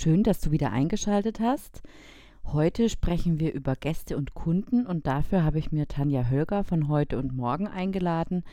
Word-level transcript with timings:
Schön, 0.00 0.22
dass 0.22 0.38
du 0.38 0.52
wieder 0.52 0.70
eingeschaltet 0.70 1.40
hast. 1.40 1.82
Heute 2.44 2.88
sprechen 2.88 3.40
wir 3.40 3.52
über 3.52 3.74
Gäste 3.74 4.16
und 4.16 4.32
Kunden 4.32 4.86
und 4.86 5.08
dafür 5.08 5.42
habe 5.42 5.58
ich 5.58 5.72
mir 5.72 5.88
Tanja 5.88 6.30
Hölger 6.30 6.62
von 6.62 6.86
heute 6.86 7.18
und 7.18 7.34
morgen 7.34 7.66
eingeladen, 7.66 8.44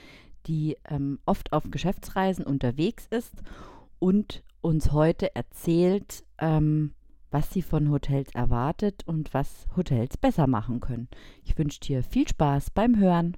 die 0.48 0.76
ähm, 0.90 1.20
oft 1.24 1.54
auf 1.54 1.66
Geschäftsreisen 1.70 2.48
unterwegs 2.48 3.06
ist 3.12 3.44
und 4.00 4.42
uns 4.62 4.92
heute 4.92 5.36
erzählt, 5.36 6.24
ähm, 6.40 6.96
was 7.30 7.54
sie 7.54 7.62
von 7.62 7.92
Hotels 7.92 8.34
erwartet 8.34 9.04
und 9.06 9.32
was 9.36 9.68
Hotels 9.78 10.18
besser 10.18 10.48
machen 10.48 10.80
können. 10.80 11.10
Ich 11.44 11.56
wünsche 11.60 11.80
dir 11.80 12.02
viel 12.02 12.28
Spaß 12.28 12.72
beim 12.72 12.98
Hören. 12.98 13.38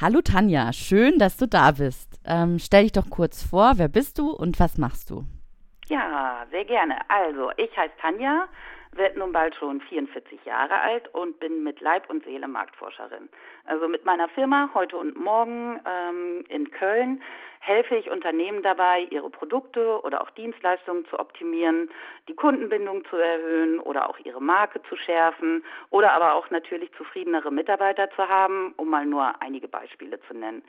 Hallo 0.00 0.20
Tanja, 0.22 0.72
schön, 0.72 1.18
dass 1.18 1.36
du 1.38 1.48
da 1.48 1.72
bist. 1.72 2.20
Ähm, 2.24 2.60
stell 2.60 2.82
dich 2.82 2.92
doch 2.92 3.10
kurz 3.10 3.42
vor, 3.42 3.72
wer 3.78 3.88
bist 3.88 4.20
du 4.20 4.30
und 4.30 4.60
was 4.60 4.78
machst 4.78 5.10
du? 5.10 5.24
Ja, 5.88 6.46
sehr 6.52 6.64
gerne. 6.66 6.94
Also, 7.08 7.50
ich 7.56 7.76
heiße 7.76 7.94
Tanja, 8.00 8.46
werde 8.92 9.18
nun 9.18 9.32
bald 9.32 9.56
schon 9.56 9.80
44 9.80 10.44
Jahre 10.44 10.78
alt 10.78 11.12
und 11.14 11.40
bin 11.40 11.64
mit 11.64 11.80
Leib 11.80 12.08
und 12.10 12.22
Seele 12.24 12.46
Marktforscherin. 12.46 13.28
Also 13.64 13.88
mit 13.88 14.04
meiner 14.04 14.28
Firma 14.28 14.70
heute 14.72 14.96
und 14.96 15.16
morgen 15.18 15.80
ähm, 15.84 16.44
in 16.48 16.70
Köln 16.70 17.20
helfe 17.60 17.96
ich 17.96 18.10
Unternehmen 18.10 18.62
dabei, 18.62 19.06
ihre 19.10 19.30
Produkte 19.30 20.00
oder 20.02 20.22
auch 20.22 20.30
Dienstleistungen 20.30 21.06
zu 21.06 21.18
optimieren, 21.18 21.90
die 22.28 22.34
Kundenbindung 22.34 23.04
zu 23.06 23.16
erhöhen 23.16 23.80
oder 23.80 24.08
auch 24.08 24.18
ihre 24.24 24.40
Marke 24.40 24.82
zu 24.88 24.96
schärfen 24.96 25.64
oder 25.90 26.12
aber 26.12 26.34
auch 26.34 26.50
natürlich 26.50 26.92
zufriedenere 26.94 27.50
Mitarbeiter 27.50 28.10
zu 28.10 28.28
haben, 28.28 28.72
um 28.76 28.88
mal 28.88 29.06
nur 29.06 29.40
einige 29.42 29.68
Beispiele 29.68 30.20
zu 30.28 30.34
nennen. 30.34 30.62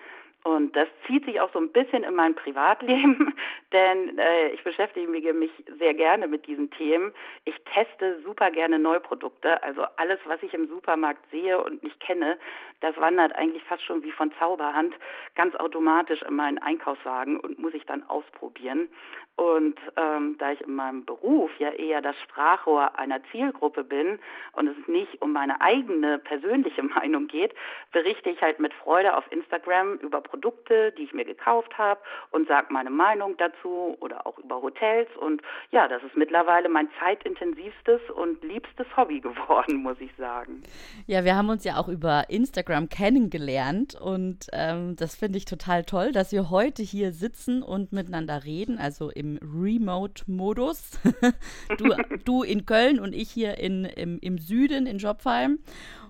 Und 0.43 0.73
das 0.73 0.87
zieht 1.05 1.25
sich 1.25 1.41
auch 1.41 1.51
so 1.51 1.59
ein 1.59 1.71
bisschen 1.71 2.03
in 2.03 2.15
mein 2.15 2.33
Privatleben, 2.33 3.33
denn 3.73 4.17
äh, 4.17 4.49
ich 4.49 4.63
beschäftige 4.63 5.33
mich 5.33 5.51
sehr 5.77 5.93
gerne 5.93 6.27
mit 6.27 6.47
diesen 6.47 6.71
Themen. 6.71 7.13
Ich 7.43 7.55
teste 7.73 8.21
super 8.23 8.49
gerne 8.49 8.79
Neuprodukte. 8.79 9.61
Also 9.63 9.83
alles, 9.97 10.19
was 10.25 10.41
ich 10.41 10.53
im 10.53 10.67
Supermarkt 10.69 11.29
sehe 11.29 11.61
und 11.61 11.83
nicht 11.83 11.99
kenne, 11.99 12.37
das 12.79 12.95
wandert 12.97 13.35
eigentlich 13.35 13.63
fast 13.65 13.83
schon 13.83 14.01
wie 14.03 14.11
von 14.11 14.31
Zauberhand 14.39 14.95
ganz 15.35 15.55
automatisch 15.55 16.21
in 16.21 16.35
meinen 16.35 16.57
Einkaufswagen 16.59 17.37
und 17.37 17.59
muss 17.59 17.73
ich 17.73 17.85
dann 17.85 18.03
ausprobieren. 18.07 18.87
Und 19.35 19.79
ähm, 19.95 20.37
da 20.37 20.51
ich 20.51 20.59
in 20.61 20.75
meinem 20.75 21.05
Beruf 21.05 21.49
ja 21.59 21.69
eher 21.69 22.01
das 22.01 22.15
Sprachrohr 22.23 22.99
einer 22.99 23.23
Zielgruppe 23.31 23.85
bin 23.85 24.19
und 24.51 24.67
es 24.67 24.87
nicht 24.87 25.21
um 25.21 25.31
meine 25.31 25.61
eigene 25.61 26.19
persönliche 26.19 26.83
Meinung 26.95 27.27
geht, 27.27 27.53
berichte 27.93 28.29
ich 28.29 28.41
halt 28.41 28.59
mit 28.59 28.73
Freude 28.73 29.15
auf 29.15 29.23
Instagram 29.31 29.95
über 29.95 30.21
Produkte, 30.29 30.91
die 30.97 31.03
ich 31.03 31.13
mir 31.13 31.25
gekauft 31.25 31.77
habe 31.77 31.99
und 32.31 32.47
sage 32.47 32.67
meine 32.71 32.89
Meinung 32.89 33.35
dazu 33.37 33.97
oder 33.99 34.25
auch 34.27 34.37
über 34.37 34.61
Hotels. 34.61 35.09
Und 35.17 35.41
ja, 35.71 35.87
das 35.87 36.03
ist 36.03 36.15
mittlerweile 36.15 36.69
mein 36.69 36.89
zeitintensivstes 36.99 38.01
und 38.15 38.43
liebstes 38.43 38.87
Hobby 38.95 39.19
geworden, 39.29 39.77
muss 39.77 39.99
ich 39.99 40.11
sagen. 40.17 40.63
Ja, 41.07 41.23
wir 41.23 41.35
haben 41.35 41.49
uns 41.49 41.63
ja 41.63 41.77
auch 41.77 41.87
über 41.87 42.25
Instagram 42.29 42.89
kennengelernt 42.89 43.95
und 43.99 44.47
ähm, 44.53 44.95
das 44.95 45.15
finde 45.15 45.37
ich 45.37 45.45
total 45.45 45.83
toll, 45.83 46.11
dass 46.11 46.31
wir 46.31 46.49
heute 46.49 46.83
hier 46.83 47.11
sitzen 47.11 47.63
und 47.63 47.91
miteinander 47.91 48.43
reden, 48.43 48.77
also 48.77 49.09
im 49.09 49.39
Remote-Modus. 49.41 50.99
du, 51.77 51.95
du 52.25 52.43
in 52.43 52.65
Köln 52.65 52.99
und 52.99 53.13
ich 53.13 53.31
hier 53.31 53.57
in, 53.57 53.85
im, 53.85 54.19
im 54.21 54.37
Süden 54.37 54.85
in 54.85 54.97
Jobfalm. 54.97 55.59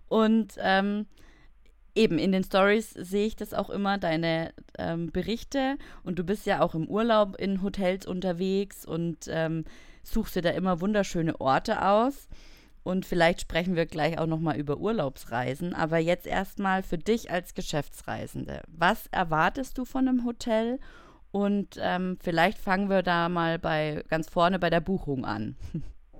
Und 0.08 0.56
ähm, 0.60 1.06
eben 1.96 2.18
in 2.18 2.32
den 2.32 2.44
Stories 2.44 2.92
sehe 2.92 3.28
ich 3.28 3.36
das 3.36 3.54
auch 3.54 3.70
immer, 3.70 3.98
deine 3.98 4.54
ähm, 4.78 5.12
Berichte. 5.12 5.78
Und 6.04 6.20
du 6.20 6.24
bist 6.24 6.46
ja 6.46 6.62
auch 6.62 6.76
im 6.76 6.88
Urlaub 6.88 7.36
in 7.38 7.62
Hotels 7.62 8.06
unterwegs 8.06 8.86
und 8.86 9.28
ähm, 9.30 9.66
suchst 10.04 10.36
dir 10.36 10.42
da 10.42 10.52
immer 10.52 10.82
wunderschöne 10.82 11.40
Orte 11.40 11.86
aus. 11.86 12.28
Und 12.84 13.06
vielleicht 13.06 13.42
sprechen 13.42 13.76
wir 13.76 13.86
gleich 13.86 14.18
auch 14.18 14.26
nochmal 14.26 14.58
über 14.58 14.78
Urlaubsreisen. 14.78 15.74
Aber 15.74 15.98
jetzt 15.98 16.26
erstmal 16.26 16.84
für 16.84 16.98
dich 16.98 17.30
als 17.30 17.54
Geschäftsreisende. 17.54 18.62
Was 18.68 19.08
erwartest 19.08 19.78
du 19.78 19.86
von 19.86 20.08
einem 20.08 20.26
Hotel 20.26 20.80
und 21.32 21.80
ähm, 21.80 22.18
vielleicht 22.22 22.58
fangen 22.58 22.90
wir 22.90 23.04
da 23.04 23.30
mal 23.30 23.60
bei 23.60 24.04
ganz 24.10 24.30
vorne 24.30 24.58
bei 24.58 24.70
der 24.70 24.82
Buchung 24.82 25.26
an. 25.26 25.56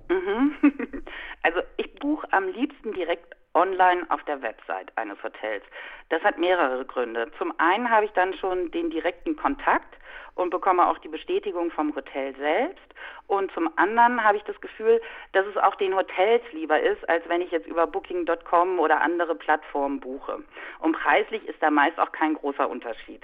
Mhm. 0.08 0.52
Also 1.42 1.60
ich 1.78 1.94
buche 1.94 2.30
am 2.32 2.48
liebsten 2.48 2.92
direkt 2.92 3.34
online 3.54 4.06
auf 4.08 4.22
der 4.24 4.42
Website 4.42 4.92
eines 4.96 5.22
Hotels. 5.22 5.64
Das 6.08 6.22
hat 6.22 6.38
mehrere 6.38 6.84
Gründe. 6.84 7.30
Zum 7.38 7.52
einen 7.58 7.90
habe 7.90 8.06
ich 8.06 8.12
dann 8.12 8.34
schon 8.34 8.70
den 8.70 8.90
direkten 8.90 9.36
Kontakt 9.36 9.96
und 10.34 10.50
bekomme 10.50 10.86
auch 10.88 10.98
die 10.98 11.08
Bestätigung 11.08 11.70
vom 11.70 11.94
Hotel 11.94 12.34
selbst. 12.36 12.82
Und 13.26 13.52
zum 13.52 13.70
anderen 13.76 14.24
habe 14.24 14.38
ich 14.38 14.42
das 14.44 14.60
Gefühl, 14.60 15.00
dass 15.32 15.46
es 15.46 15.56
auch 15.56 15.76
den 15.76 15.94
Hotels 15.94 16.42
lieber 16.52 16.80
ist, 16.80 17.08
als 17.08 17.28
wenn 17.28 17.40
ich 17.40 17.50
jetzt 17.50 17.66
über 17.66 17.86
Booking.com 17.86 18.78
oder 18.78 19.00
andere 19.00 19.34
Plattformen 19.34 20.00
buche. 20.00 20.38
Und 20.80 20.92
preislich 20.92 21.46
ist 21.46 21.62
da 21.62 21.70
meist 21.70 21.98
auch 22.00 22.12
kein 22.12 22.34
großer 22.34 22.68
Unterschied. 22.68 23.22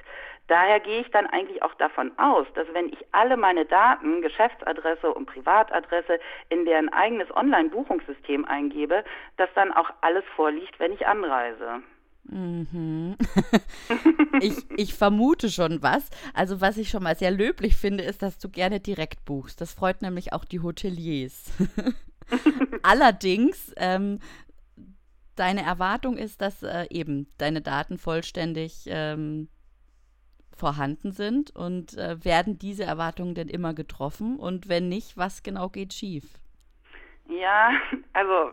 Daher 0.48 0.80
gehe 0.80 1.00
ich 1.00 1.10
dann 1.10 1.26
eigentlich 1.26 1.62
auch 1.62 1.74
davon 1.74 2.16
aus, 2.18 2.46
dass 2.54 2.66
wenn 2.72 2.88
ich 2.88 2.98
alle 3.12 3.36
meine 3.36 3.64
Daten, 3.64 4.22
Geschäftsadresse 4.22 5.12
und 5.12 5.26
Privatadresse 5.26 6.20
in 6.50 6.64
deren 6.64 6.88
eigenes 6.88 7.34
Online-Buchungssystem 7.34 8.44
eingebe, 8.44 9.04
dass 9.36 9.48
dann 9.54 9.72
auch 9.72 9.90
alles 10.02 10.24
vorliegt, 10.36 10.78
wenn 10.78 10.92
ich 10.92 11.06
anreise. 11.06 11.82
Mhm. 12.28 13.16
ich, 14.40 14.58
ich 14.76 14.94
vermute 14.94 15.50
schon 15.50 15.82
was. 15.82 16.10
Also 16.34 16.60
was 16.60 16.76
ich 16.76 16.90
schon 16.90 17.02
mal 17.02 17.16
sehr 17.16 17.30
löblich 17.30 17.76
finde, 17.76 18.04
ist, 18.04 18.22
dass 18.22 18.38
du 18.38 18.48
gerne 18.48 18.80
direkt 18.80 19.24
buchst. 19.24 19.60
Das 19.60 19.74
freut 19.74 20.02
nämlich 20.02 20.32
auch 20.32 20.44
die 20.44 20.60
Hoteliers. 20.60 21.52
Allerdings, 22.82 23.72
ähm, 23.76 24.20
deine 25.36 25.62
Erwartung 25.62 26.16
ist, 26.16 26.40
dass 26.40 26.62
äh, 26.62 26.86
eben 26.90 27.28
deine 27.38 27.60
Daten 27.60 27.98
vollständig 27.98 28.84
ähm, 28.86 29.48
vorhanden 30.56 31.12
sind 31.12 31.54
und 31.54 31.96
äh, 31.96 32.24
werden 32.24 32.58
diese 32.58 32.84
Erwartungen 32.84 33.34
denn 33.34 33.48
immer 33.48 33.74
getroffen? 33.74 34.38
Und 34.38 34.68
wenn 34.68 34.88
nicht, 34.88 35.16
was 35.16 35.42
genau 35.42 35.68
geht 35.68 35.92
schief? 35.92 36.24
Ja, 37.28 37.70
also 38.12 38.52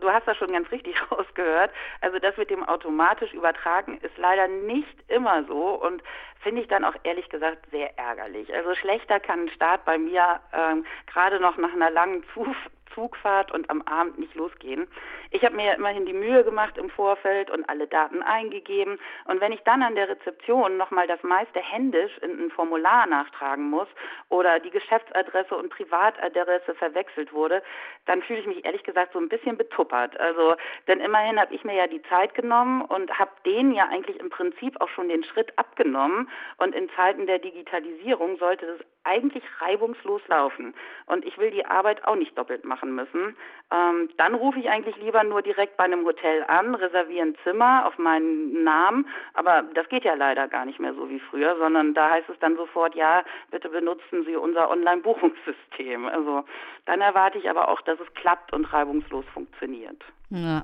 du 0.00 0.10
hast 0.10 0.26
das 0.26 0.36
schon 0.36 0.52
ganz 0.52 0.70
richtig 0.70 0.96
rausgehört. 1.10 1.70
Also 2.00 2.18
das 2.18 2.36
mit 2.36 2.50
dem 2.50 2.64
automatisch 2.64 3.32
übertragen 3.32 3.98
ist 3.98 4.16
leider 4.16 4.48
nicht 4.48 4.96
immer 5.08 5.44
so 5.44 5.80
und 5.80 6.02
finde 6.40 6.62
ich 6.62 6.68
dann 6.68 6.84
auch 6.84 6.94
ehrlich 7.02 7.28
gesagt 7.28 7.66
sehr 7.70 7.98
ärgerlich. 7.98 8.52
Also 8.54 8.74
schlechter 8.74 9.20
kann 9.20 9.46
ein 9.46 9.50
Start 9.50 9.84
bei 9.84 9.98
mir 9.98 10.40
ähm, 10.52 10.84
gerade 11.06 11.40
noch 11.40 11.56
nach 11.56 11.72
einer 11.72 11.90
langen 11.90 12.24
Zuf 12.34 12.56
Zugfahrt 12.96 13.52
und 13.52 13.68
am 13.68 13.82
Abend 13.82 14.18
nicht 14.18 14.34
losgehen. 14.34 14.88
Ich 15.30 15.44
habe 15.44 15.54
mir 15.54 15.74
immerhin 15.74 16.06
die 16.06 16.14
Mühe 16.14 16.42
gemacht 16.44 16.78
im 16.78 16.88
Vorfeld 16.88 17.50
und 17.50 17.68
alle 17.68 17.86
Daten 17.86 18.22
eingegeben. 18.22 18.98
Und 19.26 19.40
wenn 19.42 19.52
ich 19.52 19.60
dann 19.64 19.82
an 19.82 19.94
der 19.94 20.08
Rezeption 20.08 20.78
nochmal 20.78 21.06
das 21.06 21.22
meiste 21.22 21.60
händisch 21.60 22.16
in 22.18 22.46
ein 22.46 22.50
Formular 22.50 23.06
nachtragen 23.06 23.68
muss 23.68 23.88
oder 24.30 24.60
die 24.60 24.70
Geschäftsadresse 24.70 25.54
und 25.54 25.68
Privatadresse 25.68 26.74
verwechselt 26.74 27.34
wurde, 27.34 27.62
dann 28.06 28.22
fühle 28.22 28.40
ich 28.40 28.46
mich 28.46 28.64
ehrlich 28.64 28.82
gesagt 28.82 29.12
so 29.12 29.18
ein 29.18 29.28
bisschen 29.28 29.58
betuppert. 29.58 30.18
Also, 30.18 30.54
denn 30.88 31.00
immerhin 31.00 31.38
habe 31.38 31.54
ich 31.54 31.64
mir 31.64 31.74
ja 31.74 31.86
die 31.86 32.02
Zeit 32.04 32.34
genommen 32.34 32.80
und 32.80 33.18
habe 33.18 33.32
denen 33.44 33.74
ja 33.74 33.88
eigentlich 33.88 34.18
im 34.18 34.30
Prinzip 34.30 34.80
auch 34.80 34.88
schon 34.88 35.10
den 35.10 35.22
Schritt 35.22 35.52
abgenommen. 35.58 36.30
Und 36.56 36.74
in 36.74 36.88
Zeiten 36.96 37.26
der 37.26 37.40
Digitalisierung 37.40 38.38
sollte 38.38 38.66
das 38.66 38.80
eigentlich 39.06 39.44
reibungslos 39.60 40.20
laufen. 40.28 40.74
Und 41.06 41.24
ich 41.24 41.38
will 41.38 41.50
die 41.50 41.64
Arbeit 41.64 42.04
auch 42.04 42.16
nicht 42.16 42.36
doppelt 42.36 42.64
machen 42.64 42.94
müssen. 42.94 43.36
Ähm, 43.70 44.10
dann 44.16 44.34
rufe 44.34 44.58
ich 44.58 44.68
eigentlich 44.68 44.96
lieber 44.96 45.22
nur 45.24 45.42
direkt 45.42 45.76
bei 45.76 45.84
einem 45.84 46.04
Hotel 46.04 46.44
an, 46.48 46.74
reserviere 46.74 47.26
ein 47.26 47.36
Zimmer 47.44 47.86
auf 47.86 47.96
meinen 47.98 48.64
Namen. 48.64 49.06
Aber 49.34 49.62
das 49.74 49.88
geht 49.88 50.04
ja 50.04 50.14
leider 50.14 50.48
gar 50.48 50.66
nicht 50.66 50.80
mehr 50.80 50.94
so 50.94 51.08
wie 51.08 51.20
früher, 51.20 51.56
sondern 51.58 51.94
da 51.94 52.10
heißt 52.10 52.28
es 52.28 52.38
dann 52.40 52.56
sofort, 52.56 52.94
ja, 52.94 53.24
bitte 53.50 53.68
benutzen 53.68 54.24
Sie 54.24 54.36
unser 54.36 54.70
Online-Buchungssystem. 54.70 56.06
Also 56.06 56.44
dann 56.84 57.00
erwarte 57.00 57.38
ich 57.38 57.48
aber 57.48 57.68
auch, 57.68 57.80
dass 57.82 57.98
es 58.00 58.14
klappt 58.14 58.52
und 58.52 58.72
reibungslos 58.72 59.24
funktioniert. 59.32 60.02
Ja. 60.30 60.62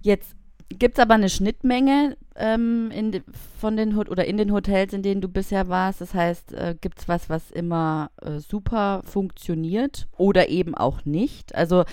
Jetzt 0.00 0.36
Gibt 0.78 0.98
es 0.98 1.02
aber 1.02 1.14
eine 1.14 1.28
Schnittmenge 1.28 2.16
ähm, 2.36 2.90
in, 2.92 3.22
von 3.60 3.76
den 3.76 3.96
oder 3.96 4.24
in 4.24 4.36
den 4.36 4.52
Hotels, 4.52 4.92
in 4.92 5.02
denen 5.02 5.20
du 5.20 5.28
bisher 5.28 5.68
warst? 5.68 6.00
Das 6.00 6.14
heißt, 6.14 6.54
äh, 6.54 6.74
gibt 6.80 6.98
es 6.98 7.08
was, 7.08 7.30
was 7.30 7.50
immer 7.50 8.10
äh, 8.20 8.38
super 8.38 9.02
funktioniert 9.04 10.08
oder 10.16 10.48
eben 10.48 10.74
auch 10.74 11.04
nicht? 11.04 11.54
Also 11.54 11.84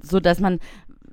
so, 0.00 0.20
dass 0.20 0.40
man 0.40 0.60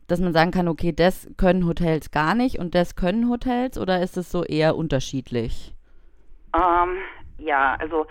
dass 0.08 0.20
man 0.20 0.34
sagen 0.34 0.52
kann, 0.52 0.68
okay, 0.68 0.92
das 0.92 1.28
können 1.36 1.66
Hotels 1.66 2.12
gar 2.12 2.36
nicht 2.36 2.60
und 2.60 2.76
das 2.76 2.96
können 2.96 3.28
Hotels 3.30 3.80
oder 3.80 4.04
ist 4.04 4.18
es 4.18 4.32
so 4.32 4.44
eher 4.44 4.76
unterschiedlich? 4.76 5.74
Ähm, 6.56 6.98
ja, 7.40 7.76
also 7.80 8.06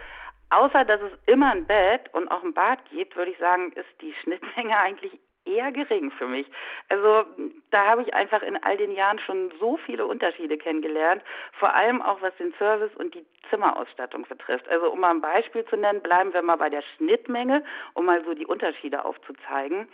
außer 0.51 0.85
dass 0.85 1.01
es 1.01 1.13
immer 1.27 1.53
ein 1.53 1.67
Bett 1.67 2.13
und 2.13 2.29
auch 2.29 2.43
ein 2.43 2.55
Bad 2.55 2.79
gibt, 2.91 3.17
würde 3.17 3.31
ich 3.31 3.39
sagen, 3.39 3.73
ist 3.73 4.01
die 4.01 4.13
Schnittmenge 4.23 4.77
eigentlich 4.85 5.13
eher 5.45 5.73
gering 5.73 6.11
für 6.11 6.27
mich. 6.27 6.47
Also 6.89 7.25
da 7.71 7.87
habe 7.87 8.03
ich 8.03 8.15
einfach 8.15 8.43
in 8.43 8.63
all 8.63 8.77
den 8.77 8.93
Jahren 8.93 9.19
schon 9.19 9.53
so 9.61 9.77
viele 9.79 10.07
Unterschiede 10.07 10.57
kennengelernt, 10.57 11.23
vor 11.59 11.75
allem 11.75 12.03
auch 12.03 12.21
was 12.23 12.35
den 12.37 12.53
Service 12.59 12.95
und 12.97 13.15
die 13.15 13.25
Zimmerausstattung 13.51 14.27
betrifft. 14.29 14.69
Also 14.69 14.91
um 14.91 15.01
mal 15.01 15.11
ein 15.11 15.21
Beispiel 15.21 15.65
zu 15.67 15.77
nennen, 15.77 16.01
bleiben 16.01 16.33
wir 16.33 16.43
mal 16.43 16.57
bei 16.57 16.71
der 16.71 16.83
Schnittmenge, 16.97 17.65
um 17.95 18.07
mal 18.07 18.25
so 18.25 18.35
die 18.35 18.47
Unterschiede 18.47 19.05
aufzuzeigen. 19.05 19.89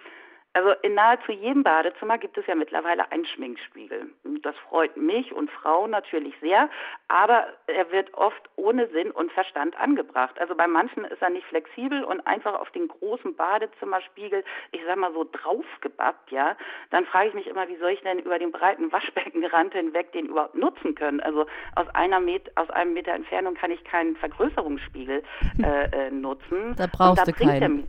Also 0.52 0.70
in 0.82 0.94
nahezu 0.94 1.30
jedem 1.30 1.62
Badezimmer 1.62 2.18
gibt 2.18 2.36
es 2.36 2.44
ja 2.48 2.56
mittlerweile 2.56 3.10
einen 3.12 3.24
Schminkspiegel. 3.24 4.10
Das 4.42 4.56
freut 4.68 4.96
mich 4.96 5.32
und 5.32 5.48
Frauen 5.48 5.92
natürlich 5.92 6.34
sehr, 6.40 6.68
aber 7.06 7.46
er 7.68 7.92
wird 7.92 8.12
oft 8.14 8.50
ohne 8.56 8.88
Sinn 8.88 9.12
und 9.12 9.30
Verstand 9.30 9.78
angebracht. 9.78 10.40
Also 10.40 10.56
bei 10.56 10.66
manchen 10.66 11.04
ist 11.04 11.22
er 11.22 11.30
nicht 11.30 11.46
flexibel 11.46 12.02
und 12.02 12.26
einfach 12.26 12.58
auf 12.58 12.70
den 12.70 12.88
großen 12.88 13.36
Badezimmerspiegel, 13.36 14.42
ich 14.72 14.80
sag 14.84 14.96
mal 14.96 15.12
so 15.12 15.24
draufgebappt, 15.30 16.32
ja. 16.32 16.56
Dann 16.90 17.06
frage 17.06 17.28
ich 17.28 17.34
mich 17.34 17.46
immer, 17.46 17.68
wie 17.68 17.76
soll 17.76 17.90
ich 17.90 18.00
denn 18.00 18.18
über 18.18 18.40
den 18.40 18.50
breiten 18.50 18.90
Waschbeckenrand 18.90 19.74
hinweg 19.74 20.10
den 20.12 20.26
überhaupt 20.26 20.56
nutzen 20.56 20.96
können? 20.96 21.20
Also 21.20 21.46
aus 21.76 21.86
einer 21.94 22.18
Met 22.18 22.50
aus 22.56 22.70
einem 22.70 22.94
Meter 22.94 23.12
Entfernung 23.12 23.54
kann 23.54 23.70
ich 23.70 23.84
keinen 23.84 24.16
Vergrößerungsspiegel 24.16 25.22
äh, 25.62 26.06
äh, 26.06 26.10
nutzen. 26.10 26.74
Da 26.76 26.88
brauchst 26.88 27.28
du 27.28 27.32
keinen. 27.32 27.88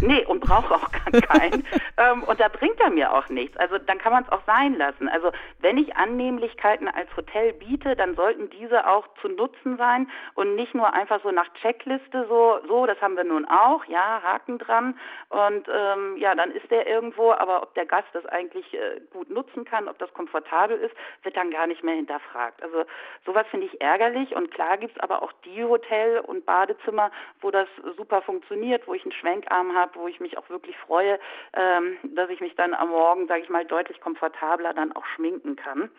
Nee, 0.00 0.24
und 0.26 0.40
brauche 0.40 0.74
auch 0.74 0.90
keinen. 0.90 1.64
ähm, 2.02 2.22
und 2.24 2.40
da 2.40 2.48
bringt 2.48 2.80
er 2.80 2.90
mir 2.90 3.12
auch 3.12 3.28
nichts. 3.28 3.56
Also 3.56 3.78
dann 3.78 3.98
kann 3.98 4.12
man 4.12 4.24
es 4.24 4.32
auch 4.32 4.42
sein 4.46 4.76
lassen. 4.76 5.08
Also 5.08 5.30
wenn 5.60 5.78
ich 5.78 5.96
Annehmlichkeiten 5.96 6.88
als 6.88 7.14
Hotel 7.16 7.52
biete, 7.52 7.96
dann 7.96 8.14
sollten 8.14 8.50
diese 8.50 8.86
auch 8.86 9.06
zu 9.20 9.28
nutzen 9.28 9.76
sein 9.76 10.10
und 10.34 10.54
nicht 10.54 10.74
nur 10.74 10.92
einfach 10.92 11.22
so 11.22 11.30
nach 11.30 11.52
Checkliste 11.60 12.26
so, 12.28 12.58
so, 12.66 12.86
das 12.86 13.00
haben 13.00 13.16
wir 13.16 13.24
nun 13.24 13.44
auch, 13.44 13.84
ja, 13.86 14.22
Haken 14.22 14.58
dran. 14.58 14.98
Und 15.28 15.68
ähm, 15.68 16.16
ja, 16.16 16.34
dann 16.34 16.50
ist 16.50 16.70
der 16.70 16.86
irgendwo, 16.86 17.32
aber 17.32 17.62
ob 17.62 17.74
der 17.74 17.86
Gast 17.86 18.08
das 18.12 18.26
eigentlich 18.26 18.72
äh, 18.74 19.00
gut 19.12 19.30
nutzen 19.30 19.64
kann, 19.64 19.88
ob 19.88 19.98
das 19.98 20.12
komfortabel 20.14 20.76
ist, 20.78 20.94
wird 21.22 21.36
dann 21.36 21.50
gar 21.50 21.66
nicht 21.66 21.84
mehr 21.84 21.94
hinterfragt. 21.94 22.62
Also 22.62 22.84
sowas 23.24 23.46
finde 23.50 23.66
ich 23.66 23.80
ärgerlich 23.80 24.34
und 24.34 24.50
klar 24.50 24.78
gibt 24.78 24.96
es 24.96 25.02
aber 25.02 25.22
auch 25.22 25.32
die 25.44 25.64
Hotel- 25.64 26.20
und 26.20 26.44
Badezimmer, 26.46 27.10
wo 27.40 27.50
das 27.50 27.68
super 27.96 28.22
funktioniert, 28.22 28.86
wo 28.86 28.94
ich 28.94 29.02
einen 29.02 29.12
Schwenkarm 29.12 29.74
habe, 29.74 29.92
wo 29.94 30.08
ich 30.08 30.20
mich 30.20 30.38
auch 30.38 30.48
wirklich 30.48 30.76
freue, 30.78 31.18
ähm, 31.54 31.91
dass 32.02 32.30
ich 32.30 32.40
mich 32.40 32.54
dann 32.56 32.74
am 32.74 32.90
Morgen, 32.90 33.26
sage 33.26 33.42
ich 33.42 33.48
mal, 33.48 33.64
deutlich 33.64 34.00
komfortabler 34.00 34.74
dann 34.74 34.92
auch 34.92 35.04
schminken 35.06 35.56
kann. 35.56 35.90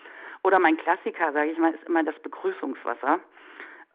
Oder 0.44 0.60
mein 0.60 0.78
Klassiker, 0.78 1.32
sage 1.32 1.52
ich 1.52 1.58
mal, 1.58 1.74
ist 1.74 1.84
immer 1.86 2.04
das 2.04 2.18
Begrüßungswasser. 2.20 3.20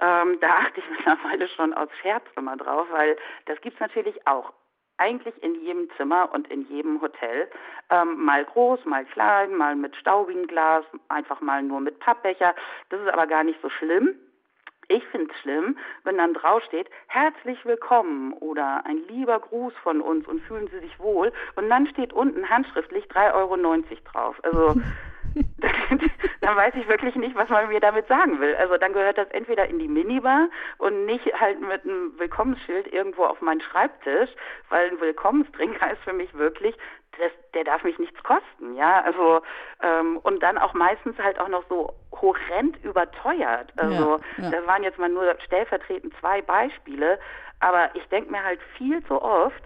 Ähm, 0.01 0.39
da 0.41 0.49
achte 0.49 0.81
ich 0.81 0.91
mittlerweile 0.91 1.49
schon 1.49 1.75
aus 1.75 1.89
Scherz 2.01 2.25
immer 2.37 2.57
drauf, 2.57 2.87
weil 2.91 3.17
das 3.47 3.61
gibt 3.61 3.75
es 3.75 3.81
natürlich 3.81 4.27
auch 4.27 4.53
eigentlich 4.99 5.41
in 5.43 5.55
jedem 5.63 5.89
Zimmer 5.97 6.31
und 6.33 6.49
in 6.51 6.63
jedem 6.69 7.01
Hotel. 7.01 7.49
Ähm, 7.91 8.25
mal 8.25 8.45
groß, 8.45 8.85
mal 8.85 9.05
klein, 9.05 9.55
mal 9.55 9.77
mit 9.77 9.95
staubigem 9.97 10.47
Glas, 10.47 10.85
einfach 11.09 11.41
mal 11.41 11.63
nur 11.63 11.81
mit 11.81 12.01
Pappbecher. 12.01 12.55
Das 12.91 13.01
ist 13.01 13.09
aber 13.09 13.27
gar 13.27 13.45
nicht 13.45 13.61
so 13.63 13.71
schlimm. 13.71 14.17
Ich 14.91 15.05
finde 15.09 15.31
es 15.31 15.41
schlimm, 15.43 15.77
wenn 16.05 16.17
dann 16.17 16.33
draufsteht, 16.33 16.89
herzlich 17.09 17.63
willkommen 17.67 18.33
oder 18.33 18.87
ein 18.87 18.97
lieber 19.09 19.39
Gruß 19.39 19.75
von 19.83 20.01
uns 20.01 20.27
und 20.27 20.41
fühlen 20.41 20.67
Sie 20.69 20.79
sich 20.79 20.99
wohl. 20.99 21.31
Und 21.57 21.69
dann 21.69 21.87
steht 21.89 22.15
unten 22.15 22.49
handschriftlich 22.49 23.05
3,90 23.05 23.35
Euro 23.35 23.57
drauf. 24.11 24.37
Also 24.45 24.81
dann 26.41 26.57
weiß 26.57 26.75
ich 26.77 26.89
wirklich 26.89 27.15
nicht, 27.17 27.37
was 27.37 27.49
man 27.49 27.69
mir 27.69 27.81
damit 27.81 28.07
sagen 28.09 28.41
will. 28.41 28.55
Also 28.57 28.77
dann 28.77 28.93
gehört 28.93 29.19
das 29.19 29.29
entweder 29.31 29.69
in 29.69 29.79
die 29.79 29.89
Minibar 29.89 30.49
und 30.79 31.07
nicht 31.07 31.25
halt 31.39 31.61
mit 31.61 31.85
einem 31.85 32.19
Willkommensschild 32.19 32.93
irgendwo 32.93 33.25
auf 33.25 33.41
meinen 33.41 33.61
Schreibtisch, 33.61 34.31
weil 34.69 34.91
ein 34.91 35.01
Willkommenstrinker 35.01 35.93
ist 35.93 36.03
für 36.03 36.13
mich 36.13 36.33
wirklich, 36.35 36.77
das, 37.19 37.33
der 37.55 37.65
darf 37.65 37.83
mich 37.85 37.99
nichts 37.99 38.23
kosten, 38.23 38.77
ja. 38.77 39.03
Also 39.03 39.41
ähm, 39.83 40.19
und 40.19 40.43
dann 40.43 40.59
auch 40.59 40.75
meistens 40.75 41.19
halt 41.19 41.39
auch 41.39 41.49
noch 41.49 41.65
so 41.69 41.93
horrend 42.21 42.83
überteuert. 42.85 43.73
Also 43.77 44.21
ja, 44.37 44.45
ja. 44.45 44.51
das 44.51 44.67
waren 44.67 44.83
jetzt 44.83 44.99
mal 44.99 45.09
nur 45.09 45.35
stellvertretend 45.45 46.15
zwei 46.21 46.43
Beispiele, 46.43 47.19
aber 47.61 47.91
ich 47.95 48.07
denke 48.09 48.31
mir 48.31 48.43
halt 48.43 48.61
viel 48.77 49.05
zu 49.07 49.21
oft, 49.21 49.63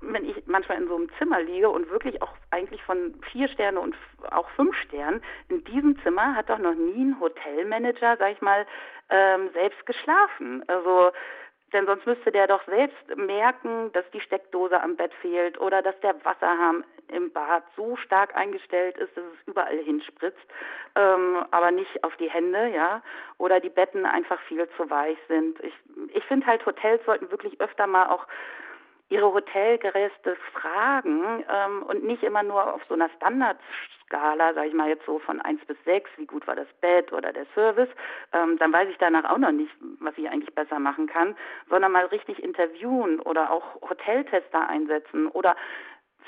wenn 0.00 0.28
ich 0.28 0.36
manchmal 0.46 0.78
in 0.78 0.88
so 0.88 0.96
einem 0.96 1.08
Zimmer 1.18 1.42
liege 1.42 1.68
und 1.68 1.90
wirklich 1.90 2.22
auch 2.22 2.32
eigentlich 2.50 2.82
von 2.82 3.14
vier 3.30 3.48
Sterne 3.48 3.80
und 3.80 3.94
auch 4.30 4.48
fünf 4.50 4.74
Sternen, 4.76 5.22
in 5.48 5.62
diesem 5.64 6.00
Zimmer 6.02 6.34
hat 6.34 6.48
doch 6.48 6.58
noch 6.58 6.74
nie 6.74 7.04
ein 7.04 7.20
Hotelmanager, 7.20 8.16
sag 8.18 8.32
ich 8.32 8.40
mal, 8.40 8.66
ähm, 9.10 9.50
selbst 9.52 9.84
geschlafen. 9.86 10.64
Also 10.68 11.12
denn 11.72 11.86
sonst 11.86 12.06
müsste 12.06 12.32
der 12.32 12.46
doch 12.46 12.64
selbst 12.66 13.16
merken, 13.16 13.92
dass 13.92 14.04
die 14.10 14.20
Steckdose 14.20 14.80
am 14.80 14.96
Bett 14.96 15.12
fehlt 15.20 15.60
oder 15.60 15.82
dass 15.82 15.98
der 16.00 16.14
Wasserhahn 16.24 16.84
im 17.08 17.32
Bad 17.32 17.62
so 17.76 17.96
stark 17.96 18.34
eingestellt 18.36 18.96
ist, 18.98 19.16
dass 19.16 19.24
es 19.24 19.46
überall 19.46 19.78
hinspritzt, 19.78 20.38
ähm, 20.96 21.44
aber 21.50 21.70
nicht 21.70 22.02
auf 22.02 22.16
die 22.16 22.30
Hände, 22.30 22.68
ja, 22.68 23.02
oder 23.38 23.60
die 23.60 23.68
Betten 23.68 24.06
einfach 24.06 24.40
viel 24.42 24.68
zu 24.76 24.90
weich 24.90 25.18
sind. 25.28 25.60
Ich, 25.60 25.74
ich 26.14 26.24
finde 26.24 26.46
halt, 26.46 26.64
Hotels 26.66 27.04
sollten 27.04 27.30
wirklich 27.30 27.60
öfter 27.60 27.86
mal 27.86 28.08
auch 28.08 28.26
ihre 29.10 29.32
Hotelgäste 29.32 30.36
fragen 30.52 31.44
ähm, 31.50 31.82
und 31.82 32.04
nicht 32.04 32.22
immer 32.22 32.42
nur 32.42 32.74
auf 32.74 32.80
so 32.88 32.94
einer 32.94 33.10
Standardskala, 33.16 34.54
sage 34.54 34.68
ich 34.68 34.74
mal 34.74 34.88
jetzt 34.88 35.04
so 35.04 35.18
von 35.18 35.40
1 35.40 35.64
bis 35.66 35.76
6, 35.84 36.10
wie 36.16 36.26
gut 36.26 36.46
war 36.46 36.54
das 36.54 36.68
Bett 36.80 37.12
oder 37.12 37.32
der 37.32 37.46
Service, 37.54 37.88
ähm, 38.32 38.56
dann 38.58 38.72
weiß 38.72 38.88
ich 38.88 38.98
danach 38.98 39.28
auch 39.28 39.38
noch 39.38 39.52
nicht, 39.52 39.72
was 39.98 40.16
ich 40.16 40.28
eigentlich 40.28 40.54
besser 40.54 40.78
machen 40.78 41.08
kann, 41.08 41.36
sondern 41.68 41.92
mal 41.92 42.06
richtig 42.06 42.42
interviewen 42.42 43.20
oder 43.20 43.50
auch 43.50 43.80
Hoteltester 43.82 44.68
einsetzen 44.68 45.26
oder 45.26 45.56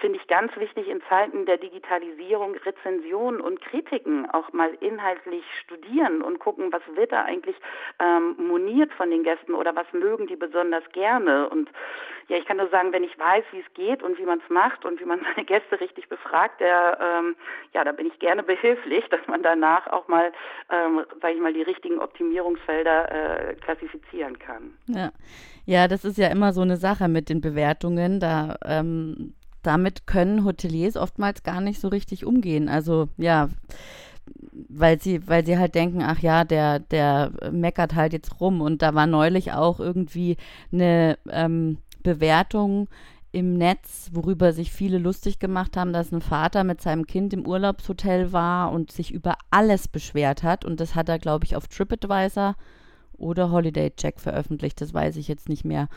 finde 0.01 0.19
ich 0.19 0.27
ganz 0.27 0.55
wichtig 0.57 0.89
in 0.89 1.03
Zeiten 1.09 1.47
der 1.47 1.59
Digitalisierung 1.59 2.55
Rezensionen 2.57 3.41
und 3.41 3.61
Kritiken 3.61 4.29
auch 4.31 4.53
mal 4.53 4.71
inhaltlich 4.81 5.45
studieren 5.63 6.23
und 6.23 6.39
gucken, 6.39 6.73
was 6.73 6.83
wird 6.95 7.13
da 7.13 7.25
eigentlich 7.25 7.57
ähm, 8.01 8.35
moniert 8.39 8.93
von 8.93 9.11
den 9.11 9.23
Gästen 9.23 9.55
oder 9.55 9.75
was 9.77 9.87
mögen 9.93 10.27
die 10.27 10.37
besonders 10.37 10.85
gerne. 10.93 11.49
Und 11.49 11.71
ja, 12.29 12.37
ich 12.37 12.47
kann 12.47 12.57
nur 12.57 12.69
sagen, 12.69 12.93
wenn 12.93 13.05
ich 13.05 13.19
weiß, 13.19 13.45
wie 13.53 13.61
es 13.61 13.75
geht 13.75 14.03
und 14.03 14.19
wie 14.19 14.25
man 14.25 14.41
es 14.41 14.51
macht 14.51 14.85
und 14.85 15.01
wie 15.01 15.05
man 15.05 15.21
seine 15.35 15.45
Gäste 15.45 15.81
richtig 15.81 16.09
befragt, 16.09 16.61
der, 16.61 16.99
ähm, 17.01 17.37
ja, 17.75 17.85
da 17.85 17.93
bin 17.93 18.07
ich 18.07 18.19
gerne 18.19 18.43
behilflich, 18.43 19.05
dass 19.11 19.27
man 19.27 19.43
danach 19.43 19.87
auch 19.89 20.09
mal, 20.09 20.33
ähm, 20.71 21.05
sage 21.21 21.35
ich 21.35 21.41
mal, 21.41 21.53
die 21.53 21.63
richtigen 21.63 21.99
Optimierungsfelder 21.99 23.51
äh, 23.51 23.55
klassifizieren 23.57 24.39
kann. 24.39 24.75
Ja. 24.87 25.11
Ja, 25.65 25.87
das 25.87 26.05
ist 26.05 26.19
ja 26.19 26.27
immer 26.29 26.53
so 26.53 26.63
eine 26.63 26.77
Sache 26.77 27.07
mit 27.07 27.29
den 27.29 27.41
Bewertungen. 27.41 28.19
Da 28.19 28.57
ähm, 28.65 29.35
damit 29.63 30.07
können 30.07 30.45
Hoteliers 30.45 30.97
oftmals 30.97 31.43
gar 31.43 31.61
nicht 31.61 31.81
so 31.81 31.89
richtig 31.89 32.25
umgehen. 32.25 32.69
Also 32.69 33.09
ja, 33.17 33.49
weil 34.69 35.01
sie, 35.01 35.27
weil 35.29 35.45
sie 35.45 35.59
halt 35.59 35.75
denken, 35.75 36.03
ach 36.03 36.21
ja, 36.21 36.45
der, 36.45 36.79
der 36.79 37.33
meckert 37.51 37.95
halt 37.95 38.13
jetzt 38.13 38.41
rum. 38.41 38.61
Und 38.61 38.83
da 38.83 38.95
war 38.95 39.07
neulich 39.07 39.53
auch 39.53 39.81
irgendwie 39.81 40.37
eine 40.73 41.19
ähm, 41.31 41.79
Bewertung 42.03 42.89
im 43.33 43.55
Netz, 43.55 44.11
worüber 44.13 44.53
sich 44.53 44.73
viele 44.73 44.99
lustig 44.99 45.39
gemacht 45.39 45.77
haben, 45.77 45.93
dass 45.95 46.13
ein 46.13 46.21
Vater 46.21 46.65
mit 46.65 46.83
seinem 46.83 47.07
Kind 47.07 47.33
im 47.33 47.47
Urlaubshotel 47.47 48.33
war 48.33 48.71
und 48.73 48.93
sich 48.93 49.11
über 49.11 49.37
alles 49.51 49.89
beschwert 49.89 50.43
hat. 50.43 50.65
Und 50.65 50.81
das 50.81 50.95
hat 50.95 51.09
er, 51.09 51.19
glaube 51.19 51.47
ich, 51.47 51.57
auf 51.57 51.67
TripAdvisor 51.67 52.57
oder 53.17 53.51
Holiday 53.51 53.91
Check 53.91 54.21
veröffentlicht, 54.21 54.81
das 54.81 54.93
weiß 54.93 55.17
ich 55.17 55.29
jetzt 55.29 55.49
nicht 55.49 55.65
mehr. 55.65 55.89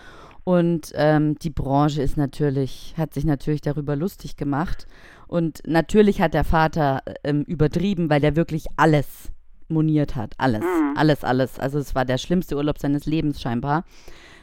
Und 0.46 0.92
ähm, 0.94 1.40
die 1.40 1.50
Branche 1.50 2.04
ist 2.04 2.18
natürlich, 2.18 2.94
hat 2.98 3.16
sich 3.16 3.26
natürlich 3.26 3.62
darüber 3.62 3.96
lustig 3.96 4.38
gemacht. 4.38 4.86
Und 5.28 5.64
natürlich 5.66 6.22
hat 6.22 6.36
der 6.36 6.44
Vater 6.44 7.02
ähm, 7.24 7.42
übertrieben, 7.42 8.12
weil 8.12 8.24
er 8.24 8.36
wirklich 8.36 8.68
alles 8.78 9.32
moniert 9.70 10.16
hat. 10.16 10.36
Alles, 10.38 10.62
mhm. 10.62 10.94
alles, 10.96 11.24
alles. 11.24 11.60
Also 11.60 11.80
es 11.80 11.96
war 11.96 12.06
der 12.06 12.20
schlimmste 12.20 12.56
Urlaub 12.56 12.78
seines 12.78 13.08
Lebens 13.08 13.42
scheinbar. 13.42 13.86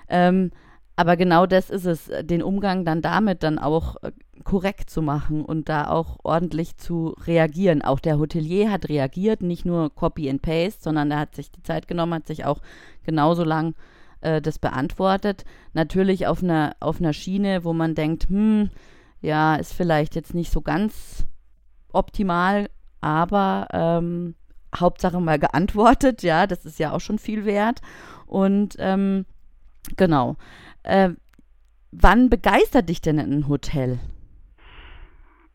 Ähm, 0.09 0.51
aber 0.97 1.17
genau 1.17 1.47
das 1.47 1.71
ist 1.71 1.87
es, 1.87 2.11
den 2.23 2.43
Umgang 2.43 2.85
dann 2.85 3.01
damit 3.01 3.45
dann 3.45 3.61
auch 3.61 3.95
äh, 4.03 4.11
korrekt 4.43 4.91
zu 4.91 5.03
machen 5.03 5.45
und 5.45 5.69
da 5.69 5.89
auch 5.89 6.19
ordentlich 6.25 6.77
zu 6.79 7.15
reagieren. 7.27 7.83
Auch 7.83 8.01
der 8.01 8.19
Hotelier 8.19 8.73
hat 8.73 8.89
reagiert, 8.89 9.41
nicht 9.41 9.65
nur 9.65 9.95
Copy 9.95 10.29
and 10.29 10.43
Paste, 10.43 10.83
sondern 10.83 11.13
er 11.13 11.21
hat 11.21 11.37
sich 11.37 11.53
die 11.53 11.63
Zeit 11.63 11.87
genommen, 11.87 12.15
hat 12.15 12.27
sich 12.27 12.45
auch 12.45 12.59
genauso 13.05 13.45
lang 13.45 13.75
äh, 14.23 14.41
das 14.41 14.59
beantwortet. 14.59 15.45
Natürlich 15.75 16.27
auf 16.27 16.43
einer, 16.43 16.75
auf 16.81 17.01
einer 17.01 17.13
Schiene, 17.13 17.65
wo 17.65 17.73
man 17.73 17.95
denkt, 17.95 18.29
hm, 18.29 18.71
ja, 19.21 19.57
ist 19.57 19.73
vielleicht 19.73 20.15
jetzt 20.15 20.35
nicht 20.35 20.51
so 20.51 20.61
ganz 20.61 21.27
optimal, 21.93 22.69
aber 23.01 23.69
ähm, 23.73 24.35
Hauptsache 24.75 25.21
mal 25.21 25.39
geantwortet, 25.41 26.23
ja, 26.23 26.47
das 26.47 26.65
ist 26.65 26.79
ja 26.79 26.93
auch 26.93 27.01
schon 27.01 27.19
viel 27.19 27.45
wert. 27.45 27.81
Und 28.27 28.77
ähm, 28.79 29.27
genau. 29.97 30.37
Äh, 30.83 31.11
wann 31.93 32.31
begeistert 32.31 32.89
dich 32.89 33.01
denn 33.01 33.19
ein 33.19 33.49
Hotel? 33.49 34.01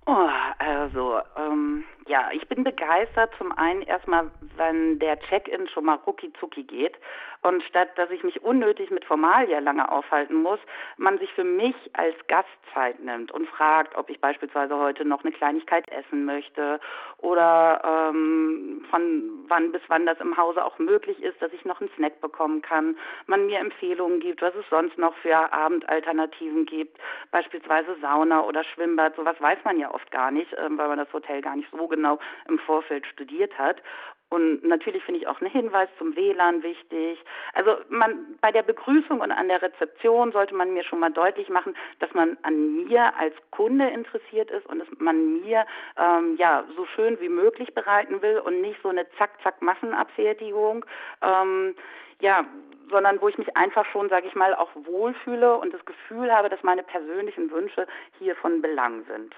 Oh, 0.05 0.29
also, 0.59 1.19
ähm, 1.35 1.83
ja, 2.07 2.29
ich 2.31 2.47
bin 2.47 2.63
begeistert. 2.63 3.31
Zum 3.37 3.51
einen 3.51 3.81
erstmal, 3.81 4.31
wenn 4.55 4.99
der 4.99 5.19
Check-in 5.19 5.67
schon 5.67 5.83
mal 5.83 5.95
rucki 5.95 6.31
zucki 6.39 6.63
geht 6.63 6.95
und 7.41 7.63
statt, 7.63 7.89
dass 7.95 8.09
ich 8.11 8.23
mich 8.23 8.41
unnötig 8.43 8.91
mit 8.91 9.05
Formalia 9.05 9.59
lange 9.59 9.91
aufhalten 9.91 10.35
muss, 10.35 10.59
man 10.97 11.17
sich 11.19 11.31
für 11.33 11.43
mich 11.43 11.75
als 11.93 12.15
Gast 12.27 12.49
Zeit 12.73 12.99
nimmt 12.99 13.31
und 13.31 13.47
fragt, 13.49 13.95
ob 13.97 14.09
ich 14.09 14.19
beispielsweise 14.19 14.77
heute 14.77 15.05
noch 15.05 15.23
eine 15.23 15.33
Kleinigkeit 15.33 15.89
essen 15.89 16.25
möchte 16.25 16.79
oder 17.17 17.81
ähm, 17.83 18.85
von 18.89 19.45
wann 19.47 19.71
bis 19.71 19.81
wann 19.87 20.05
das 20.05 20.19
im 20.19 20.37
Hause 20.37 20.63
auch 20.63 20.77
möglich 20.79 21.21
ist, 21.21 21.41
dass 21.41 21.53
ich 21.53 21.65
noch 21.65 21.81
einen 21.81 21.89
Snack 21.95 22.21
bekommen 22.21 22.61
kann, 22.61 22.97
man 23.25 23.45
mir 23.45 23.59
Empfehlungen 23.59 24.19
gibt, 24.19 24.41
was 24.41 24.53
es 24.55 24.65
sonst 24.69 24.97
noch 24.97 25.15
für 25.17 25.51
Abendalternativen 25.51 26.65
gibt, 26.65 26.97
beispielsweise 27.31 27.95
Sauna 28.01 28.43
oder 28.43 28.63
Schwimmbad, 28.63 29.15
sowas 29.15 29.39
weiß 29.39 29.59
man 29.63 29.79
ja 29.79 29.93
oft 29.93 30.11
gar 30.11 30.31
nicht, 30.31 30.53
ähm, 30.57 30.77
weil 30.77 30.87
man 30.87 30.97
das 30.97 31.11
Hotel 31.13 31.41
gar 31.41 31.55
nicht 31.55 31.69
so 31.71 31.87
genau 31.87 32.19
im 32.47 32.59
Vorfeld 32.59 33.05
studiert 33.07 33.57
hat. 33.57 33.81
Und 34.29 34.63
natürlich 34.63 35.03
finde 35.03 35.21
ich 35.21 35.27
auch 35.27 35.39
einen 35.39 35.49
Hinweis 35.49 35.87
zum 35.97 36.15
WLAN 36.15 36.61
wichtig. 36.61 37.17
Also 37.53 37.77
man 37.87 38.37
bei 38.41 38.51
der 38.51 38.63
Begrüßung 38.63 39.21
und 39.21 39.31
an 39.31 39.47
der 39.47 39.61
Rezeption 39.61 40.33
sollte 40.33 40.53
man 40.53 40.73
mir 40.73 40.83
schon 40.83 40.99
mal 40.99 41.11
deutlich 41.11 41.47
machen, 41.47 41.75
dass 41.99 42.13
man 42.13 42.37
an 42.43 42.83
mir 42.85 43.15
als 43.17 43.33
Kunde 43.51 43.87
interessiert 43.87 44.51
ist 44.51 44.65
und 44.65 44.79
dass 44.79 44.87
man 44.99 45.39
mir 45.41 45.65
ähm, 45.97 46.35
ja 46.37 46.65
so 46.75 46.85
schön 46.87 47.19
wie 47.21 47.29
möglich 47.29 47.73
bereiten 47.73 48.21
will 48.21 48.39
und 48.39 48.59
nicht 48.59 48.81
so 48.83 48.89
eine 48.89 49.09
zack-zack 49.17 49.61
Massenabfertigung. 49.61 50.85
Ähm, 51.21 51.75
ja, 52.19 52.45
sondern 52.89 53.21
wo 53.21 53.27
ich 53.27 53.37
mich 53.37 53.55
einfach 53.55 53.85
schon, 53.91 54.09
sage 54.09 54.27
ich 54.27 54.35
mal, 54.35 54.55
auch 54.55 54.69
wohlfühle 54.73 55.57
und 55.57 55.73
das 55.73 55.85
Gefühl 55.85 56.33
habe, 56.33 56.49
dass 56.49 56.63
meine 56.63 56.83
persönlichen 56.83 57.51
Wünsche 57.51 57.87
hier 58.19 58.35
von 58.35 58.61
Belang 58.61 59.05
sind. 59.05 59.33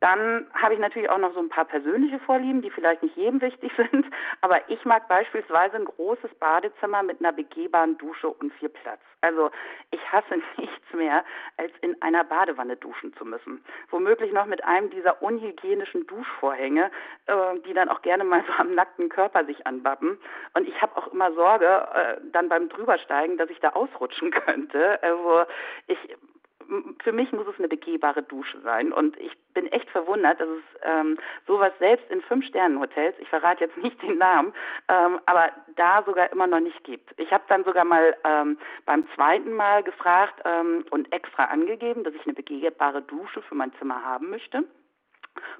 Dann 0.00 0.46
habe 0.54 0.74
ich 0.74 0.80
natürlich 0.80 1.10
auch 1.10 1.18
noch 1.18 1.34
so 1.34 1.40
ein 1.40 1.50
paar 1.50 1.66
persönliche 1.66 2.18
Vorlieben, 2.20 2.62
die 2.62 2.70
vielleicht 2.70 3.02
nicht 3.02 3.16
jedem 3.16 3.40
wichtig 3.40 3.70
sind. 3.76 4.06
Aber 4.40 4.68
ich 4.68 4.84
mag 4.84 5.08
beispielsweise 5.08 5.76
ein 5.76 5.84
großes 5.84 6.34
Badezimmer 6.36 7.02
mit 7.02 7.20
einer 7.20 7.32
begehbaren 7.32 7.98
Dusche 7.98 8.28
und 8.28 8.52
viel 8.54 8.70
Platz. 8.70 9.00
Also 9.20 9.50
ich 9.90 10.00
hasse 10.10 10.40
nichts 10.56 10.92
mehr, 10.94 11.24
als 11.58 11.72
in 11.82 12.00
einer 12.00 12.24
Badewanne 12.24 12.76
duschen 12.76 13.14
zu 13.14 13.24
müssen. 13.26 13.62
Womöglich 13.90 14.32
noch 14.32 14.46
mit 14.46 14.64
einem 14.64 14.90
dieser 14.90 15.22
unhygienischen 15.22 16.06
Duschvorhänge, 16.06 16.90
äh, 17.26 17.58
die 17.66 17.74
dann 17.74 17.90
auch 17.90 18.00
gerne 18.00 18.24
mal 18.24 18.42
so 18.46 18.52
am 18.54 18.74
nackten 18.74 19.10
Körper 19.10 19.44
sich 19.44 19.66
anbappen. 19.66 20.18
Und 20.54 20.66
ich 20.66 20.80
habe 20.80 20.96
auch 20.96 21.12
immer 21.12 21.32
Sorge, 21.34 21.66
äh, 21.94 22.16
dann 22.32 22.48
beim 22.48 22.70
Drübersteigen, 22.70 23.36
dass 23.36 23.50
ich 23.50 23.60
da 23.60 23.70
ausrutschen 23.70 24.30
könnte. 24.46 25.02
Also 25.02 25.44
ich 25.86 25.98
für 27.02 27.12
mich 27.12 27.32
muss 27.32 27.46
es 27.46 27.58
eine 27.58 27.68
begehbare 27.68 28.22
Dusche 28.22 28.60
sein. 28.60 28.92
Und 28.92 29.18
ich 29.18 29.32
bin 29.54 29.66
echt 29.66 29.88
verwundert, 29.90 30.40
dass 30.40 30.48
es 30.48 30.80
ähm, 30.82 31.18
sowas 31.46 31.72
selbst 31.78 32.10
in 32.10 32.22
Fünf-Sternen-Hotels, 32.22 33.16
ich 33.18 33.28
verrate 33.28 33.64
jetzt 33.64 33.76
nicht 33.78 34.00
den 34.02 34.18
Namen, 34.18 34.52
ähm, 34.88 35.20
aber 35.26 35.50
da 35.76 36.02
sogar 36.04 36.30
immer 36.32 36.46
noch 36.46 36.60
nicht 36.60 36.82
gibt. 36.84 37.12
Ich 37.18 37.32
habe 37.32 37.44
dann 37.48 37.64
sogar 37.64 37.84
mal 37.84 38.16
ähm, 38.24 38.58
beim 38.86 39.06
zweiten 39.14 39.52
Mal 39.52 39.82
gefragt 39.82 40.40
ähm, 40.44 40.84
und 40.90 41.12
extra 41.12 41.44
angegeben, 41.44 42.04
dass 42.04 42.14
ich 42.14 42.24
eine 42.24 42.34
begehbare 42.34 43.02
Dusche 43.02 43.42
für 43.42 43.54
mein 43.54 43.72
Zimmer 43.78 44.04
haben 44.04 44.30
möchte 44.30 44.64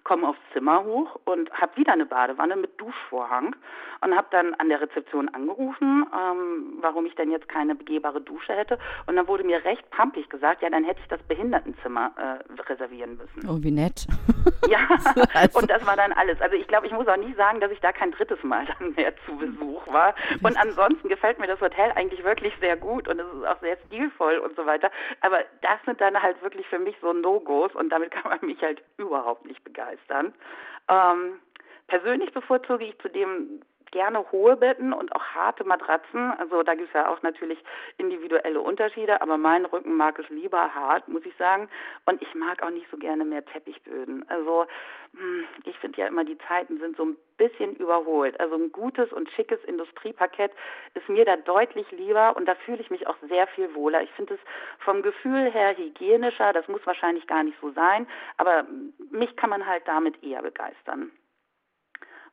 komme 0.05 0.29
aufs 0.29 0.39
Zimmer 0.53 0.85
hoch 0.85 1.19
und 1.25 1.51
habe 1.53 1.77
wieder 1.77 1.93
eine 1.93 2.07
Badewanne 2.07 2.57
mit 2.57 2.81
Duschvorhang 2.81 3.55
und 4.03 4.17
habe 4.17 4.29
dann 4.31 4.55
an 4.55 4.69
der 4.69 4.81
Rezeption 4.81 5.29
angerufen, 5.29 6.07
ähm, 6.13 6.79
warum 6.81 7.07
ich 7.07 7.15
denn 7.15 7.31
jetzt 7.31 7.49
keine 7.49 7.75
begehbare 7.75 8.21
Dusche 8.21 8.55
hätte. 8.55 8.79
Und 9.07 9.17
dann 9.17 9.29
wurde 9.29 9.45
mir 9.45 9.65
recht 9.65 9.89
pampig 9.91 10.29
gesagt, 10.31 10.63
ja, 10.63 10.71
dann 10.71 10.85
hätte 10.85 11.01
ich 11.01 11.09
das 11.09 11.23
Behindertenzimmer 11.25 12.13
äh, 12.17 12.63
reservieren 12.63 13.19
müssen. 13.19 13.49
Oh, 13.49 13.63
wie 13.63 13.71
nett. 13.71 14.07
Ja, 14.69 14.87
also. 15.35 15.59
und 15.59 15.71
das 15.71 15.85
war 15.85 15.97
dann 15.97 16.13
alles. 16.13 16.41
Also 16.41 16.55
ich 16.55 16.69
glaube, 16.69 16.87
ich 16.87 16.93
muss 16.93 17.09
auch 17.09 17.17
nicht 17.17 17.37
sagen, 17.37 17.61
dass 17.61 17.73
ich 17.73 17.81
da 17.81 17.93
kein 17.93 18.13
drittes 18.13 18.43
Mal 18.45 18.67
dann 18.79 18.93
mehr 18.95 19.13
zu 19.27 19.37
Besuch 19.37 19.87
war. 19.93 20.15
Und 20.43 20.57
ansonsten 20.57 21.09
gefällt 21.09 21.39
mir 21.39 21.47
das 21.47 21.61
Hotel 21.61 21.91
eigentlich 21.97 22.23
wirklich 22.25 22.55
sehr 22.61 22.77
gut 22.77 23.09
und 23.09 23.19
es 23.19 23.27
ist 23.27 23.47
auch 23.47 23.61
sehr 23.61 23.77
stilvoll 23.87 24.39
und 24.39 24.55
so 24.57 24.67
weiter. 24.67 24.91
Aber 25.23 25.39
das 25.63 25.79
sind 25.87 26.01
dann 26.01 26.21
halt 26.21 26.41
wirklich 26.43 26.67
für 26.69 26.79
mich 26.79 26.95
so 27.01 27.13
No-Gos 27.13 27.75
und 27.75 27.91
damit 27.91 28.11
kann 28.11 28.31
man 28.31 28.39
mich 28.43 28.61
halt 28.63 28.83
überhaupt 28.97 29.45
nicht 29.47 29.65
begeistern. 29.73 30.35
Ähm, 30.89 31.41
persönlich 31.87 32.33
bevorzuge 32.33 32.85
ich 32.85 32.99
zudem 32.99 33.61
gerne 33.91 34.31
hohe 34.33 34.57
Betten 34.57 34.93
und 34.93 35.15
auch 35.15 35.25
harte 35.25 35.65
Matratzen. 35.65 36.33
Also 36.39 36.63
da 36.63 36.75
gibt 36.75 36.89
es 36.89 36.95
ja 36.95 37.09
auch 37.09 37.23
natürlich 37.23 37.59
individuelle 37.99 38.61
Unterschiede, 38.61 39.21
aber 39.23 39.37
mein 39.37 39.65
Rücken 39.65 39.97
mag 39.97 40.19
es 40.19 40.29
lieber 40.29 40.75
hart, 40.75 41.09
muss 41.09 41.25
ich 41.25 41.37
sagen. 41.37 41.69
Und 42.07 42.23
ich 42.23 42.35
mag 42.35 42.63
auch 42.63 42.71
nicht 42.71 42.87
so 42.91 42.97
gerne 42.97 43.25
mehr 43.25 43.45
Teppichböden. 43.45 44.29
Also 44.29 44.67
hm, 45.17 45.45
ich 45.65 45.77
finde 45.79 46.01
ja 46.01 46.07
immer, 46.07 46.25
die 46.25 46.39
Zeiten 46.47 46.79
sind 46.79 46.97
so 46.97 47.05
ein 47.05 47.17
bisschen 47.37 47.75
überholt. 47.77 48.39
Also 48.39 48.55
ein 48.55 48.71
gutes 48.71 49.13
und 49.13 49.29
schickes 49.31 49.63
Industrieparkett 49.65 50.53
ist 50.95 51.09
mir 51.09 51.25
da 51.25 51.37
deutlich 51.37 51.91
lieber 51.91 52.37
und 52.37 52.47
da 52.47 52.55
fühle 52.55 52.81
ich 52.81 52.91
mich 52.91 53.07
auch 53.07 53.17
sehr 53.29 53.47
viel 53.49 53.75
wohler. 53.75 54.03
Ich 54.03 54.11
finde 54.13 54.35
es 54.35 54.41
vom 54.79 55.03
Gefühl 55.03 55.51
her 55.51 55.77
hygienischer, 55.77 56.53
das 56.53 56.69
muss 56.69 56.87
wahrscheinlich 56.87 57.27
gar 57.27 57.43
nicht 57.43 57.57
so 57.61 57.71
sein, 57.73 58.07
aber 58.37 58.67
mich 59.11 59.35
kann 59.37 59.51
man 59.51 59.67
halt 59.67 59.83
damit 59.87 60.23
eher 60.23 60.43
begeistern. 60.43 61.11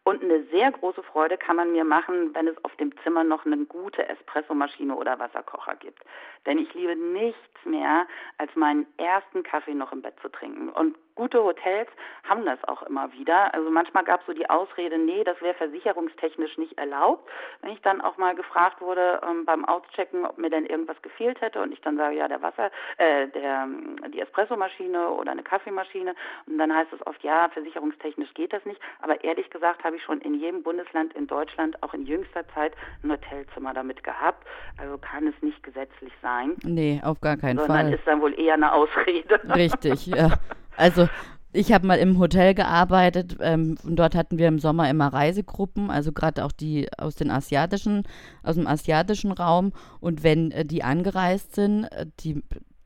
Und 0.08 0.24
eine 0.24 0.42
sehr 0.46 0.72
große 0.72 1.04
Freude 1.04 1.38
kann 1.38 1.58
man 1.58 1.74
mir 1.74 1.84
machen, 1.84 2.34
wenn 2.34 2.48
es 2.48 2.56
auf 2.64 2.74
dem 2.78 2.98
Zimmer 3.04 3.26
noch 3.26 3.46
eine 3.46 3.58
gute 3.66 4.08
Espressomaschine 4.08 4.96
oder 4.96 5.20
Wasserkocher 5.20 5.76
gibt. 5.76 6.02
Denn 6.46 6.60
ich 6.60 6.74
liebe 6.74 6.96
nichts 6.96 7.66
mehr, 7.66 8.08
als 8.38 8.56
meinen 8.56 8.88
ersten 8.96 9.44
Kaffee 9.44 9.74
noch 9.74 9.92
im 9.92 10.02
Bett 10.02 10.14
zu 10.22 10.30
trinken. 10.30 10.70
Und 10.70 10.96
gute 11.18 11.44
Hotels 11.44 11.90
haben 12.24 12.46
das 12.46 12.64
auch 12.66 12.84
immer 12.84 13.12
wieder. 13.14 13.54
Also 13.54 13.70
manchmal 13.70 14.04
gab 14.04 14.22
es 14.22 14.28
so 14.28 14.34
die 14.34 14.50
Ausrede, 14.50 14.98
nee, 14.98 15.24
das 15.24 15.42
wäre 15.42 15.56
versicherungstechnisch 15.56 16.58
nicht 16.58 16.78
erlaubt. 16.78 17.30
Wenn 17.62 17.72
ich 17.72 17.82
dann 17.82 18.02
auch 18.02 18.18
mal 18.18 18.36
gefragt 18.36 18.80
wurde 18.82 19.20
ähm, 19.28 19.46
beim 19.46 19.66
Auschecken, 19.66 20.26
ob 20.26 20.38
mir 20.38 20.50
denn 20.50 20.66
irgendwas 20.66 21.02
gefehlt 21.02 21.42
hätte 21.42 21.62
und 21.62 21.74
ich 21.74 21.82
dann 21.82 21.98
sage, 21.98 22.16
ja, 22.16 22.28
der 22.28 22.42
Wasser, 22.42 22.70
äh, 22.98 23.28
der, 23.30 23.68
die 24.14 24.22
Espressomaschine 24.22 25.10
oder 25.10 25.32
eine 25.32 25.44
Kaffeemaschine 25.44 26.16
und 26.46 26.58
dann 26.58 26.74
heißt 26.74 26.94
es 26.94 27.06
oft, 27.08 27.22
ja, 27.24 27.50
versicherungstechnisch 27.50 28.34
geht 28.36 28.54
das 28.54 28.64
nicht. 28.66 28.80
Aber 29.02 29.24
ehrlich 29.24 29.50
gesagt 29.50 29.84
habe 29.84 29.96
ich 29.96 30.04
schon 30.04 30.22
in 30.22 30.36
jedem 30.36 30.62
Bundesland 30.64 31.14
in 31.14 31.28
Deutschland, 31.28 31.82
auch 31.82 31.94
in 31.94 32.06
jüngster 32.06 32.48
Zeit, 32.50 32.74
ein 33.04 33.12
Hotelzimmer 33.12 33.74
damit 33.74 34.04
gehabt. 34.04 34.46
Also 34.80 34.98
kann 34.98 35.28
es 35.28 35.42
nicht 35.42 35.64
gesetzlich 35.64 36.14
sein. 36.22 36.56
Nee, 36.64 37.02
auf 37.04 37.20
gar 37.22 37.38
keinen 37.38 37.58
sondern 37.58 37.68
Fall. 37.68 37.78
Sondern 37.86 38.00
ist 38.00 38.08
dann 38.08 38.22
wohl 38.22 38.40
eher 38.40 38.54
eine 38.54 38.72
Ausrede. 38.72 39.42
Richtig, 39.56 40.06
ja. 40.08 40.30
Also 40.78 41.10
ich 41.54 41.72
habe 41.72 41.88
mal 41.88 41.98
im 41.98 42.20
Hotel 42.20 42.54
gearbeitet 42.54 43.38
ähm, 43.42 43.78
und 43.84 43.96
dort 43.98 44.16
hatten 44.16 44.38
wir 44.38 44.48
im 44.48 44.60
Sommer 44.60 44.90
immer 44.90 45.08
Reisegruppen, 45.08 45.90
also 45.90 46.12
gerade 46.12 46.46
auch 46.46 46.52
die 46.52 46.88
aus 46.98 47.16
den 47.16 47.32
asiatischen, 47.32 48.04
aus 48.44 48.56
dem 48.56 48.68
asiatischen 48.68 49.32
Raum. 49.32 49.74
Und 50.00 50.24
wenn 50.24 50.52
äh, 50.52 50.66
die 50.66 50.84
angereist 50.84 51.56
sind, 51.56 51.86
äh, 51.86 52.06
die 52.20 52.44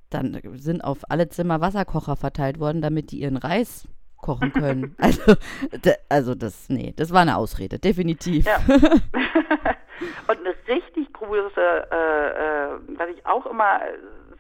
dann 0.10 0.40
sind 0.56 0.84
auf 0.84 1.00
alle 1.10 1.30
Zimmer 1.30 1.62
Wasserkocher 1.62 2.16
verteilt 2.16 2.60
worden, 2.60 2.82
damit 2.82 3.12
die 3.12 3.20
ihren 3.20 3.38
Reis 3.38 3.88
kochen 4.18 4.54
können. 4.54 4.96
also, 5.00 5.36
also 6.10 6.36
das, 6.36 6.70
nee, 6.70 6.94
das 6.96 7.12
war 7.12 7.22
eine 7.22 7.38
Ausrede, 7.38 7.80
definitiv. 7.80 8.46
Ja. 8.46 8.58
und 8.68 10.38
eine 10.40 10.54
richtig 10.68 11.12
große, 11.14 11.88
äh, 11.92 12.28
äh, 12.28 12.70
was 12.98 13.10
ich 13.10 13.26
auch 13.26 13.46
immer 13.46 13.80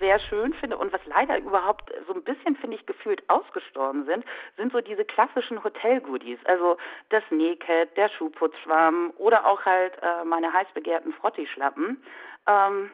sehr 0.01 0.19
schön 0.19 0.53
finde 0.55 0.77
und 0.77 0.91
was 0.91 0.99
leider 1.05 1.37
überhaupt 1.37 1.93
so 2.07 2.13
ein 2.13 2.23
bisschen, 2.23 2.57
finde 2.57 2.75
ich, 2.75 2.85
gefühlt 2.85 3.23
ausgestorben 3.29 4.05
sind, 4.05 4.25
sind 4.57 4.73
so 4.73 4.81
diese 4.81 5.05
klassischen 5.05 5.63
Hotel-Goodies. 5.63 6.39
Also 6.45 6.75
das 7.09 7.23
Nähket, 7.29 7.95
der 7.95 8.09
Schuhputzschwamm 8.09 9.13
oder 9.17 9.45
auch 9.45 9.63
halt 9.63 9.93
äh, 10.01 10.25
meine 10.25 10.51
heiß 10.51 10.67
begehrten 10.73 11.13
Frotti-Schlappen. 11.13 12.03
Ähm, 12.47 12.91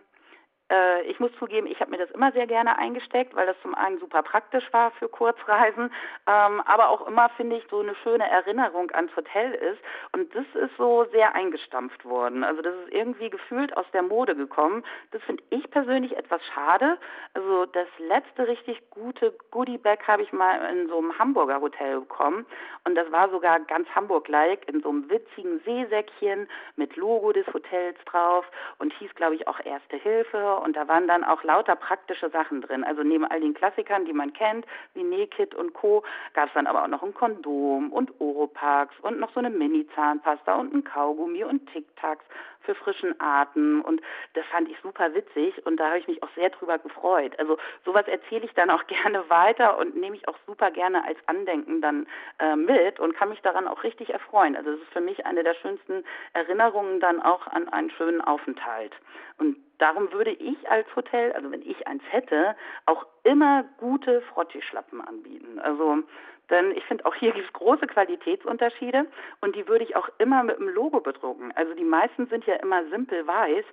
äh, 0.70 1.02
ich 1.04 1.20
muss 1.20 1.32
zugeben, 1.40 1.68
ich 1.68 1.80
habe 1.80 1.92
mir 1.92 1.98
das 1.98 2.12
immer 2.12 2.32
sehr 2.32 2.48
gerne 2.48 2.78
eingesteckt, 2.78 3.36
weil 3.36 3.46
das 3.46 3.56
zum 3.62 3.76
einen 3.76 4.00
super 4.00 4.22
praktisch 4.24 4.66
war 4.74 4.92
für 4.92 5.08
Kurzreisen, 5.08 5.92
ähm, 6.28 6.62
aber 6.66 6.90
auch 6.90 7.08
immer, 7.08 7.30
finde 7.30 7.58
ich, 7.58 7.64
so 7.70 7.80
eine 7.80 7.96
schöne 7.96 8.30
Erinnerung 8.30 8.92
ans 8.92 9.16
Hotel 9.16 9.54
ist. 9.54 9.80
Und 10.12 10.34
das 10.36 10.46
ist 10.56 10.76
so 10.78 11.06
sehr 11.12 11.36
eingestampft 11.36 12.04
worden. 12.06 12.44
Also 12.44 12.62
das 12.62 12.74
ist 12.86 12.94
irgendwie 12.94 13.30
gefühlt 13.30 13.76
aus 13.78 13.86
der 13.94 14.04
Mode 14.04 14.36
gekommen. 14.36 14.84
Das 15.12 15.22
finde 15.24 15.44
ich 15.50 15.70
persönlich 15.72 16.18
etwas 16.18 16.42
schade. 16.54 16.98
Also 17.34 17.66
das 17.68 17.88
letzte 18.00 18.48
richtig 18.48 18.90
gute 18.90 19.34
Goodie-Bag 19.52 20.08
habe 20.08 20.24
ich 20.24 20.34
mal 20.34 20.58
in 20.72 20.90
so 20.90 20.98
einem 20.98 21.18
Hamburger 21.18 21.62
Hotel 21.62 22.00
bekommen. 22.02 22.46
Und 22.84 22.96
das 22.96 23.12
war 23.12 23.30
sogar 23.30 23.60
ganz 23.62 23.88
Hamburg-like 23.90 24.68
in 24.68 24.82
so 24.82 24.90
einem 24.90 25.10
witzigen 25.10 25.60
Seesäckchen 25.66 26.48
mit 26.76 26.96
Logo 26.96 27.32
des 27.32 27.48
Hotels 27.54 27.98
drauf 28.06 28.46
und 28.80 28.94
hieß, 28.94 29.14
glaube 29.16 29.36
ich, 29.36 29.48
auch 29.48 29.58
Erste 29.68 29.98
Hilfe 29.98 30.57
und 30.62 30.76
da 30.76 30.88
waren 30.88 31.08
dann 31.08 31.24
auch 31.24 31.44
lauter 31.44 31.76
praktische 31.76 32.30
Sachen 32.30 32.62
drin. 32.62 32.84
Also 32.84 33.04
neben 33.04 33.26
all 33.26 33.40
den 33.40 33.54
Klassikern, 33.54 34.06
die 34.06 34.14
man 34.14 34.34
kennt, 34.34 34.66
wie 34.94 35.04
Nähkit 35.04 35.56
und 35.56 35.74
Co., 35.74 36.04
gab 36.34 36.48
es 36.48 36.54
dann 36.54 36.68
aber 36.68 36.84
auch 36.84 36.88
noch 36.88 37.04
ein 37.04 37.14
Kondom 37.14 37.92
und 37.92 38.12
Oropax 38.20 38.94
und 39.02 39.20
noch 39.20 39.32
so 39.34 39.40
eine 39.40 39.50
Mini-Zahnpasta 39.50 40.56
und 40.56 40.74
ein 40.74 40.84
Kaugummi 40.84 41.44
und 41.44 41.72
Tic-Tacs 41.72 42.26
für 42.68 42.76
frischen 42.76 43.16
Atem 43.20 43.82
und 43.82 44.02
das 44.34 44.46
fand 44.48 44.70
ich 44.70 44.78
super 44.84 45.14
witzig 45.16 45.66
und 45.66 45.78
da 45.78 45.88
habe 45.88 46.00
ich 46.00 46.08
mich 46.08 46.22
auch 46.22 46.30
sehr 46.36 46.50
drüber 46.50 46.78
gefreut. 46.78 47.34
Also 47.40 47.58
sowas 47.86 48.06
erzähle 48.08 48.46
ich 48.46 48.54
dann 48.54 48.70
auch 48.70 48.86
gerne 48.88 49.28
weiter 49.30 49.78
und 49.80 49.96
nehme 49.96 50.18
ich 50.18 50.28
auch 50.28 50.38
super 50.46 50.70
gerne 50.70 51.04
als 51.06 51.18
Andenken 51.26 51.82
dann 51.82 52.08
äh, 52.40 52.56
mit 52.56 53.00
und 53.00 53.16
kann 53.16 53.30
mich 53.30 53.42
daran 53.42 53.68
auch 53.68 53.84
richtig 53.84 54.12
erfreuen. 54.12 54.56
Also 54.56 54.72
es 54.72 54.82
ist 54.82 54.92
für 54.92 55.02
mich 55.02 55.26
eine 55.26 55.44
der 55.44 55.56
schönsten 55.56 56.04
Erinnerungen 56.34 57.00
dann 57.00 57.22
auch 57.22 57.48
an 57.48 57.70
einen 57.70 57.90
schönen 57.92 58.22
Aufenthalt. 58.22 58.94
Und 59.38 59.58
darum 59.78 60.12
würde 60.12 60.32
ich 60.32 60.70
als 60.70 60.88
Hotel, 60.96 61.32
also 61.34 61.52
wenn 61.52 61.62
ich 61.62 61.88
eins 61.88 62.04
hätte, 62.10 62.56
auch 62.86 63.06
immer 63.24 63.64
gute 63.78 64.22
Frottischlappen 64.22 65.00
anbieten. 65.00 65.60
Also 65.60 66.04
denn 66.50 66.72
ich 66.72 66.84
finde, 66.86 67.06
auch 67.06 67.16
hier 67.16 67.32
gibt 67.32 67.46
es 67.46 67.54
große 67.54 67.88
Qualitätsunterschiede 67.88 69.06
und 69.42 69.56
die 69.56 69.68
würde 69.68 69.84
ich 69.84 69.96
auch 69.96 70.10
immer 70.18 70.44
mit 70.44 70.58
dem 70.58 70.70
Logo 70.70 71.02
bedrucken. 71.02 71.52
Also 71.56 71.74
die 71.74 71.84
meisten 71.84 72.28
sind 72.28 72.46
ja 72.46 72.56
immer 72.56 72.86
simpel 72.90 73.28
weiß. 73.28 73.66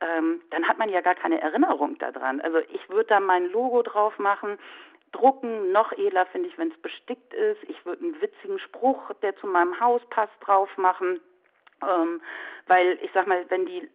Ähm, 0.00 0.40
dann 0.50 0.66
hat 0.66 0.78
man 0.78 0.88
ja 0.88 1.00
gar 1.00 1.14
keine 1.14 1.40
Erinnerung 1.40 1.98
daran. 1.98 2.40
Also 2.40 2.58
ich 2.58 2.88
würde 2.88 3.08
da 3.08 3.20
mein 3.20 3.50
Logo 3.50 3.82
drauf 3.82 4.18
machen. 4.18 4.58
Drucken, 5.12 5.72
noch 5.72 5.90
edler 5.92 6.24
finde 6.26 6.48
ich, 6.48 6.56
wenn 6.56 6.70
es 6.70 6.78
bestickt 6.78 7.34
ist. 7.34 7.62
Ich 7.64 7.84
würde 7.84 8.04
einen 8.04 8.20
witzigen 8.20 8.60
Spruch, 8.60 9.10
der 9.22 9.36
zu 9.36 9.48
meinem 9.48 9.78
Haus 9.80 10.00
passt, 10.10 10.32
drauf 10.40 10.70
machen. 10.78 11.20
Ähm, 11.82 12.20
weil 12.66 12.98
ich 13.02 13.10
sag 13.12 13.26
mal, 13.26 13.44
wenn 13.48 13.66
die 13.66 13.88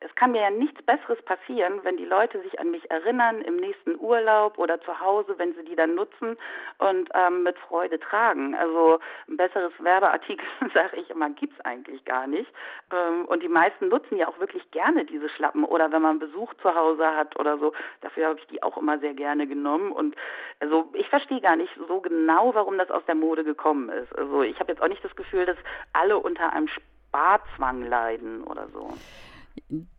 es 0.00 0.14
kann 0.14 0.32
mir 0.32 0.40
ja 0.40 0.50
nichts 0.50 0.82
Besseres 0.82 1.20
passieren, 1.22 1.80
wenn 1.82 1.98
die 1.98 2.06
Leute 2.06 2.40
sich 2.40 2.58
an 2.58 2.70
mich 2.70 2.90
erinnern 2.90 3.42
im 3.42 3.56
nächsten 3.56 3.98
Urlaub 4.00 4.56
oder 4.58 4.80
zu 4.80 4.98
Hause, 4.98 5.34
wenn 5.38 5.54
sie 5.54 5.64
die 5.64 5.76
dann 5.76 5.94
nutzen 5.94 6.38
und 6.78 7.10
ähm, 7.14 7.42
mit 7.42 7.58
Freude 7.58 8.00
tragen. 8.00 8.54
Also 8.54 8.98
ein 9.28 9.36
besseres 9.36 9.72
Werbeartikel, 9.78 10.46
sage 10.74 10.96
ich 10.96 11.10
immer, 11.10 11.28
gibt 11.30 11.52
es 11.52 11.64
eigentlich 11.66 12.04
gar 12.06 12.26
nicht. 12.26 12.50
Ähm, 12.92 13.26
und 13.26 13.42
die 13.42 13.48
meisten 13.48 13.88
nutzen 13.88 14.16
ja 14.16 14.28
auch 14.28 14.38
wirklich 14.40 14.70
gerne 14.70 15.04
diese 15.04 15.28
Schlappen 15.28 15.64
oder 15.64 15.92
wenn 15.92 16.02
man 16.02 16.18
Besuch 16.18 16.54
zu 16.62 16.74
Hause 16.74 17.14
hat 17.14 17.38
oder 17.38 17.58
so. 17.58 17.74
Dafür 18.00 18.28
habe 18.28 18.38
ich 18.38 18.46
die 18.46 18.62
auch 18.62 18.78
immer 18.78 18.98
sehr 19.00 19.12
gerne 19.12 19.46
genommen. 19.46 19.92
Und 19.92 20.16
also 20.60 20.88
ich 20.94 21.08
verstehe 21.10 21.42
gar 21.42 21.56
nicht 21.56 21.72
so 21.88 22.00
genau, 22.00 22.54
warum 22.54 22.78
das 22.78 22.90
aus 22.90 23.04
der 23.04 23.14
Mode 23.14 23.44
gekommen 23.44 23.90
ist. 23.90 24.16
Also 24.16 24.42
ich 24.42 24.58
habe 24.60 24.72
jetzt 24.72 24.80
auch 24.80 24.88
nicht 24.88 25.04
das 25.04 25.14
Gefühl, 25.14 25.44
dass 25.44 25.58
alle 25.92 26.18
unter 26.18 26.54
einem 26.54 26.68
Sparzwang 26.68 27.82
leiden 27.82 28.44
oder 28.44 28.68
so. 28.68 28.94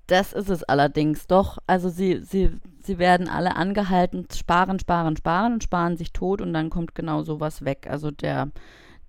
Das 0.07 0.33
ist 0.33 0.49
es 0.49 0.63
allerdings 0.63 1.27
doch. 1.27 1.57
Also 1.67 1.89
sie, 1.89 2.21
sie, 2.23 2.51
sie 2.83 2.97
werden 2.97 3.29
alle 3.29 3.55
angehalten, 3.55 4.27
sparen, 4.33 4.79
sparen, 4.79 5.15
sparen 5.15 5.53
und 5.53 5.63
sparen 5.63 5.97
sich 5.97 6.11
tot 6.11 6.41
und 6.41 6.53
dann 6.53 6.69
kommt 6.69 6.95
genau 6.95 7.23
sowas 7.23 7.63
weg. 7.63 7.87
Also 7.89 8.11
der, 8.11 8.51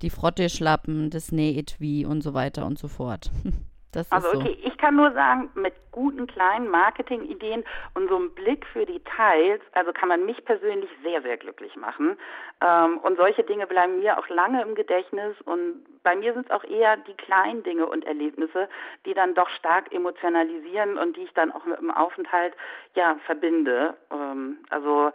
die 0.03 0.11
Frotteschlappen, 0.11 1.11
das 1.11 1.33
Nähetui 1.33 2.07
und 2.07 2.23
so 2.23 2.35
weiter 2.35 2.67
und 2.67 2.79
so 2.79 2.89
fort. 2.89 3.31
Das 3.93 4.11
also 4.11 4.29
okay, 4.29 4.59
so. 4.61 4.69
ich 4.69 4.79
kann 4.79 4.97
nur 4.97 5.13
sagen, 5.13 5.51
mit 5.55 5.75
guten 5.91 6.27
kleinen 6.27 6.69
Marketingideen 6.69 7.63
und 7.95 8.09
so 8.09 8.17
einem 8.17 8.35
Blick 8.35 8.65
für 8.73 8.87
Details, 8.87 9.61
also 9.73 9.93
kann 9.93 10.09
man 10.09 10.25
mich 10.25 10.43
persönlich 10.47 10.91
sehr, 11.03 11.21
sehr 11.21 11.37
glücklich 11.37 11.77
machen. 11.77 12.17
Ähm, 12.63 12.99
und 12.99 13.19
solche 13.19 13.45
Dinge 13.45 13.67
bleiben 13.67 14.01
mir 14.01 14.19
auch 14.19 14.29
lange 14.29 14.63
im 14.63 14.75
Gedächtnis 14.75 15.37
und 15.45 15.85
bei 16.03 16.17
mir 16.17 16.33
sind 16.33 16.47
es 16.47 16.51
auch 16.51 16.65
eher 16.65 16.97
die 16.97 17.15
kleinen 17.15 17.63
Dinge 17.63 17.87
und 17.87 18.07
Erlebnisse, 18.07 18.69
die 19.05 19.13
dann 19.13 19.35
doch 19.35 19.51
stark 19.51 19.93
emotionalisieren 19.93 20.97
und 20.97 21.17
die 21.17 21.25
ich 21.25 21.35
dann 21.35 21.53
auch 21.53 21.67
mit 21.67 21.79
dem 21.79 21.91
Aufenthalt 21.91 22.55
ja 22.95 23.17
verbinde. 23.27 23.95
Ähm, 24.11 24.59
also 24.71 25.13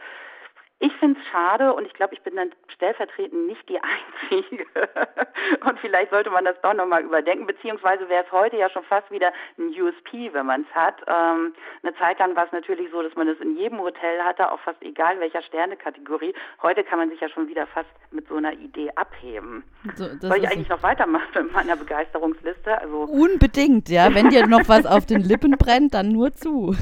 ich 0.79 0.93
finde 0.97 1.19
es 1.19 1.27
schade 1.27 1.73
und 1.73 1.85
ich 1.85 1.93
glaube, 1.93 2.13
ich 2.13 2.21
bin 2.21 2.35
dann 2.35 2.51
stellvertretend 2.75 3.47
nicht 3.47 3.67
die 3.67 3.79
Einzige. 4.31 4.65
und 5.65 5.79
vielleicht 5.79 6.11
sollte 6.11 6.29
man 6.29 6.45
das 6.45 6.59
doch 6.61 6.73
nochmal 6.73 7.03
überdenken, 7.03 7.47
beziehungsweise 7.47 8.07
wäre 8.09 8.23
es 8.25 8.31
heute 8.31 8.57
ja 8.57 8.69
schon 8.69 8.83
fast 8.83 9.09
wieder 9.09 9.33
ein 9.57 9.69
USP, 9.69 10.31
wenn 10.33 10.45
man 10.45 10.61
es 10.69 10.75
hat. 10.75 11.01
Ähm, 11.07 11.53
eine 11.81 11.95
Zeit 11.95 12.19
lang 12.19 12.35
war 12.35 12.45
es 12.45 12.51
natürlich 12.51 12.91
so, 12.91 13.01
dass 13.01 13.15
man 13.15 13.27
es 13.27 13.39
in 13.39 13.57
jedem 13.57 13.79
Hotel 13.79 14.21
hatte, 14.23 14.51
auch 14.51 14.59
fast 14.59 14.81
egal 14.83 15.19
welcher 15.19 15.41
Sternekategorie. 15.41 16.35
Heute 16.61 16.83
kann 16.83 16.99
man 16.99 17.09
sich 17.09 17.19
ja 17.21 17.29
schon 17.29 17.47
wieder 17.47 17.65
fast 17.67 17.89
mit 18.11 18.27
so 18.27 18.35
einer 18.35 18.53
Idee 18.53 18.91
abheben. 18.95 19.63
So, 19.95 20.05
Soll 20.21 20.37
ich 20.37 20.47
eigentlich 20.47 20.69
noch 20.69 20.83
weitermachen 20.83 21.27
mit 21.33 21.53
meiner 21.53 21.75
Begeisterungsliste? 21.75 22.79
Also 22.79 23.03
Unbedingt, 23.03 23.89
ja. 23.89 24.13
Wenn 24.13 24.29
dir 24.29 24.45
noch 24.45 24.67
was 24.67 24.85
auf 24.85 25.07
den 25.07 25.21
Lippen 25.21 25.51
brennt, 25.57 25.95
dann 25.95 26.09
nur 26.09 26.33
zu. 26.33 26.75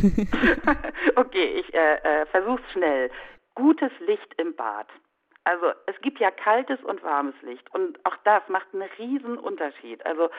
okay, 1.15 1.45
ich 1.60 1.73
äh, 1.73 1.95
äh, 1.95 2.25
versuch's 2.25 2.63
schnell 2.73 3.10
gutes 3.56 3.91
Licht 4.00 4.34
im 4.38 4.56
Bad. 4.56 4.88
Also 5.44 5.72
es 5.86 6.00
gibt 6.02 6.20
ja 6.20 6.32
kaltes 6.32 6.84
und 6.84 7.04
warmes 7.04 7.36
Licht 7.41 7.74
und 7.74 8.04
auch 8.06 8.18
das 8.24 8.48
macht 8.50 8.68
einen 8.74 8.89
riesen 8.98 9.38
Unterschied. 9.38 10.06
Also 10.06 10.30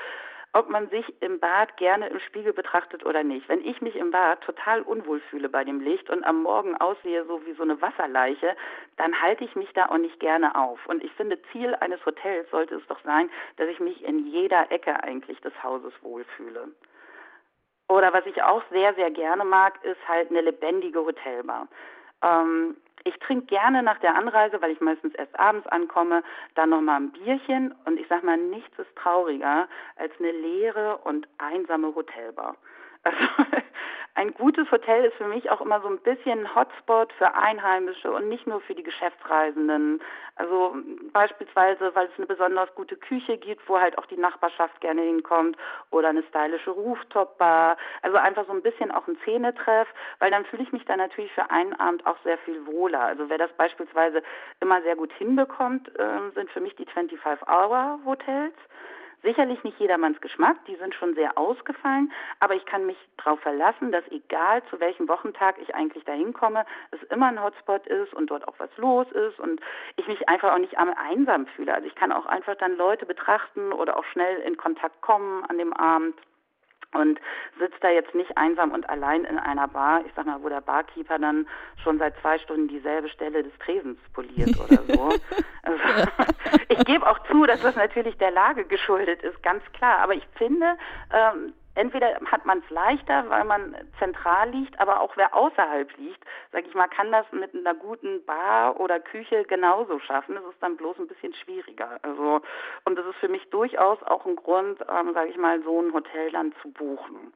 ob 0.53 0.71
man 0.71 0.89
sich 0.89 1.05
im 1.21 1.39
Bad 1.39 1.77
gerne 1.77 2.09
im 2.09 2.19
Spiegel 2.21 2.55
betrachtet 2.55 3.05
oder 3.05 3.23
nicht. 3.23 3.47
Wenn 3.49 3.63
ich 3.63 3.83
mich 3.83 3.95
im 3.95 4.11
Bad 4.11 4.41
total 4.41 4.81
unwohl 4.81 5.21
fühle 5.29 5.51
bei 5.51 5.65
dem 5.65 5.81
Licht 5.81 6.09
und 6.09 6.25
am 6.25 6.43
Morgen 6.43 6.77
aussehe 6.77 7.27
so 7.27 7.45
wie 7.45 7.53
so 7.53 7.63
eine 7.63 7.81
Wasserleiche, 7.83 8.57
dann 8.97 9.21
halte 9.21 9.45
ich 9.45 9.55
mich 9.55 9.71
da 9.75 9.91
auch 9.91 9.99
nicht 9.99 10.19
gerne 10.19 10.55
auf. 10.57 10.79
Und 10.87 11.05
ich 11.05 11.13
finde, 11.13 11.41
Ziel 11.53 11.75
eines 11.75 12.05
Hotels 12.07 12.49
sollte 12.51 12.77
es 12.77 12.87
doch 12.87 13.01
sein, 13.05 13.29
dass 13.57 13.69
ich 13.69 13.81
mich 13.81 14.03
in 14.03 14.27
jeder 14.29 14.73
Ecke 14.73 15.03
eigentlich 15.05 15.39
des 15.43 15.53
Hauses 15.63 15.93
wohlfühle. 16.01 16.69
Oder 17.89 18.13
was 18.15 18.25
ich 18.25 18.43
auch 18.43 18.63
sehr, 18.71 18.95
sehr 18.95 19.11
gerne 19.11 19.45
mag, 19.45 19.85
ist 19.85 20.09
halt 20.09 20.31
eine 20.31 20.41
lebendige 20.41 21.05
Hotelbar. 21.05 21.69
Ähm, 22.23 22.77
ich 23.07 23.17
trinke 23.21 23.47
gerne 23.47 23.83
nach 23.83 23.99
der 24.01 24.17
Anreise, 24.17 24.61
weil 24.61 24.73
ich 24.73 24.81
meistens 24.81 25.15
erst 25.15 25.39
abends 25.39 25.67
ankomme, 25.69 26.25
dann 26.57 26.71
nochmal 26.71 27.01
ein 27.01 27.13
Bierchen 27.13 27.73
und 27.85 28.01
ich 28.01 28.07
sag 28.09 28.25
mal, 28.25 28.37
nichts 28.37 28.77
ist 28.79 28.95
trauriger 28.97 29.69
als 29.97 30.13
eine 30.19 30.33
leere 30.33 30.99
und 30.99 31.29
einsame 31.39 31.95
Hotelbar. 31.95 32.57
Also 33.07 33.19
ein 34.15 34.35
gutes 34.35 34.71
Hotel 34.71 35.05
ist 35.05 35.17
für 35.17 35.29
mich 35.29 35.51
auch 35.51 35.61
immer 35.61 35.81
so 35.81 35.89
ein 35.89 35.99
bisschen 35.99 36.41
ein 36.41 36.55
Hotspot 36.55 37.13
für 37.13 37.35
Einheimische 37.35 38.11
und 38.11 38.29
nicht 38.29 38.47
nur 38.47 38.61
für 38.63 38.75
die 38.75 38.83
Geschäftsreisenden. 38.83 40.01
Also 40.35 40.75
beispielsweise, 41.13 41.95
weil 41.95 42.07
es 42.07 42.19
eine 42.19 42.27
besonders 42.27 42.75
gute 42.75 42.97
Küche 42.97 43.37
gibt, 43.39 43.69
wo 43.69 43.79
halt 43.79 43.97
auch 43.99 44.07
die 44.07 44.17
Nachbarschaft 44.17 44.81
gerne 44.81 45.03
hinkommt 45.03 45.57
oder 45.91 46.09
eine 46.09 46.25
stylische 46.25 46.71
Rooftop-Bar. 46.71 47.77
Also 48.03 48.17
einfach 48.17 48.47
so 48.47 48.53
ein 48.53 48.63
bisschen 48.63 48.91
auch 48.91 49.07
ein 49.07 49.19
Szenetreff, 49.23 49.89
weil 50.19 50.31
dann 50.31 50.45
fühle 50.47 50.65
ich 50.65 50.73
mich 50.73 50.85
da 50.85 50.97
natürlich 50.97 51.33
für 51.33 51.51
einen 51.51 51.75
Abend 51.75 52.07
auch 52.07 52.19
sehr 52.25 52.39
viel 52.39 52.67
wohler. 52.67 53.03
Also 53.03 53.29
wer 53.29 53.39
das 53.39 53.53
beispielsweise 53.53 54.23
immer 54.61 54.83
sehr 54.83 54.97
gut 54.97 55.13
hinbekommt, 55.13 55.89
äh, 55.99 56.31
sind 56.35 56.51
für 56.51 56.61
mich 56.61 56.75
die 56.75 56.87
25-Hour-Hotels. 56.87 58.55
Sicherlich 59.27 59.65
nicht 59.65 59.81
jedermanns 59.81 60.21
Geschmack, 60.21 60.57
die 60.69 60.77
sind 60.77 60.95
schon 60.95 61.17
sehr 61.17 61.37
ausgefallen, 61.37 62.13
aber 62.39 62.55
ich 62.55 62.65
kann 62.65 62.87
mich 62.87 62.97
darauf 63.17 63.41
verlassen, 63.41 63.91
dass 63.91 64.05
egal 64.13 64.63
zu 64.71 64.79
welchem 64.79 65.09
Wochentag 65.09 65.57
ich 65.61 65.75
eigentlich 65.75 66.05
dahin 66.05 66.33
komme, 66.33 66.65
es 66.93 67.03
immer 67.11 67.27
ein 67.27 67.43
Hotspot 67.43 67.85
ist 67.89 68.15
und 68.15 68.31
dort 68.31 68.47
auch 68.47 68.55
was 68.59 68.71
los 68.77 69.11
ist 69.11 69.41
und 69.41 69.61
ich 69.97 70.07
mich 70.07 70.29
einfach 70.29 70.53
auch 70.53 70.59
nicht 70.59 70.79
einsam 70.79 71.49
fühle. 71.49 71.75
Also 71.75 71.89
ich 71.89 71.97
kann 71.97 72.13
auch 72.13 72.27
einfach 72.27 72.55
dann 72.55 72.77
Leute 72.77 73.05
betrachten 73.05 73.73
oder 73.73 73.97
auch 73.97 74.05
schnell 74.05 74.39
in 74.43 74.57
Kontakt 74.57 75.01
kommen 75.01 75.45
an 75.47 75.59
dem 75.59 75.73
Abend 75.73 76.15
und 76.93 77.21
sitzt 77.59 77.83
da 77.83 77.91
jetzt 77.91 78.15
nicht 78.15 78.37
einsam 78.37 78.73
und 78.73 78.89
allein 78.89 79.25
in 79.25 79.39
einer 79.39 79.69
Bar, 79.69 80.05
ich 80.07 80.13
sag 80.15 80.27
mal, 80.27 80.43
wo 80.43 80.49
der 80.49 80.61
Barkeeper 80.61 81.19
dann 81.19 81.47
schon 81.83 81.99
seit 81.99 82.19
zwei 82.21 82.39
Stunden 82.39 82.69
dieselbe 82.69 83.09
Stelle 83.09 83.43
des 83.43 83.53
Tresens 83.59 83.99
poliert 84.13 84.59
oder 84.65 84.83
so. 84.83 85.09
Also, 85.63 85.83
ich 86.69 86.85
gebe 86.85 87.09
auch 87.09 87.19
zu, 87.31 87.45
dass 87.45 87.61
das 87.63 87.77
natürlich 87.77 88.17
der 88.19 88.31
Lage 88.31 88.65
geschuldet 88.65 89.23
ist, 89.23 89.43
ganz 89.43 89.63
klar. 89.73 89.99
Aber 89.99 90.15
ich 90.15 90.27
finde, 90.37 90.77
ähm, 91.13 91.53
entweder 91.77 92.19
hat 92.25 92.45
man 92.45 92.59
es 92.59 92.71
leichter, 92.71 93.29
weil 93.29 93.45
man 93.45 93.77
zentral 93.99 94.51
liegt, 94.51 94.79
aber 94.81 95.01
auch 95.01 95.17
wer 95.17 95.35
außerhalb 95.35 95.97
liegt, 95.99 96.25
sag 96.53 96.67
ich 96.67 96.75
mal, 96.75 96.89
kann 96.89 97.13
das 97.13 97.27
mit 97.33 97.55
einer 97.55 97.75
guten 97.75 98.25
Bar 98.25 98.81
oder 98.81 98.99
Küche 98.99 99.45
genauso 99.45 99.99
schaffen. 100.01 100.37
Es 100.37 100.55
ist 100.55 100.63
dann 100.63 100.77
bloß 100.77 100.99
ein 100.99 101.07
bisschen 101.07 101.35
schwieriger. 101.35 101.99
Also 102.03 102.41
und 102.85 102.99
das 102.99 103.07
ist 103.07 103.17
für 103.17 103.29
mich 103.29 103.49
durchaus 103.51 104.03
auch 104.03 104.27
ein 104.27 104.37
Grund, 104.37 104.81
ähm, 104.81 105.13
sage 105.15 105.31
ich 105.31 105.37
mal, 105.37 105.63
so 105.63 105.81
ein 105.81 105.93
Hotel 105.93 106.33
dann 106.33 106.53
zu 106.63 106.71
buchen. 106.73 107.33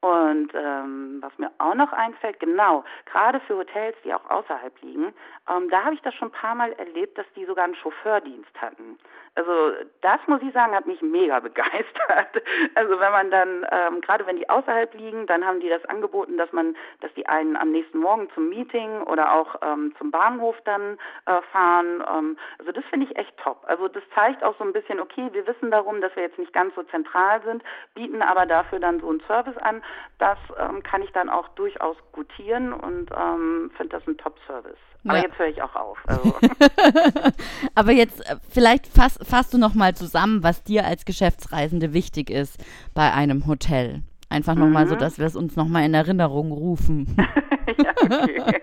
Und 0.00 0.50
ähm, 0.54 1.18
was 1.20 1.36
mir 1.38 1.50
auch 1.58 1.74
noch 1.74 1.92
einfällt, 1.92 2.38
genau, 2.38 2.84
gerade 3.06 3.40
für 3.40 3.56
Hotels, 3.56 3.96
die 4.04 4.14
auch 4.14 4.30
außerhalb 4.30 4.72
liegen, 4.82 5.12
ähm, 5.50 5.68
da 5.70 5.84
habe 5.84 5.94
ich 5.94 6.02
das 6.02 6.14
schon 6.14 6.28
ein 6.28 6.32
paar 6.40 6.54
Mal 6.54 6.72
erlebt, 6.74 7.18
dass 7.18 7.26
die 7.34 7.44
sogar 7.46 7.64
einen 7.64 7.74
Chauffeurdienst 7.74 8.60
hatten. 8.60 8.96
Also 9.34 9.72
das 10.00 10.20
muss 10.26 10.42
ich 10.42 10.52
sagen, 10.52 10.74
hat 10.74 10.86
mich 10.86 11.02
mega 11.02 11.40
begeistert. 11.48 12.42
Also 12.74 13.00
wenn 13.00 13.12
man 13.12 13.30
dann, 13.30 13.66
ähm, 13.72 14.00
gerade 14.00 14.26
wenn 14.26 14.36
die 14.36 14.48
außerhalb 14.48 14.94
liegen, 14.94 15.26
dann 15.26 15.44
haben 15.44 15.60
die 15.60 15.68
das 15.68 15.84
angeboten, 15.86 16.36
dass 16.38 16.52
man, 16.52 16.76
dass 17.00 17.12
die 17.14 17.26
einen 17.28 17.56
am 17.56 17.72
nächsten 17.72 17.98
Morgen 17.98 18.28
zum 18.34 18.48
Meeting 18.48 19.02
oder 19.02 19.32
auch 19.32 19.56
ähm, 19.62 19.94
zum 19.98 20.12
Bahnhof 20.12 20.56
dann 20.64 20.98
äh, 21.26 21.40
fahren. 21.52 22.04
Ähm, 22.08 22.38
also 22.58 22.70
das 22.70 22.84
finde 22.86 23.06
ich 23.06 23.16
echt 23.16 23.36
top. 23.38 23.64
Also 23.66 23.88
das 23.88 24.02
zeigt 24.14 24.44
auch 24.44 24.56
so 24.58 24.64
ein 24.64 24.72
bisschen, 24.72 25.00
okay, 25.00 25.28
wir 25.32 25.46
wissen 25.46 25.70
darum, 25.70 26.00
dass 26.00 26.14
wir 26.14 26.22
jetzt 26.22 26.38
nicht 26.38 26.52
ganz 26.52 26.74
so 26.74 26.82
zentral 26.84 27.42
sind, 27.42 27.62
bieten 27.94 28.22
aber 28.22 28.46
dafür 28.46 28.78
dann 28.78 29.00
so 29.00 29.08
einen 29.08 29.20
Service 29.26 29.56
an 29.58 29.82
das 30.18 30.38
ähm, 30.58 30.82
kann 30.82 31.02
ich 31.02 31.12
dann 31.12 31.28
auch 31.28 31.48
durchaus 31.50 31.96
gutieren 32.12 32.72
und 32.72 33.10
ähm, 33.12 33.70
finde 33.76 33.96
das 33.96 34.06
ein 34.06 34.16
Top-Service. 34.18 34.78
Aber 35.04 35.16
ja. 35.16 35.22
jetzt 35.22 35.38
höre 35.38 35.46
ich 35.46 35.62
auch 35.62 35.74
auf. 35.76 35.98
Also. 36.06 36.34
Aber 37.74 37.92
jetzt 37.92 38.28
äh, 38.28 38.36
vielleicht 38.50 38.86
fass, 38.86 39.18
fasst 39.22 39.54
du 39.54 39.58
noch 39.58 39.74
mal 39.74 39.94
zusammen, 39.94 40.42
was 40.42 40.64
dir 40.64 40.84
als 40.84 41.04
Geschäftsreisende 41.04 41.92
wichtig 41.92 42.30
ist 42.30 42.62
bei 42.94 43.12
einem 43.12 43.46
Hotel. 43.46 44.02
Einfach 44.28 44.54
mhm. 44.54 44.62
nochmal 44.62 44.88
so, 44.88 44.96
dass 44.96 45.18
wir 45.18 45.26
es 45.26 45.36
uns 45.36 45.56
nochmal 45.56 45.84
in 45.84 45.94
Erinnerung 45.94 46.50
rufen. 46.52 47.16
ja, 47.76 47.92
okay. 48.02 48.62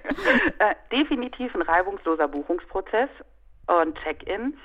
äh, 0.59 0.75
definitiv 0.91 1.53
ein 1.55 1.61
reibungsloser 1.61 2.27
Buchungsprozess 2.27 3.09
und 3.67 3.97
Check-in 4.03 4.57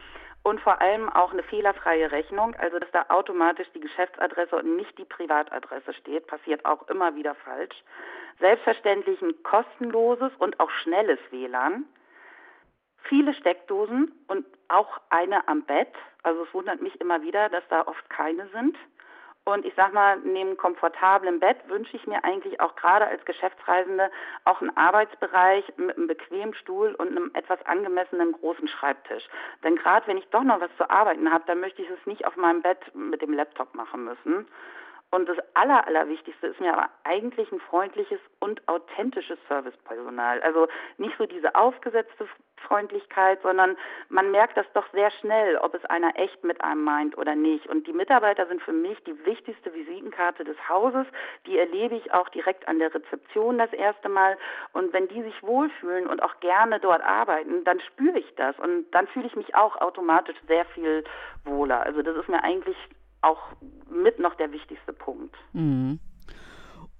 und 0.42 0.60
vor 0.60 0.80
allem 0.80 1.08
auch 1.10 1.32
eine 1.32 1.42
fehlerfreie 1.42 2.10
Rechnung, 2.10 2.54
also 2.56 2.78
dass 2.78 2.90
da 2.92 3.06
automatisch 3.08 3.68
die 3.74 3.80
Geschäftsadresse 3.80 4.56
und 4.56 4.76
nicht 4.76 4.96
die 4.98 5.04
Privatadresse 5.04 5.92
steht, 5.94 6.26
passiert 6.26 6.64
auch 6.64 6.88
immer 6.88 7.14
wieder 7.14 7.34
falsch. 7.34 7.76
Selbstverständlich 8.38 9.20
ein 9.20 9.42
kostenloses 9.42 10.32
und 10.38 10.58
auch 10.58 10.70
schnelles 10.82 11.18
WLAN, 11.30 11.84
viele 13.02 13.34
Steckdosen 13.34 14.12
und 14.28 14.46
auch 14.68 15.00
eine 15.10 15.46
am 15.46 15.62
Bett. 15.64 15.92
Also 16.22 16.44
es 16.44 16.54
wundert 16.54 16.80
mich 16.80 16.98
immer 17.00 17.22
wieder, 17.22 17.48
dass 17.50 17.66
da 17.68 17.86
oft 17.86 18.08
keine 18.08 18.48
sind. 18.48 18.76
Und 19.50 19.66
ich 19.66 19.74
sag 19.74 19.92
mal, 19.92 20.18
neben 20.18 20.56
komfortablem 20.56 21.40
Bett 21.40 21.56
wünsche 21.68 21.96
ich 21.96 22.06
mir 22.06 22.22
eigentlich 22.22 22.60
auch 22.60 22.76
gerade 22.76 23.06
als 23.06 23.24
Geschäftsreisende 23.24 24.10
auch 24.44 24.60
einen 24.60 24.76
Arbeitsbereich 24.76 25.64
mit 25.76 25.96
einem 25.96 26.06
bequemen 26.06 26.54
Stuhl 26.54 26.94
und 26.94 27.08
einem 27.08 27.30
etwas 27.34 27.60
angemessenen 27.66 28.32
großen 28.32 28.68
Schreibtisch. 28.68 29.24
Denn 29.64 29.74
gerade 29.74 30.06
wenn 30.06 30.18
ich 30.18 30.28
doch 30.28 30.44
noch 30.44 30.60
was 30.60 30.70
zu 30.76 30.88
arbeiten 30.88 31.32
habe, 31.32 31.44
dann 31.46 31.60
möchte 31.60 31.82
ich 31.82 31.90
es 31.90 32.06
nicht 32.06 32.26
auf 32.26 32.36
meinem 32.36 32.62
Bett 32.62 32.78
mit 32.94 33.22
dem 33.22 33.32
Laptop 33.32 33.74
machen 33.74 34.04
müssen. 34.04 34.46
Und 35.12 35.28
das 35.28 35.38
Aller, 35.54 35.86
Allerwichtigste 35.86 36.46
ist 36.46 36.60
mir 36.60 36.72
aber 36.72 36.88
eigentlich 37.02 37.50
ein 37.50 37.60
freundliches 37.60 38.20
und 38.38 38.66
authentisches 38.68 39.38
Servicepersonal. 39.48 40.40
Also 40.42 40.68
nicht 40.98 41.16
so 41.18 41.26
diese 41.26 41.54
aufgesetzte 41.56 42.28
Freundlichkeit, 42.60 43.40
sondern 43.42 43.76
man 44.08 44.30
merkt 44.30 44.56
das 44.56 44.66
doch 44.72 44.84
sehr 44.92 45.10
schnell, 45.10 45.56
ob 45.56 45.74
es 45.74 45.84
einer 45.86 46.16
echt 46.16 46.44
mit 46.44 46.62
einem 46.62 46.84
meint 46.84 47.18
oder 47.18 47.34
nicht. 47.34 47.66
Und 47.66 47.88
die 47.88 47.92
Mitarbeiter 47.92 48.46
sind 48.46 48.62
für 48.62 48.72
mich 48.72 49.02
die 49.04 49.24
wichtigste 49.24 49.74
Visitenkarte 49.74 50.44
des 50.44 50.56
Hauses. 50.68 51.06
Die 51.46 51.58
erlebe 51.58 51.96
ich 51.96 52.12
auch 52.12 52.28
direkt 52.28 52.68
an 52.68 52.78
der 52.78 52.94
Rezeption 52.94 53.58
das 53.58 53.72
erste 53.72 54.08
Mal. 54.08 54.38
Und 54.72 54.92
wenn 54.92 55.08
die 55.08 55.22
sich 55.22 55.42
wohlfühlen 55.42 56.06
und 56.06 56.22
auch 56.22 56.38
gerne 56.38 56.78
dort 56.78 57.02
arbeiten, 57.02 57.64
dann 57.64 57.80
spüre 57.80 58.18
ich 58.18 58.34
das. 58.36 58.56
Und 58.60 58.88
dann 58.92 59.08
fühle 59.08 59.26
ich 59.26 59.34
mich 59.34 59.56
auch 59.56 59.74
automatisch 59.80 60.36
sehr 60.46 60.64
viel 60.66 61.02
wohler. 61.44 61.80
Also 61.82 62.02
das 62.02 62.16
ist 62.16 62.28
mir 62.28 62.44
eigentlich 62.44 62.76
auch 63.22 63.40
mit 63.90 64.18
noch 64.18 64.34
der 64.36 64.52
wichtigste 64.52 64.92
Punkt. 64.92 65.34
Mhm. 65.52 65.98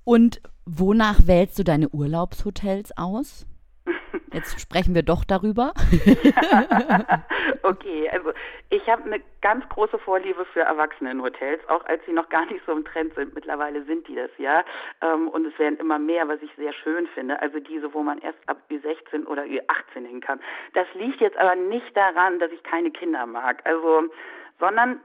Und 0.05 0.41
wonach 0.67 1.27
wählst 1.27 1.59
du 1.59 1.65
deine 1.65 1.89
Urlaubshotels 1.89 2.97
aus? 2.97 3.47
Jetzt 4.33 4.61
sprechen 4.61 4.95
wir 4.95 5.03
doch 5.03 5.25
darüber. 5.25 5.73
okay, 7.63 8.09
also 8.11 8.33
ich 8.71 8.89
habe 8.89 9.05
eine 9.05 9.21
ganz 9.41 9.69
große 9.69 9.99
Vorliebe 9.99 10.45
für 10.53 10.61
Erwachsenenhotels, 10.61 11.61
auch 11.69 11.85
als 11.87 12.05
sie 12.07 12.13
noch 12.13 12.29
gar 12.29 12.47
nicht 12.47 12.65
so 12.67 12.73
im 12.73 12.85
Trend 12.85 13.15
sind. 13.15 13.35
Mittlerweile 13.35 13.85
sind 13.85 14.07
die 14.07 14.15
das 14.15 14.31
ja. 14.39 14.65
Ähm, 15.03 15.29
und 15.29 15.47
es 15.47 15.59
werden 15.59 15.79
immer 15.79 15.99
mehr, 15.99 16.29
was 16.29 16.41
ich 16.43 16.51
sehr 16.57 16.73
schön 16.73 17.07
finde. 17.09 17.41
Also 17.43 17.59
diese, 17.59 17.93
wo 17.93 18.03
man 18.03 18.19
erst 18.19 18.39
ab 18.47 18.59
Ü16 18.71 19.27
oder 19.27 19.43
Ü18 19.43 20.07
hin 20.07 20.21
kann. 20.21 20.41
Das 20.75 20.87
liegt 20.95 21.21
jetzt 21.21 21.37
aber 21.37 21.57
nicht 21.57 21.97
daran, 21.97 22.39
dass 22.39 22.53
ich 22.53 22.63
keine 22.63 22.91
Kinder 22.91 23.27
mag. 23.27 23.63
Also 23.65 24.05
sondern 24.61 25.01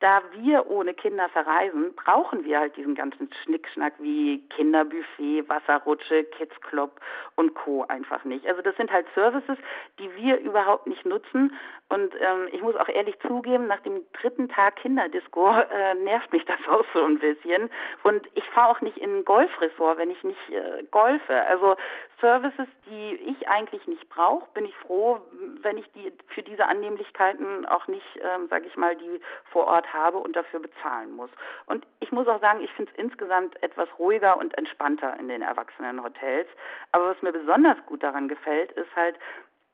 da 0.00 0.22
wir 0.32 0.70
ohne 0.70 0.94
Kinder 0.94 1.28
verreisen, 1.28 1.94
brauchen 1.94 2.44
wir 2.44 2.60
halt 2.60 2.76
diesen 2.76 2.94
ganzen 2.94 3.28
Schnickschnack 3.42 3.94
wie 3.98 4.46
Kinderbuffet, 4.50 5.48
Wasserrutsche, 5.48 6.24
Kids 6.24 6.54
Club 6.60 7.00
und 7.34 7.54
Co. 7.54 7.84
einfach 7.88 8.24
nicht. 8.24 8.46
Also 8.46 8.62
das 8.62 8.76
sind 8.76 8.92
halt 8.92 9.06
Services, 9.14 9.58
die 9.98 10.14
wir 10.16 10.38
überhaupt 10.38 10.86
nicht 10.86 11.04
nutzen. 11.04 11.52
Und 11.88 12.14
ähm, 12.20 12.48
ich 12.52 12.62
muss 12.62 12.76
auch 12.76 12.88
ehrlich 12.88 13.18
zugeben, 13.26 13.66
nach 13.66 13.80
dem 13.80 14.02
dritten 14.12 14.48
Tag 14.48 14.76
Kinderdisco 14.76 15.50
äh, 15.50 15.94
nervt 15.94 16.32
mich 16.32 16.44
das 16.44 16.60
auch 16.70 16.84
so 16.94 17.04
ein 17.04 17.18
bisschen. 17.18 17.68
Und 18.04 18.26
ich 18.34 18.44
fahre 18.50 18.70
auch 18.70 18.80
nicht 18.80 18.98
in 18.98 19.18
ein 19.18 19.24
Golfressort, 19.24 19.98
wenn 19.98 20.10
ich 20.10 20.22
nicht 20.22 20.50
äh, 20.50 20.84
golfe. 20.90 21.42
Also 21.46 21.76
Services, 22.20 22.66
die 22.86 23.14
ich 23.14 23.48
eigentlich 23.48 23.86
nicht 23.86 24.08
brauche, 24.08 24.46
bin 24.52 24.64
ich 24.64 24.74
froh, 24.76 25.20
wenn 25.62 25.78
ich 25.78 25.90
die 25.92 26.12
für 26.28 26.42
diese 26.42 26.66
Annehmlichkeiten 26.66 27.66
auch 27.66 27.86
nicht, 27.86 28.06
ähm, 28.16 28.48
sage 28.48 28.66
ich 28.66 28.76
mal, 28.76 28.96
die 28.96 29.20
vor 29.52 29.66
Ort 29.66 29.92
habe 29.92 30.18
und 30.18 30.34
dafür 30.34 30.60
bezahlen 30.60 31.12
muss. 31.14 31.30
Und 31.66 31.86
ich 32.00 32.10
muss 32.10 32.26
auch 32.26 32.40
sagen, 32.40 32.60
ich 32.60 32.72
finde 32.72 32.92
es 32.92 32.98
insgesamt 32.98 33.62
etwas 33.62 33.88
ruhiger 33.98 34.36
und 34.36 34.56
entspannter 34.58 35.18
in 35.18 35.28
den 35.28 35.42
Erwachsenenhotels. 35.42 36.48
Aber 36.92 37.10
was 37.10 37.22
mir 37.22 37.32
besonders 37.32 37.78
gut 37.86 38.02
daran 38.02 38.28
gefällt, 38.28 38.72
ist 38.72 38.94
halt, 38.96 39.16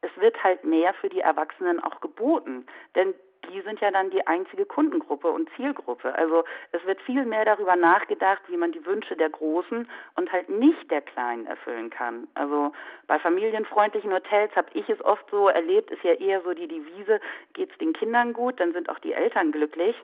es 0.02 0.10
wird 0.20 0.42
halt 0.44 0.64
mehr 0.64 0.92
für 0.94 1.08
die 1.08 1.20
Erwachsenen 1.20 1.82
auch 1.82 2.00
geboten. 2.00 2.66
Denn 2.94 3.14
die 3.52 3.60
sind 3.62 3.80
ja 3.80 3.90
dann 3.90 4.10
die 4.10 4.26
einzige 4.26 4.66
Kundengruppe 4.66 5.28
und 5.28 5.48
Zielgruppe. 5.56 6.14
Also 6.14 6.44
es 6.72 6.84
wird 6.86 7.00
viel 7.02 7.24
mehr 7.24 7.44
darüber 7.44 7.76
nachgedacht, 7.76 8.42
wie 8.48 8.56
man 8.56 8.72
die 8.72 8.84
Wünsche 8.84 9.16
der 9.16 9.30
Großen 9.30 9.88
und 10.16 10.32
halt 10.32 10.48
nicht 10.48 10.90
der 10.90 11.02
Kleinen 11.02 11.46
erfüllen 11.46 11.90
kann. 11.90 12.28
Also 12.34 12.72
bei 13.06 13.18
familienfreundlichen 13.18 14.12
Hotels 14.12 14.54
habe 14.56 14.68
ich 14.74 14.88
es 14.88 15.04
oft 15.04 15.28
so 15.30 15.48
erlebt, 15.48 15.90
ist 15.90 16.02
ja 16.02 16.12
eher 16.12 16.42
so 16.42 16.52
die 16.52 16.68
Devise, 16.68 17.20
geht 17.52 17.70
es 17.70 17.78
den 17.78 17.92
Kindern 17.92 18.32
gut, 18.32 18.60
dann 18.60 18.72
sind 18.72 18.88
auch 18.88 18.98
die 18.98 19.12
Eltern 19.12 19.52
glücklich. 19.52 19.96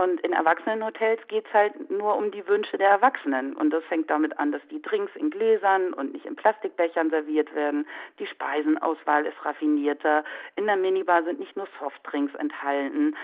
Und 0.00 0.18
in 0.22 0.32
Erwachsenenhotels 0.32 1.20
geht 1.28 1.46
es 1.46 1.52
halt 1.52 1.90
nur 1.90 2.16
um 2.16 2.30
die 2.30 2.46
Wünsche 2.48 2.78
der 2.78 2.88
Erwachsenen. 2.88 3.54
Und 3.54 3.68
das 3.68 3.84
fängt 3.84 4.08
damit 4.08 4.38
an, 4.38 4.50
dass 4.50 4.62
die 4.70 4.80
Drinks 4.80 5.14
in 5.14 5.28
Gläsern 5.28 5.92
und 5.92 6.14
nicht 6.14 6.24
in 6.24 6.36
Plastikbechern 6.36 7.10
serviert 7.10 7.54
werden. 7.54 7.86
Die 8.18 8.26
Speisenauswahl 8.26 9.26
ist 9.26 9.44
raffinierter. 9.44 10.24
In 10.56 10.64
der 10.64 10.76
Minibar 10.76 11.22
sind 11.24 11.38
nicht 11.38 11.54
nur 11.54 11.68
Softdrinks 11.78 12.34
enthalten. 12.36 13.14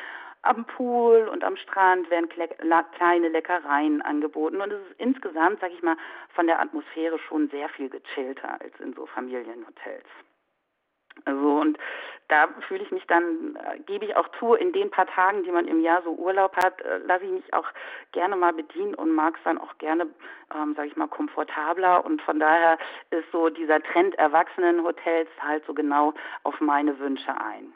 Am 0.42 0.66
Pool 0.66 1.30
und 1.32 1.44
am 1.44 1.56
Strand 1.56 2.10
werden 2.10 2.28
kleine 2.28 3.28
Leckereien 3.28 4.02
angeboten. 4.02 4.60
Und 4.60 4.70
es 4.70 4.80
ist 4.90 5.00
insgesamt, 5.00 5.60
sag 5.60 5.72
ich 5.72 5.82
mal, 5.82 5.96
von 6.34 6.46
der 6.46 6.60
Atmosphäre 6.60 7.18
schon 7.20 7.48
sehr 7.48 7.70
viel 7.70 7.88
gechillter 7.88 8.60
als 8.60 8.78
in 8.80 8.92
so 8.92 9.06
Familienhotels. 9.06 10.04
Also 11.24 11.60
und 11.60 11.78
da 12.28 12.48
fühle 12.66 12.82
ich 12.82 12.90
mich 12.90 13.06
dann, 13.06 13.56
äh, 13.56 13.78
gebe 13.80 14.04
ich 14.04 14.16
auch 14.16 14.28
zu, 14.38 14.54
in 14.54 14.72
den 14.72 14.90
paar 14.90 15.06
Tagen, 15.06 15.44
die 15.44 15.52
man 15.52 15.68
im 15.68 15.80
Jahr 15.80 16.02
so 16.02 16.10
Urlaub 16.10 16.56
hat, 16.56 16.80
äh, 16.82 16.98
lasse 16.98 17.24
ich 17.24 17.30
mich 17.30 17.54
auch 17.54 17.66
gerne 18.12 18.36
mal 18.36 18.52
bedienen 18.52 18.94
und 18.94 19.14
mag 19.14 19.36
es 19.36 19.42
dann 19.44 19.58
auch 19.58 19.78
gerne, 19.78 20.08
ähm, 20.54 20.74
sage 20.74 20.88
ich 20.88 20.96
mal, 20.96 21.08
komfortabler. 21.08 22.04
Und 22.04 22.20
von 22.22 22.40
daher 22.40 22.78
ist 23.10 23.30
so 23.30 23.48
dieser 23.48 23.80
Trend 23.80 24.16
Erwachsenenhotels 24.16 25.28
halt 25.40 25.64
so 25.66 25.74
genau 25.74 26.14
auf 26.42 26.60
meine 26.60 26.98
Wünsche 26.98 27.30
ein. 27.30 27.72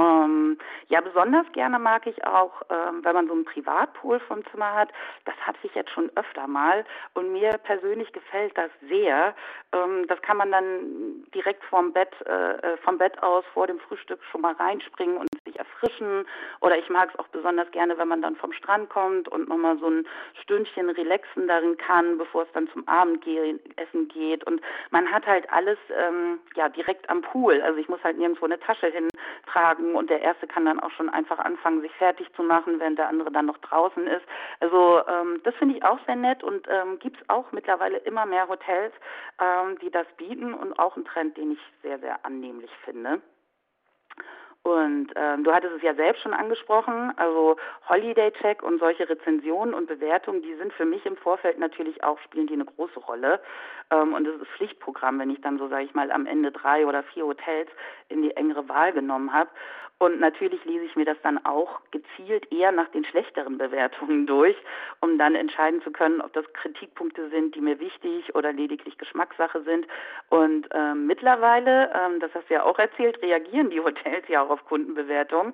Ähm, 0.00 0.56
ja, 0.88 1.00
besonders 1.00 1.46
gerne 1.52 1.78
mag 1.78 2.06
ich 2.06 2.24
auch, 2.24 2.62
ähm, 2.70 3.04
wenn 3.04 3.14
man 3.14 3.26
so 3.26 3.34
einen 3.34 3.44
Privatpool 3.44 4.18
vom 4.20 4.44
Zimmer 4.50 4.72
hat. 4.72 4.90
Das 5.26 5.34
hatte 5.46 5.58
ich 5.62 5.74
jetzt 5.74 5.90
schon 5.90 6.10
öfter 6.16 6.46
mal 6.46 6.84
und 7.14 7.32
mir 7.32 7.58
persönlich 7.58 8.10
gefällt 8.12 8.56
das 8.56 8.70
sehr. 8.88 9.34
Ähm, 9.72 10.06
das 10.08 10.20
kann 10.22 10.38
man 10.38 10.50
dann 10.50 11.24
direkt 11.34 11.62
vom 11.64 11.92
Bett, 11.92 12.14
äh, 12.26 12.52
äh 12.54 12.76
vom 12.78 12.98
Bett 12.98 13.22
aus 13.22 13.44
vor 13.52 13.66
dem 13.66 13.78
Frühstück 13.80 14.20
schon 14.30 14.40
mal 14.40 14.54
reinspringen 14.54 15.18
und 15.18 15.28
sich 15.50 15.58
erfrischen. 15.58 16.26
Oder 16.60 16.78
ich 16.78 16.88
mag 16.88 17.10
es 17.12 17.18
auch 17.18 17.28
besonders 17.28 17.70
gerne, 17.72 17.98
wenn 17.98 18.08
man 18.08 18.22
dann 18.22 18.36
vom 18.36 18.52
Strand 18.52 18.88
kommt 18.88 19.28
und 19.28 19.48
nochmal 19.48 19.78
so 19.78 19.88
ein 19.88 20.06
Stündchen 20.42 20.90
relaxen 20.90 21.48
darin 21.48 21.76
kann, 21.76 22.18
bevor 22.18 22.42
es 22.42 22.52
dann 22.52 22.68
zum 22.68 22.86
Abendessen 22.88 24.08
geht. 24.08 24.44
Und 24.44 24.60
man 24.90 25.10
hat 25.10 25.26
halt 25.26 25.50
alles 25.52 25.78
ähm, 25.90 26.38
ja 26.54 26.68
direkt 26.68 27.08
am 27.10 27.22
Pool. 27.22 27.60
Also 27.62 27.78
ich 27.78 27.88
muss 27.88 28.02
halt 28.02 28.18
nirgendwo 28.18 28.44
eine 28.46 28.60
Tasche 28.60 28.86
hintragen 28.86 29.94
und 29.94 30.10
der 30.10 30.20
erste 30.20 30.46
kann 30.46 30.64
dann 30.64 30.80
auch 30.80 30.90
schon 30.92 31.08
einfach 31.08 31.38
anfangen, 31.38 31.80
sich 31.80 31.92
fertig 31.92 32.28
zu 32.34 32.42
machen, 32.42 32.78
während 32.78 32.98
der 32.98 33.08
andere 33.08 33.30
dann 33.30 33.46
noch 33.46 33.58
draußen 33.58 34.06
ist. 34.06 34.24
Also 34.60 35.02
ähm, 35.08 35.40
das 35.44 35.54
finde 35.56 35.76
ich 35.76 35.84
auch 35.84 35.98
sehr 36.06 36.16
nett 36.16 36.42
und 36.42 36.66
ähm, 36.68 36.98
gibt 36.98 37.20
es 37.20 37.28
auch 37.28 37.52
mittlerweile 37.52 37.98
immer 37.98 38.26
mehr 38.26 38.48
Hotels, 38.48 38.92
ähm, 39.40 39.78
die 39.80 39.90
das 39.90 40.06
bieten 40.16 40.54
und 40.54 40.78
auch 40.78 40.96
ein 40.96 41.04
Trend, 41.04 41.36
den 41.36 41.52
ich 41.52 41.60
sehr, 41.82 41.98
sehr 41.98 42.24
annehmlich 42.24 42.70
finde. 42.84 43.20
Und 44.62 45.08
ähm, 45.16 45.42
du 45.42 45.54
hattest 45.54 45.74
es 45.76 45.82
ja 45.82 45.94
selbst 45.94 46.20
schon 46.22 46.34
angesprochen, 46.34 47.12
also 47.16 47.56
Holiday 47.88 48.30
Check 48.32 48.62
und 48.62 48.78
solche 48.78 49.08
Rezensionen 49.08 49.72
und 49.72 49.86
Bewertungen, 49.86 50.42
die 50.42 50.54
sind 50.56 50.74
für 50.74 50.84
mich 50.84 51.06
im 51.06 51.16
Vorfeld 51.16 51.58
natürlich 51.58 52.04
auch, 52.04 52.18
spielen 52.20 52.46
die 52.46 52.52
eine 52.52 52.66
große 52.66 53.00
Rolle. 53.00 53.40
Ähm, 53.90 54.12
und 54.12 54.24
das 54.24 54.34
ist 54.36 54.48
Pflichtprogramm, 54.58 55.18
wenn 55.18 55.30
ich 55.30 55.40
dann 55.40 55.58
so, 55.58 55.68
sage 55.68 55.84
ich 55.84 55.94
mal, 55.94 56.12
am 56.12 56.26
Ende 56.26 56.52
drei 56.52 56.86
oder 56.86 57.02
vier 57.04 57.24
Hotels 57.24 57.70
in 58.10 58.20
die 58.20 58.36
engere 58.36 58.68
Wahl 58.68 58.92
genommen 58.92 59.32
habe. 59.32 59.48
Und 60.00 60.18
natürlich 60.18 60.64
lese 60.64 60.86
ich 60.86 60.96
mir 60.96 61.04
das 61.04 61.18
dann 61.22 61.44
auch 61.44 61.78
gezielt 61.90 62.50
eher 62.50 62.72
nach 62.72 62.88
den 62.88 63.04
schlechteren 63.04 63.58
Bewertungen 63.58 64.26
durch, 64.26 64.56
um 65.00 65.18
dann 65.18 65.34
entscheiden 65.34 65.82
zu 65.82 65.90
können, 65.90 66.22
ob 66.22 66.32
das 66.32 66.50
Kritikpunkte 66.54 67.28
sind, 67.28 67.54
die 67.54 67.60
mir 67.60 67.78
wichtig 67.78 68.34
oder 68.34 68.50
lediglich 68.50 68.96
Geschmackssache 68.96 69.62
sind. 69.62 69.86
Und 70.30 70.66
ähm, 70.72 71.06
mittlerweile, 71.06 71.92
ähm, 71.94 72.18
das 72.18 72.30
hast 72.34 72.48
du 72.48 72.54
ja 72.54 72.62
auch 72.62 72.78
erzählt, 72.78 73.20
reagieren 73.20 73.68
die 73.68 73.80
Hotels 73.80 74.26
ja 74.28 74.42
auch 74.42 74.48
auf 74.48 74.64
Kundenbewertungen. 74.64 75.52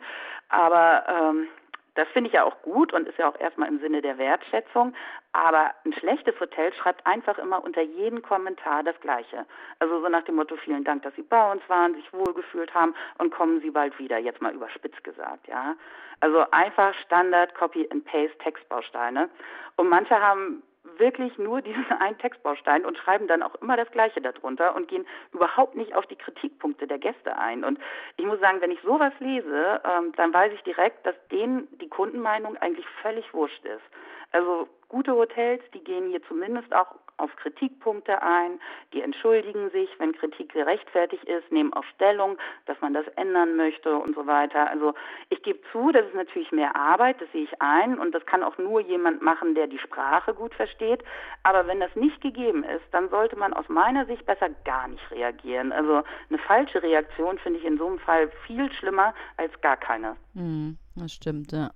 Aber 0.48 1.04
ähm, 1.08 1.48
Das 1.96 2.06
finde 2.08 2.28
ich 2.28 2.34
ja 2.34 2.44
auch 2.44 2.62
gut 2.62 2.92
und 2.92 3.08
ist 3.08 3.18
ja 3.18 3.28
auch 3.28 3.40
erstmal 3.40 3.68
im 3.68 3.80
Sinne 3.80 4.02
der 4.02 4.18
Wertschätzung. 4.18 4.94
Aber 5.32 5.72
ein 5.84 5.92
schlechtes 5.94 6.38
Hotel 6.38 6.72
schreibt 6.74 7.06
einfach 7.06 7.38
immer 7.38 7.64
unter 7.64 7.82
jeden 7.82 8.22
Kommentar 8.22 8.82
das 8.82 8.98
Gleiche. 9.00 9.46
Also 9.80 10.00
so 10.00 10.08
nach 10.08 10.22
dem 10.22 10.36
Motto, 10.36 10.56
vielen 10.56 10.84
Dank, 10.84 11.02
dass 11.02 11.14
Sie 11.14 11.22
bei 11.22 11.50
uns 11.50 11.62
waren, 11.68 11.94
sich 11.94 12.12
wohlgefühlt 12.12 12.72
haben 12.74 12.94
und 13.18 13.30
kommen 13.30 13.60
Sie 13.60 13.70
bald 13.70 13.98
wieder, 13.98 14.18
jetzt 14.18 14.40
mal 14.40 14.54
überspitzt 14.54 15.02
gesagt, 15.04 15.48
ja. 15.48 15.74
Also 16.20 16.44
einfach 16.50 16.94
Standard 17.04 17.54
Copy 17.54 17.88
and 17.90 18.04
Paste 18.04 18.38
Textbausteine. 18.38 19.28
Und 19.76 19.88
manche 19.88 20.18
haben 20.20 20.62
wirklich 20.98 21.36
nur 21.38 21.62
diesen 21.62 21.84
einen 22.00 22.18
Textbaustein 22.18 22.84
und 22.84 22.96
schreiben 22.98 23.26
dann 23.26 23.42
auch 23.42 23.54
immer 23.56 23.76
das 23.76 23.90
Gleiche 23.90 24.20
darunter 24.20 24.74
und 24.74 24.88
gehen 24.88 25.06
überhaupt 25.32 25.76
nicht 25.76 25.94
auf 25.94 26.06
die 26.06 26.16
Kritikpunkte 26.16 26.86
der 26.86 26.98
Gäste 26.98 27.36
ein. 27.36 27.64
Und 27.64 27.78
ich 28.16 28.24
muss 28.24 28.40
sagen, 28.40 28.60
wenn 28.60 28.70
ich 28.70 28.80
sowas 28.82 29.12
lese, 29.18 29.80
ähm, 29.84 30.12
dann 30.16 30.32
weiß 30.32 30.52
ich 30.52 30.62
direkt, 30.62 31.06
dass 31.06 31.14
denen 31.30 31.68
die 31.78 31.88
Kundenmeinung 31.88 32.56
eigentlich 32.56 32.86
völlig 33.02 33.32
wurscht 33.34 33.64
ist. 33.64 33.84
Also 34.32 34.68
gute 34.88 35.12
Hotels, 35.12 35.62
die 35.72 35.82
gehen 35.82 36.08
hier 36.10 36.22
zumindest 36.24 36.74
auch 36.74 36.94
auf 37.18 37.34
Kritikpunkte 37.36 38.22
ein, 38.22 38.60
die 38.92 39.02
entschuldigen 39.02 39.70
sich, 39.70 39.88
wenn 39.98 40.12
Kritik 40.12 40.52
gerechtfertigt 40.52 41.24
ist, 41.24 41.50
nehmen 41.50 41.72
auch 41.72 41.84
Stellung, 41.94 42.36
dass 42.66 42.80
man 42.80 42.94
das 42.94 43.06
ändern 43.16 43.56
möchte 43.56 43.96
und 43.96 44.14
so 44.14 44.26
weiter. 44.26 44.68
Also 44.70 44.94
ich 45.30 45.42
gebe 45.42 45.58
zu, 45.72 45.92
das 45.92 46.06
ist 46.06 46.14
natürlich 46.14 46.52
mehr 46.52 46.76
Arbeit, 46.76 47.20
das 47.20 47.30
sehe 47.32 47.44
ich 47.44 47.60
ein 47.60 47.98
und 47.98 48.14
das 48.14 48.24
kann 48.26 48.42
auch 48.42 48.58
nur 48.58 48.80
jemand 48.80 49.22
machen, 49.22 49.54
der 49.54 49.66
die 49.66 49.78
Sprache 49.78 50.34
gut 50.34 50.54
versteht. 50.54 51.02
Aber 51.42 51.66
wenn 51.66 51.80
das 51.80 51.94
nicht 51.94 52.20
gegeben 52.20 52.64
ist, 52.64 52.84
dann 52.92 53.08
sollte 53.08 53.36
man 53.36 53.52
aus 53.52 53.68
meiner 53.68 54.06
Sicht 54.06 54.26
besser 54.26 54.50
gar 54.64 54.88
nicht 54.88 55.10
reagieren. 55.10 55.72
Also 55.72 56.02
eine 56.28 56.38
falsche 56.38 56.82
Reaktion 56.82 57.38
finde 57.38 57.58
ich 57.60 57.64
in 57.64 57.78
so 57.78 57.86
einem 57.86 57.98
Fall 57.98 58.30
viel 58.46 58.70
schlimmer 58.72 59.14
als 59.36 59.58
gar 59.60 59.76
keine. 59.76 60.16
Hm, 60.34 60.76
das 60.96 61.12
stimmt, 61.12 61.52
ja. 61.52 61.70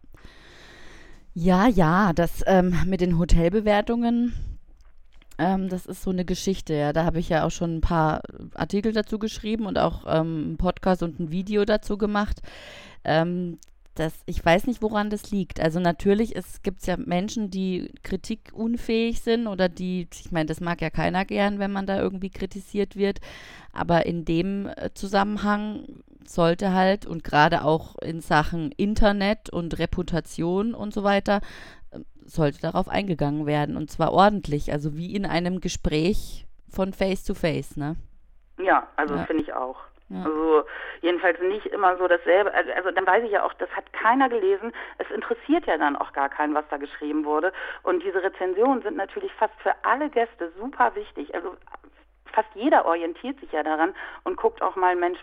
Ja, 1.32 1.68
ja, 1.68 2.12
das 2.12 2.42
ähm, 2.46 2.74
mit 2.86 3.00
den 3.00 3.16
Hotelbewertungen, 3.16 4.34
ähm, 5.40 5.70
das 5.70 5.86
ist 5.86 6.02
so 6.02 6.10
eine 6.10 6.26
Geschichte. 6.26 6.74
Ja. 6.74 6.92
Da 6.92 7.04
habe 7.04 7.18
ich 7.18 7.30
ja 7.30 7.44
auch 7.44 7.50
schon 7.50 7.78
ein 7.78 7.80
paar 7.80 8.20
Artikel 8.54 8.92
dazu 8.92 9.18
geschrieben 9.18 9.64
und 9.64 9.78
auch 9.78 10.04
ähm, 10.06 10.44
einen 10.44 10.56
Podcast 10.58 11.02
und 11.02 11.18
ein 11.18 11.30
Video 11.30 11.64
dazu 11.64 11.96
gemacht. 11.96 12.42
Ähm, 13.04 13.58
das, 13.94 14.12
ich 14.26 14.44
weiß 14.44 14.66
nicht, 14.66 14.82
woran 14.82 15.10
das 15.10 15.30
liegt. 15.30 15.58
Also 15.58 15.80
natürlich 15.80 16.34
gibt 16.62 16.80
es 16.80 16.86
ja 16.86 16.96
Menschen, 16.96 17.50
die 17.50 17.90
kritikunfähig 18.02 19.20
sind 19.20 19.46
oder 19.46 19.68
die, 19.68 20.08
ich 20.12 20.30
meine, 20.30 20.46
das 20.46 20.60
mag 20.60 20.80
ja 20.82 20.90
keiner 20.90 21.24
gern, 21.24 21.58
wenn 21.58 21.72
man 21.72 21.86
da 21.86 21.98
irgendwie 21.98 22.30
kritisiert 22.30 22.94
wird. 22.94 23.20
Aber 23.72 24.04
in 24.04 24.26
dem 24.26 24.66
äh, 24.66 24.90
Zusammenhang 24.92 25.86
sollte 26.26 26.72
halt 26.72 27.06
und 27.06 27.24
gerade 27.24 27.64
auch 27.64 27.96
in 27.98 28.20
Sachen 28.20 28.72
Internet 28.72 29.50
und 29.50 29.78
Reputation 29.78 30.74
und 30.74 30.92
so 30.92 31.02
weiter, 31.02 31.40
sollte 32.30 32.60
darauf 32.60 32.88
eingegangen 32.88 33.46
werden 33.46 33.76
und 33.76 33.90
zwar 33.90 34.12
ordentlich, 34.12 34.72
also 34.72 34.96
wie 34.96 35.14
in 35.14 35.26
einem 35.26 35.60
Gespräch 35.60 36.46
von 36.68 36.92
Face 36.92 37.24
to 37.24 37.34
Face, 37.34 37.76
ne? 37.76 37.96
Ja, 38.58 38.86
also 38.96 39.14
ja. 39.14 39.24
finde 39.24 39.42
ich 39.42 39.52
auch. 39.52 39.76
Ja. 40.10 40.24
Also 40.24 40.64
jedenfalls 41.02 41.40
nicht 41.40 41.66
immer 41.66 41.96
so 41.96 42.08
dasselbe. 42.08 42.52
Also, 42.52 42.72
also 42.72 42.90
dann 42.90 43.06
weiß 43.06 43.24
ich 43.24 43.30
ja 43.30 43.44
auch, 43.44 43.54
das 43.54 43.70
hat 43.70 43.92
keiner 43.92 44.28
gelesen. 44.28 44.72
Es 44.98 45.08
interessiert 45.10 45.66
ja 45.66 45.78
dann 45.78 45.96
auch 45.96 46.12
gar 46.12 46.28
keinen, 46.28 46.52
was 46.54 46.64
da 46.68 46.78
geschrieben 46.78 47.24
wurde. 47.24 47.52
Und 47.84 48.02
diese 48.02 48.22
Rezensionen 48.22 48.82
sind 48.82 48.96
natürlich 48.96 49.32
fast 49.34 49.54
für 49.62 49.72
alle 49.84 50.10
Gäste 50.10 50.52
super 50.58 50.94
wichtig. 50.96 51.32
Also 51.34 51.56
fast 52.40 52.54
jeder 52.54 52.86
orientiert 52.86 53.38
sich 53.40 53.52
ja 53.52 53.62
daran 53.62 53.94
und 54.24 54.36
guckt 54.36 54.62
auch 54.62 54.76
mal, 54.76 54.96
Mensch, 54.96 55.18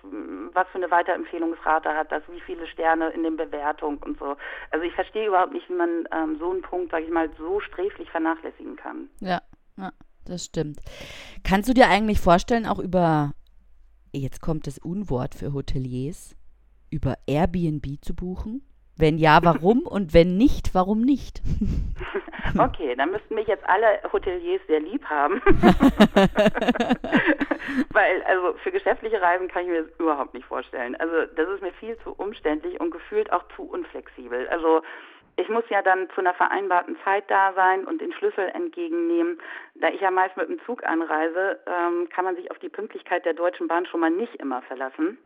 was 0.53 0.67
für 0.69 0.77
eine 0.77 0.91
Weiterempfehlungsrate 0.91 1.89
hat 1.89 2.11
das, 2.11 2.23
wie 2.29 2.41
viele 2.41 2.67
Sterne 2.67 3.09
in 3.09 3.23
den 3.23 3.37
Bewertungen 3.37 3.97
und 3.97 4.19
so. 4.19 4.35
Also 4.71 4.85
ich 4.85 4.93
verstehe 4.93 5.27
überhaupt 5.27 5.53
nicht, 5.53 5.67
wie 5.69 5.73
man 5.73 6.07
ähm, 6.11 6.37
so 6.39 6.51
einen 6.51 6.61
Punkt, 6.61 6.91
sage 6.91 7.05
ich 7.05 7.11
mal, 7.11 7.29
so 7.37 7.59
sträflich 7.59 8.09
vernachlässigen 8.11 8.75
kann. 8.75 9.09
Ja, 9.19 9.41
ja, 9.77 9.91
das 10.25 10.45
stimmt. 10.45 10.79
Kannst 11.43 11.69
du 11.69 11.73
dir 11.73 11.87
eigentlich 11.87 12.19
vorstellen, 12.19 12.65
auch 12.65 12.79
über, 12.79 13.31
jetzt 14.13 14.41
kommt 14.41 14.67
das 14.67 14.77
Unwort 14.77 15.35
für 15.35 15.53
Hoteliers, 15.53 16.35
über 16.91 17.15
Airbnb 17.27 17.85
zu 18.01 18.15
buchen? 18.15 18.66
Wenn 18.97 19.17
ja, 19.17 19.39
warum? 19.43 19.81
und 19.85 20.13
wenn 20.13 20.37
nicht, 20.37 20.73
warum 20.73 21.01
nicht? 21.01 21.41
Okay, 22.57 22.95
dann 22.95 23.11
müssten 23.11 23.35
mich 23.35 23.47
jetzt 23.47 23.67
alle 23.67 23.99
Hoteliers 24.11 24.61
sehr 24.67 24.79
lieb 24.79 25.03
haben. 25.05 25.41
Weil, 27.91 28.23
also 28.23 28.53
für 28.63 28.71
geschäftliche 28.71 29.21
Reisen 29.21 29.49
kann 29.49 29.63
ich 29.63 29.69
mir 29.69 29.83
das 29.83 29.91
überhaupt 29.99 30.33
nicht 30.33 30.45
vorstellen. 30.45 30.95
Also 30.95 31.25
das 31.35 31.49
ist 31.49 31.61
mir 31.61 31.73
viel 31.73 31.97
zu 31.99 32.13
umständlich 32.13 32.79
und 32.79 32.91
gefühlt 32.91 33.33
auch 33.33 33.43
zu 33.55 33.63
unflexibel. 33.63 34.47
Also 34.47 34.81
ich 35.35 35.49
muss 35.49 35.65
ja 35.69 35.81
dann 35.81 36.09
zu 36.15 36.21
einer 36.21 36.33
vereinbarten 36.33 36.97
Zeit 37.03 37.29
da 37.29 37.53
sein 37.53 37.85
und 37.85 38.01
den 38.01 38.11
Schlüssel 38.13 38.49
entgegennehmen. 38.49 39.39
Da 39.75 39.89
ich 39.89 40.01
ja 40.01 40.09
meist 40.09 40.35
mit 40.37 40.49
dem 40.49 40.59
Zug 40.65 40.83
anreise, 40.83 41.59
ähm, 41.67 42.09
kann 42.09 42.25
man 42.25 42.35
sich 42.35 42.49
auf 42.49 42.59
die 42.59 42.69
Pünktlichkeit 42.69 43.25
der 43.25 43.33
Deutschen 43.33 43.67
Bahn 43.67 43.85
schon 43.85 43.99
mal 43.99 44.09
nicht 44.09 44.35
immer 44.35 44.61
verlassen. 44.63 45.17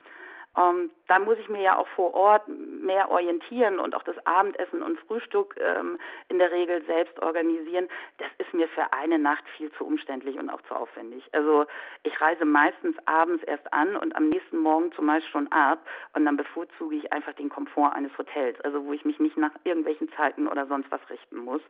Ähm, 0.57 0.91
da 1.07 1.19
muss 1.19 1.37
ich 1.39 1.47
mir 1.47 1.61
ja 1.61 1.77
auch 1.77 1.87
vor 1.89 2.13
Ort 2.13 2.47
mehr 2.47 3.09
orientieren 3.09 3.79
und 3.79 3.95
auch 3.95 4.03
das 4.03 4.15
Abendessen 4.25 4.81
und 4.81 4.99
Frühstück 5.01 5.55
ähm, 5.59 5.97
in 6.27 6.39
der 6.39 6.51
Regel 6.51 6.83
selbst 6.85 7.17
organisieren. 7.21 7.87
Das 8.17 8.27
ist 8.37 8.53
mir 8.53 8.67
für 8.67 8.91
eine 8.91 9.17
Nacht 9.17 9.43
viel 9.55 9.71
zu 9.73 9.85
umständlich 9.85 10.37
und 10.37 10.49
auch 10.49 10.61
zu 10.63 10.75
aufwendig. 10.75 11.23
Also 11.31 11.65
ich 12.03 12.19
reise 12.19 12.43
meistens 12.43 12.97
abends 13.05 13.43
erst 13.43 13.71
an 13.71 13.95
und 13.95 14.13
am 14.15 14.27
nächsten 14.27 14.57
Morgen 14.57 14.91
zumeist 14.91 15.27
schon 15.29 15.49
ab 15.51 15.79
und 16.13 16.25
dann 16.25 16.35
bevorzuge 16.35 16.97
ich 16.97 17.13
einfach 17.13 17.33
den 17.33 17.49
Komfort 17.49 17.93
eines 17.93 18.15
Hotels, 18.17 18.59
also 18.61 18.83
wo 18.85 18.91
ich 18.91 19.05
mich 19.05 19.19
nicht 19.19 19.37
nach 19.37 19.53
irgendwelchen 19.63 20.11
Zeiten 20.13 20.47
oder 20.47 20.67
sonst 20.67 20.91
was 20.91 21.01
richten 21.09 21.37
muss. 21.37 21.61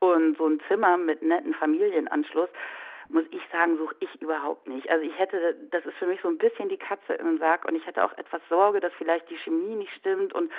Und 0.00 0.36
so 0.36 0.46
ein 0.48 0.60
Zimmer 0.68 0.96
mit 0.96 1.22
netten 1.22 1.54
Familienanschluss, 1.54 2.50
muss 3.08 3.24
ich 3.30 3.42
sagen, 3.52 3.76
suche 3.78 3.96
ich 4.00 4.22
überhaupt 4.22 4.66
nicht. 4.66 4.88
Also 4.90 5.04
ich 5.04 5.16
hätte, 5.18 5.56
das 5.70 5.84
ist 5.84 5.96
für 5.96 6.06
mich 6.06 6.20
so 6.20 6.28
ein 6.28 6.38
bisschen 6.38 6.68
die 6.68 6.76
Katze 6.76 7.14
im 7.14 7.38
Sack 7.38 7.64
und 7.66 7.76
ich 7.76 7.86
hätte 7.86 8.04
auch 8.04 8.16
etwas 8.18 8.40
Sorge, 8.48 8.80
dass 8.80 8.92
vielleicht 8.94 9.28
die 9.30 9.38
Chemie 9.38 9.74
nicht 9.76 9.92
stimmt 9.94 10.32
und 10.32 10.50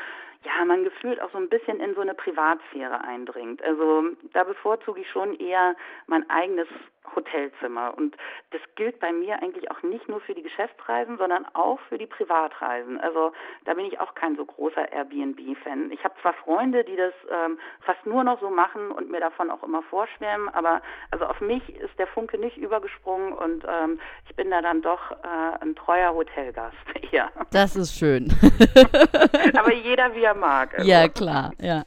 ja, 0.44 0.64
man 0.66 0.84
gefühlt 0.84 1.22
auch 1.22 1.32
so 1.32 1.38
ein 1.38 1.50
bisschen 1.50 1.80
in 1.80 1.96
so 1.96 2.02
eine 2.02 2.14
Privatsphäre 2.14 3.04
eindringt. 3.04 3.62
Also 3.64 4.06
da 4.34 4.44
bevorzuge 4.44 5.02
ich 5.02 5.10
schon 5.10 5.36
eher 5.40 5.76
mein 6.06 6.30
eigenes 6.30 6.68
Hotelzimmer. 7.16 7.94
Und 7.98 8.16
das 8.52 8.62
gilt 8.76 9.00
bei 9.00 9.12
mir 9.12 9.42
eigentlich 9.42 9.70
auch 9.72 9.82
nicht 9.84 10.08
nur 10.08 10.22
für 10.22 10.34
die 10.34 10.44
Geschäftsreisen, 10.44 11.18
sondern 11.18 11.46
auch 11.54 11.80
für 11.90 11.98
die 11.98 12.06
Privatreisen. 12.06 13.00
Also 13.00 13.32
da 13.66 13.74
bin 13.74 13.86
ich 13.86 14.00
auch 14.00 14.16
kein 14.16 14.36
so 14.36 14.46
großer 14.46 14.92
Airbnb-Fan. 14.92 15.92
Ich 15.92 16.04
habe 16.04 16.16
zwar 16.22 16.34
Freunde, 16.34 16.84
die 16.84 16.96
das 16.96 17.14
ähm, 17.32 17.60
fast 17.82 18.06
nur 18.06 18.24
noch 18.24 18.40
so 18.40 18.50
machen 18.50 18.92
und 18.92 19.10
mir 19.10 19.20
davon 19.20 19.52
auch 19.52 19.64
immer 19.64 19.84
vorschwärmen, 19.84 20.50
aber 20.50 20.82
also 21.12 21.26
auf 21.26 21.42
mich 21.42 21.68
ist 21.76 21.98
der 21.98 22.08
Funke 22.08 22.38
nicht 22.38 22.58
übergesprungen 22.58 23.34
und 23.34 23.64
ähm, 23.68 24.00
ich 24.28 24.36
bin 24.36 24.52
da 24.52 24.62
dann 24.62 24.82
doch 24.82 25.12
äh, 25.12 25.62
ein 25.62 25.76
treuer 25.76 26.14
Hotelgast. 26.14 26.78
ja. 27.12 27.30
Das 27.52 27.76
ist 27.76 27.94
schön. 27.94 28.28
aber 29.58 29.74
jeder 29.74 30.14
wie 30.16 30.24
er 30.24 30.36
mag. 30.36 30.74
Also. 30.78 30.90
Ja, 30.90 31.08
klar, 31.08 31.52
ja. 31.60 31.84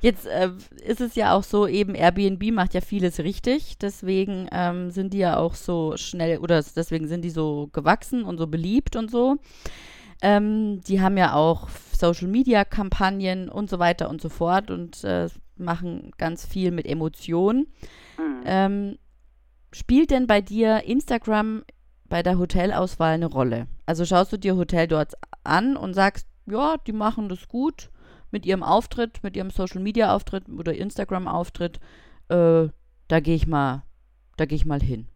Jetzt 0.00 0.26
äh, 0.26 0.50
ist 0.84 1.00
es 1.00 1.14
ja 1.14 1.34
auch 1.34 1.42
so, 1.42 1.66
eben 1.66 1.94
Airbnb 1.94 2.52
macht 2.52 2.74
ja 2.74 2.80
vieles 2.80 3.18
richtig, 3.20 3.78
deswegen 3.78 4.48
ähm, 4.60 4.90
sind 4.90 5.14
die 5.14 5.18
ja 5.18 5.38
auch 5.38 5.54
so 5.54 5.96
schnell, 5.96 6.38
oder 6.38 6.62
deswegen 6.76 7.08
sind 7.08 7.22
die 7.22 7.30
so 7.30 7.70
gewachsen 7.72 8.24
und 8.24 8.36
so 8.36 8.46
beliebt 8.46 8.94
und 8.94 9.10
so. 9.10 9.36
Ähm, 10.20 10.82
die 10.82 11.00
haben 11.00 11.16
ja 11.16 11.32
auch 11.32 11.68
Social-Media-Kampagnen 11.96 13.48
und 13.48 13.70
so 13.70 13.78
weiter 13.78 14.10
und 14.10 14.20
so 14.20 14.28
fort 14.28 14.70
und 14.70 15.02
äh, 15.04 15.28
machen 15.56 16.10
ganz 16.18 16.46
viel 16.46 16.72
mit 16.72 16.86
Emotionen. 16.86 17.68
Mhm. 18.18 18.42
Ähm, 18.44 18.98
spielt 19.72 20.10
denn 20.10 20.26
bei 20.26 20.42
dir 20.42 20.84
Instagram 20.84 21.64
bei 22.04 22.22
der 22.22 22.38
Hotelauswahl 22.38 23.14
eine 23.14 23.26
Rolle? 23.26 23.66
Also 23.86 24.04
schaust 24.04 24.32
du 24.32 24.36
dir 24.36 24.56
Hotel 24.56 24.88
dort 24.88 25.14
an 25.42 25.76
und 25.76 25.94
sagst, 25.94 26.26
ja, 26.46 26.76
die 26.86 26.92
machen 26.92 27.30
das 27.30 27.48
gut 27.48 27.90
mit 28.30 28.44
ihrem 28.44 28.62
Auftritt, 28.62 29.22
mit 29.22 29.36
ihrem 29.36 29.50
Social 29.50 29.80
Media 29.80 30.14
Auftritt 30.14 30.48
oder 30.50 30.74
Instagram 30.74 31.28
Auftritt. 31.28 31.80
Äh, 32.28 32.68
da 33.08 33.20
gehe 33.20 33.34
ich 33.34 33.46
mal, 33.46 33.84
da 34.40 34.46
gehe 34.46 34.56
ich 34.56 34.64
mal 34.64 34.80
hin. 34.80 35.06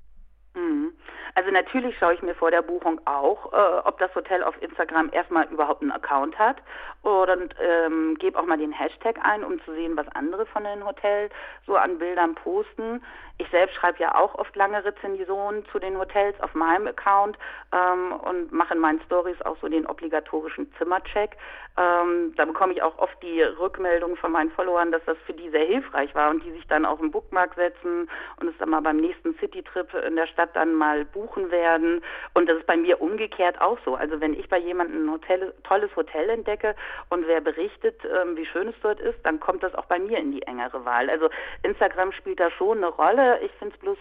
Also 1.37 1.51
natürlich 1.51 1.99
schaue 1.99 2.15
ich 2.15 2.23
mir 2.23 2.35
vor 2.35 2.53
der 2.53 2.63
Buchung 2.63 3.01
auch, 3.07 3.53
äh, 3.53 3.81
ob 3.85 3.99
das 3.99 4.15
Hotel 4.15 4.45
auf 4.45 4.55
Instagram 4.63 5.11
erstmal 5.13 5.47
überhaupt 5.49 5.83
einen 5.83 5.91
Account 5.91 6.39
hat 6.39 6.59
und 7.03 7.55
ähm, 7.61 8.17
gebe 8.21 8.39
auch 8.39 8.47
mal 8.47 8.57
den 8.57 8.71
Hashtag 8.71 9.17
ein, 9.21 9.43
um 9.43 9.61
zu 9.65 9.73
sehen, 9.75 9.97
was 9.97 10.07
andere 10.15 10.47
von 10.47 10.63
den 10.63 10.87
Hotels 10.87 11.33
so 11.67 11.75
an 11.75 11.99
Bildern 11.99 12.37
posten. 12.37 13.03
Ich 13.39 13.49
selbst 13.51 13.75
schreibe 13.75 13.99
ja 13.99 14.15
auch 14.15 14.37
oft 14.37 14.55
lange 14.55 14.85
Rezensionen 14.85 15.65
zu 15.67 15.81
den 15.81 15.99
Hotels 15.99 16.41
auf 16.41 16.55
meinem 16.55 16.87
Account 16.87 17.37
ähm, 17.73 18.13
und 18.13 18.53
mache 18.53 18.75
in 18.75 18.81
meinen 18.81 19.01
Stories 19.07 19.41
auch 19.43 19.57
so 19.61 19.69
den 19.69 19.87
obligatorischen 19.87 20.73
Zimmercheck. 20.79 21.37
Ähm, 21.77 22.33
da 22.37 22.45
bekomme 22.45 22.73
ich 22.73 22.83
auch 22.83 22.97
oft 22.99 23.21
die 23.21 23.43
Rückmeldung 23.43 24.17
von 24.17 24.31
meinen 24.31 24.53
Followern, 24.53 24.93
dass 24.93 25.05
das 25.07 25.17
für 25.27 25.33
die 25.33 25.51
sehr 25.51 25.67
hilfreich 25.67 26.15
war 26.15 26.31
und 26.31 26.45
die 26.45 26.53
sich 26.53 26.65
dann 26.69 26.85
auf 26.85 27.01
den 27.01 27.11
Bookmark 27.11 27.55
setzen 27.57 28.09
und 28.39 28.49
es 28.49 28.57
dann 28.59 28.71
mal 28.71 28.83
beim 28.83 28.99
nächsten 28.99 29.35
Citytrip 29.39 29.93
in 29.95 30.15
der 30.15 30.29
Stadt 30.29 30.51
dann 30.55 30.75
mal 30.75 31.05
buchen 31.05 31.51
werden. 31.51 32.05
Und 32.35 32.49
das 32.49 32.59
ist 32.59 32.67
bei 32.69 32.77
mir 32.77 33.01
umgekehrt 33.01 33.61
auch 33.61 33.79
so. 33.85 33.97
Also 33.97 34.21
wenn 34.21 34.35
ich 34.35 34.49
bei 34.49 34.59
jemandem 34.59 35.07
ein 35.07 35.11
Hotel, 35.11 35.53
tolles 35.65 35.95
Hotel 35.97 36.31
entdecke 36.31 36.77
und 37.09 37.27
wer 37.27 37.41
berichtet, 37.41 38.01
ähm, 38.05 38.37
wie 38.37 38.47
schön 38.47 38.69
es 38.69 38.77
dort 38.81 39.01
ist, 39.01 39.19
dann 39.25 39.41
kommt 39.41 39.65
das 39.65 39.75
auch 39.75 39.87
bei 39.87 39.99
mir 39.99 40.19
in 40.19 40.31
die 40.31 40.43
engere 40.43 40.85
Wahl. 40.85 41.11
Also 41.11 41.29
Instagram 41.65 42.13
spielt 42.13 42.39
da 42.39 42.53
schon 42.53 42.79
eine 42.79 42.89
Rolle. 42.89 43.24
Ich 43.43 43.53
finde 43.53 43.75
es 43.75 43.81
bloß 43.81 43.99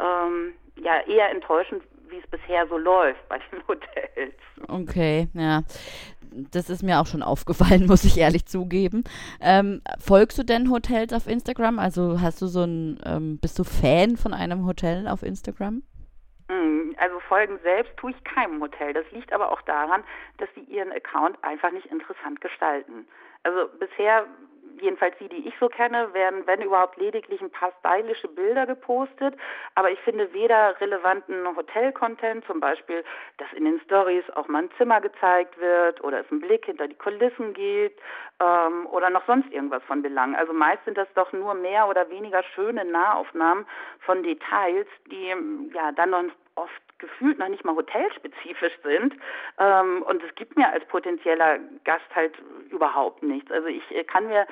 ähm, 0.00 0.54
ja 0.76 1.00
eher 1.06 1.30
enttäuschend, 1.30 1.82
wie 2.08 2.18
es 2.18 2.26
bisher 2.26 2.66
so 2.68 2.78
läuft 2.78 3.28
bei 3.28 3.38
den 3.38 3.62
Hotels. 3.68 4.34
Okay, 4.68 5.28
ja. 5.34 5.62
Das 6.30 6.68
ist 6.68 6.82
mir 6.82 7.00
auch 7.00 7.06
schon 7.06 7.22
aufgefallen, 7.22 7.86
muss 7.88 8.04
ich 8.04 8.18
ehrlich 8.18 8.46
zugeben. 8.46 9.04
Ähm, 9.40 9.80
folgst 9.98 10.38
du 10.38 10.42
denn 10.42 10.70
Hotels 10.70 11.12
auf 11.12 11.26
Instagram? 11.26 11.78
Also 11.78 12.20
hast 12.20 12.42
du 12.42 12.46
so 12.46 12.64
ein, 12.64 13.00
ähm, 13.04 13.38
bist 13.40 13.58
du 13.58 13.64
Fan 13.64 14.16
von 14.16 14.34
einem 14.34 14.66
Hotel 14.66 15.08
auf 15.08 15.22
Instagram? 15.22 15.82
Hm, 16.50 16.94
also 16.98 17.20
Folgen 17.20 17.58
selbst 17.62 17.96
tue 17.96 18.10
ich 18.10 18.24
keinem 18.24 18.60
Hotel. 18.60 18.92
Das 18.92 19.10
liegt 19.12 19.32
aber 19.32 19.52
auch 19.52 19.62
daran, 19.62 20.02
dass 20.38 20.48
sie 20.54 20.62
ihren 20.62 20.92
Account 20.92 21.42
einfach 21.42 21.72
nicht 21.72 21.86
interessant 21.86 22.40
gestalten. 22.40 23.06
Also 23.42 23.68
bisher 23.78 24.26
jedenfalls 24.80 25.16
die, 25.18 25.28
die 25.28 25.48
ich 25.48 25.54
so 25.58 25.68
kenne, 25.68 26.12
werden, 26.14 26.46
wenn 26.46 26.62
überhaupt, 26.62 26.96
lediglich 26.96 27.40
ein 27.40 27.50
paar 27.50 27.72
stylische 27.80 28.28
Bilder 28.28 28.66
gepostet. 28.66 29.34
Aber 29.74 29.90
ich 29.90 29.98
finde 30.00 30.32
weder 30.32 30.80
relevanten 30.80 31.46
Hotel-Content, 31.56 32.44
zum 32.46 32.60
Beispiel, 32.60 33.04
dass 33.38 33.52
in 33.52 33.64
den 33.64 33.80
Stories 33.80 34.24
auch 34.34 34.48
mal 34.48 34.64
ein 34.64 34.70
Zimmer 34.76 35.00
gezeigt 35.00 35.58
wird 35.60 36.02
oder 36.02 36.20
es 36.20 36.30
ein 36.30 36.40
Blick 36.40 36.66
hinter 36.66 36.88
die 36.88 36.96
Kulissen 36.96 37.54
geht 37.54 37.96
ähm, 38.40 38.86
oder 38.86 39.10
noch 39.10 39.26
sonst 39.26 39.50
irgendwas 39.52 39.82
von 39.84 40.02
Belang. 40.02 40.34
Also 40.36 40.52
meist 40.52 40.84
sind 40.84 40.96
das 40.96 41.08
doch 41.14 41.32
nur 41.32 41.54
mehr 41.54 41.88
oder 41.88 42.08
weniger 42.10 42.42
schöne 42.54 42.84
Nahaufnahmen 42.84 43.66
von 44.00 44.22
Details, 44.22 44.86
die 45.10 45.34
ja 45.74 45.92
dann 45.92 46.32
oft 46.54 46.87
gefühlt 46.98 47.38
noch 47.38 47.48
nicht 47.48 47.64
mal 47.64 47.74
hotelspezifisch 47.74 48.78
sind. 48.82 49.14
Ähm, 49.58 50.02
und 50.02 50.22
es 50.22 50.34
gibt 50.34 50.56
mir 50.56 50.70
als 50.70 50.84
potenzieller 50.86 51.58
Gast 51.84 52.04
halt 52.14 52.34
überhaupt 52.70 53.22
nichts. 53.22 53.50
Also 53.50 53.68
ich 53.68 53.82
äh, 53.90 54.04
kann 54.04 54.26
mir, 54.28 54.46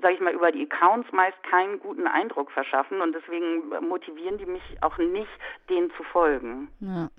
sage 0.00 0.14
ich 0.14 0.20
mal, 0.20 0.32
über 0.32 0.52
die 0.52 0.68
Accounts 0.70 1.10
meist 1.12 1.40
keinen 1.42 1.80
guten 1.80 2.06
Eindruck 2.06 2.50
verschaffen 2.50 3.00
und 3.00 3.14
deswegen 3.14 3.68
motivieren 3.86 4.38
die 4.38 4.46
mich 4.46 4.62
auch 4.80 4.98
nicht, 4.98 5.30
denen 5.68 5.90
zu 5.96 6.02
folgen. 6.04 6.68
Ja. 6.80 7.10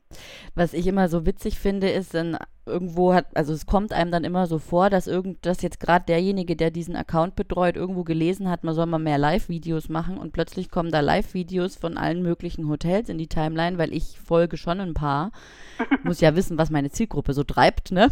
Was 0.56 0.74
ich 0.74 0.88
immer 0.88 1.08
so 1.08 1.26
witzig 1.26 1.60
finde, 1.60 1.90
ist, 1.90 2.14
dann 2.14 2.38
irgendwo 2.66 3.14
hat, 3.14 3.36
also 3.36 3.54
es 3.54 3.66
kommt 3.66 3.92
einem 3.92 4.12
dann 4.12 4.24
immer 4.24 4.46
so 4.46 4.60
vor, 4.60 4.90
dass 4.90 5.08
irgend, 5.08 5.46
dass 5.46 5.62
jetzt 5.62 5.80
gerade 5.80 6.06
derjenige, 6.06 6.56
der 6.56 6.72
diesen 6.72 6.96
Account 6.96 7.36
betreut, 7.36 7.76
irgendwo 7.76 8.04
gelesen 8.04 8.50
hat, 8.50 8.64
man 8.64 8.76
soll 8.76 8.86
mal 8.86 9.00
mehr 9.00 9.18
Live-Videos 9.18 9.90
machen 9.90 10.18
und 10.18 10.32
plötzlich 10.32 10.70
kommen 10.70 10.92
da 10.92 11.00
Live-Videos 11.00 11.76
von 11.76 11.98
allen 11.98 12.22
möglichen 12.22 12.68
Hotels 12.68 13.10
in 13.10 13.18
die 13.18 13.28
Timeline, 13.28 13.78
weil 13.78 13.94
ich 13.94 14.20
folge 14.20 14.58
schon 14.58 14.80
ein 14.80 14.94
paar. 14.94 15.32
Muss 16.04 16.22
ja 16.22 16.36
wissen, 16.36 16.58
was 16.58 16.70
meine 16.70 16.92
Zielgruppe 16.92 17.34
so 17.34 17.44
treibt, 17.44 17.92
ne? 17.92 18.10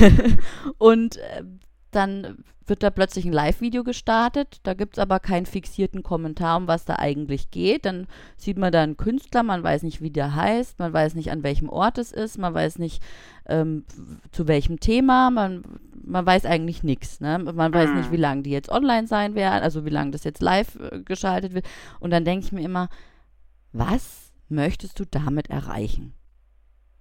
Mhm. 0.00 0.38
und 0.78 1.16
äh, 1.16 1.44
dann 1.92 2.44
wird 2.66 2.82
da 2.82 2.90
plötzlich 2.90 3.24
ein 3.24 3.32
Live-Video 3.32 3.84
gestartet. 3.84 4.60
Da 4.62 4.74
gibt 4.74 4.96
es 4.96 4.98
aber 4.98 5.20
keinen 5.20 5.46
fixierten 5.46 6.02
Kommentar, 6.02 6.56
um 6.56 6.66
was 6.66 6.84
da 6.84 6.96
eigentlich 6.96 7.50
geht. 7.50 7.84
Dann 7.84 8.06
sieht 8.36 8.58
man 8.58 8.72
da 8.72 8.82
einen 8.82 8.96
Künstler, 8.96 9.42
man 9.42 9.62
weiß 9.62 9.82
nicht, 9.82 10.00
wie 10.00 10.10
der 10.10 10.34
heißt, 10.34 10.78
man 10.78 10.92
weiß 10.92 11.14
nicht, 11.14 11.30
an 11.30 11.42
welchem 11.42 11.68
Ort 11.68 11.98
es 11.98 12.12
ist, 12.12 12.38
man 12.38 12.54
weiß 12.54 12.78
nicht, 12.78 13.02
ähm, 13.46 13.84
zu 14.32 14.48
welchem 14.48 14.80
Thema, 14.80 15.30
man, 15.30 15.62
man 16.04 16.24
weiß 16.24 16.46
eigentlich 16.46 16.82
nichts. 16.82 17.20
Ne? 17.20 17.38
Man 17.38 17.72
weiß 17.72 17.90
nicht, 17.90 18.12
wie 18.12 18.16
lange 18.16 18.42
die 18.42 18.50
jetzt 18.50 18.70
online 18.70 19.06
sein 19.06 19.34
werden, 19.34 19.62
also 19.62 19.84
wie 19.84 19.90
lange 19.90 20.12
das 20.12 20.24
jetzt 20.24 20.42
live 20.42 20.76
äh, 20.76 21.00
geschaltet 21.00 21.54
wird. 21.54 21.66
Und 22.00 22.10
dann 22.10 22.24
denke 22.24 22.46
ich 22.46 22.52
mir 22.52 22.62
immer, 22.62 22.88
was 23.72 24.32
möchtest 24.48 24.98
du 25.00 25.04
damit 25.04 25.50
erreichen? 25.50 26.14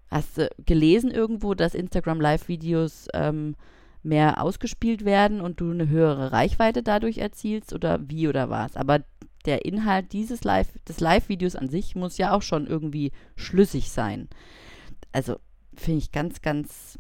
Hast 0.10 0.38
du 0.38 0.49
gelesen 0.65 1.10
irgendwo, 1.10 1.54
dass 1.54 1.73
Instagram 1.73 2.21
Live-Videos 2.21 3.08
ähm, 3.13 3.56
mehr 4.04 4.42
ausgespielt 4.42 5.06
werden 5.06 5.42
und 5.42 5.60
du 5.60 5.72
eine 5.72 5.89
höhere 5.89 6.32
Reichweite 6.32 6.84
dadurch 6.84 7.18
erzielst 7.18 7.74
oder 7.74 8.00
wie 8.10 8.28
oder 8.28 8.50
was. 8.50 8.76
Aber 8.76 9.04
der 9.46 9.66
Inhalt 9.66 10.13
dieses 10.13 10.44
Live, 10.44 10.68
des 10.88 11.00
Live-Videos 11.00 11.56
an 11.56 11.70
sich 11.70 11.96
muss 11.96 12.18
ja 12.18 12.32
auch 12.32 12.42
schon 12.42 12.68
irgendwie 12.68 13.12
schlüssig 13.36 13.92
sein. 13.92 14.30
Also 15.12 15.38
finde 15.76 16.00
ich 16.00 16.12
ganz, 16.12 16.42
ganz, 16.42 17.00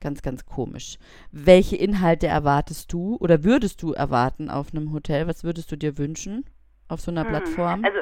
ganz, 0.00 0.22
ganz 0.22 0.46
komisch. 0.46 0.98
Welche 1.30 1.76
Inhalte 1.76 2.26
erwartest 2.26 2.92
du 2.92 3.16
oder 3.16 3.44
würdest 3.44 3.82
du 3.82 3.92
erwarten 3.92 4.50
auf 4.50 4.72
einem 4.72 4.92
Hotel? 4.92 5.26
Was 5.26 5.44
würdest 5.44 5.72
du 5.72 5.76
dir 5.76 5.98
wünschen 5.98 6.44
auf 6.88 7.00
so 7.00 7.10
einer 7.10 7.24
hm, 7.24 7.28
Plattform? 7.30 7.84
Also 7.84 7.98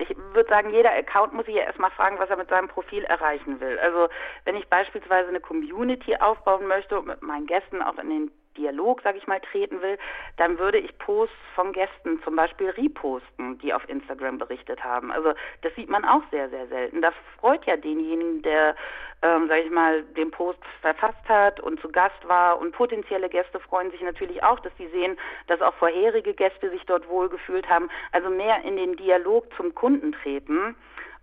ich 0.00 0.16
würde 0.32 0.48
sagen, 0.48 0.70
jeder 0.70 0.92
Account 0.92 1.32
muss 1.32 1.46
sich 1.46 1.54
ja 1.54 1.62
erstmal 1.62 1.90
fragen, 1.90 2.18
was 2.18 2.30
er 2.30 2.36
mit 2.36 2.48
seinem 2.48 2.68
Profil 2.68 3.04
erreichen 3.04 3.60
will. 3.60 3.78
Also 3.78 4.08
wenn 4.44 4.56
ich 4.56 4.68
beispielsweise 4.68 5.28
eine 5.28 5.40
Community 5.40 6.16
aufbauen 6.16 6.66
möchte 6.66 6.98
und 6.98 7.06
mit 7.06 7.22
meinen 7.22 7.46
Gästen 7.46 7.82
auch 7.82 7.98
in 7.98 8.10
den 8.10 8.30
Dialog, 8.60 9.00
sage 9.02 9.18
ich 9.18 9.26
mal, 9.26 9.40
treten 9.40 9.80
will, 9.80 9.98
dann 10.36 10.58
würde 10.58 10.78
ich 10.78 10.96
Posts 10.98 11.34
von 11.54 11.72
Gästen 11.72 12.22
zum 12.22 12.36
Beispiel 12.36 12.70
reposten, 12.70 13.58
die 13.58 13.72
auf 13.72 13.88
Instagram 13.88 14.38
berichtet 14.38 14.84
haben. 14.84 15.10
Also 15.10 15.32
das 15.62 15.74
sieht 15.74 15.88
man 15.88 16.04
auch 16.04 16.22
sehr, 16.30 16.48
sehr 16.50 16.66
selten. 16.68 17.00
Das 17.00 17.14
freut 17.38 17.64
ja 17.64 17.76
denjenigen, 17.76 18.42
der, 18.42 18.76
ähm, 19.22 19.48
sage 19.48 19.62
ich 19.62 19.70
mal, 19.70 20.02
den 20.02 20.30
Post 20.30 20.60
verfasst 20.82 21.28
hat 21.28 21.60
und 21.60 21.80
zu 21.80 21.88
Gast 21.88 22.28
war. 22.28 22.58
Und 22.60 22.72
potenzielle 22.72 23.28
Gäste 23.28 23.58
freuen 23.60 23.90
sich 23.90 24.02
natürlich 24.02 24.42
auch, 24.42 24.60
dass 24.60 24.76
sie 24.76 24.88
sehen, 24.88 25.18
dass 25.46 25.60
auch 25.62 25.74
vorherige 25.74 26.34
Gäste 26.34 26.70
sich 26.70 26.84
dort 26.84 27.08
wohlgefühlt 27.08 27.68
haben. 27.68 27.88
Also 28.12 28.28
mehr 28.28 28.62
in 28.62 28.76
den 28.76 28.96
Dialog 28.96 29.46
zum 29.56 29.74
Kunden 29.74 30.12
treten. 30.12 30.76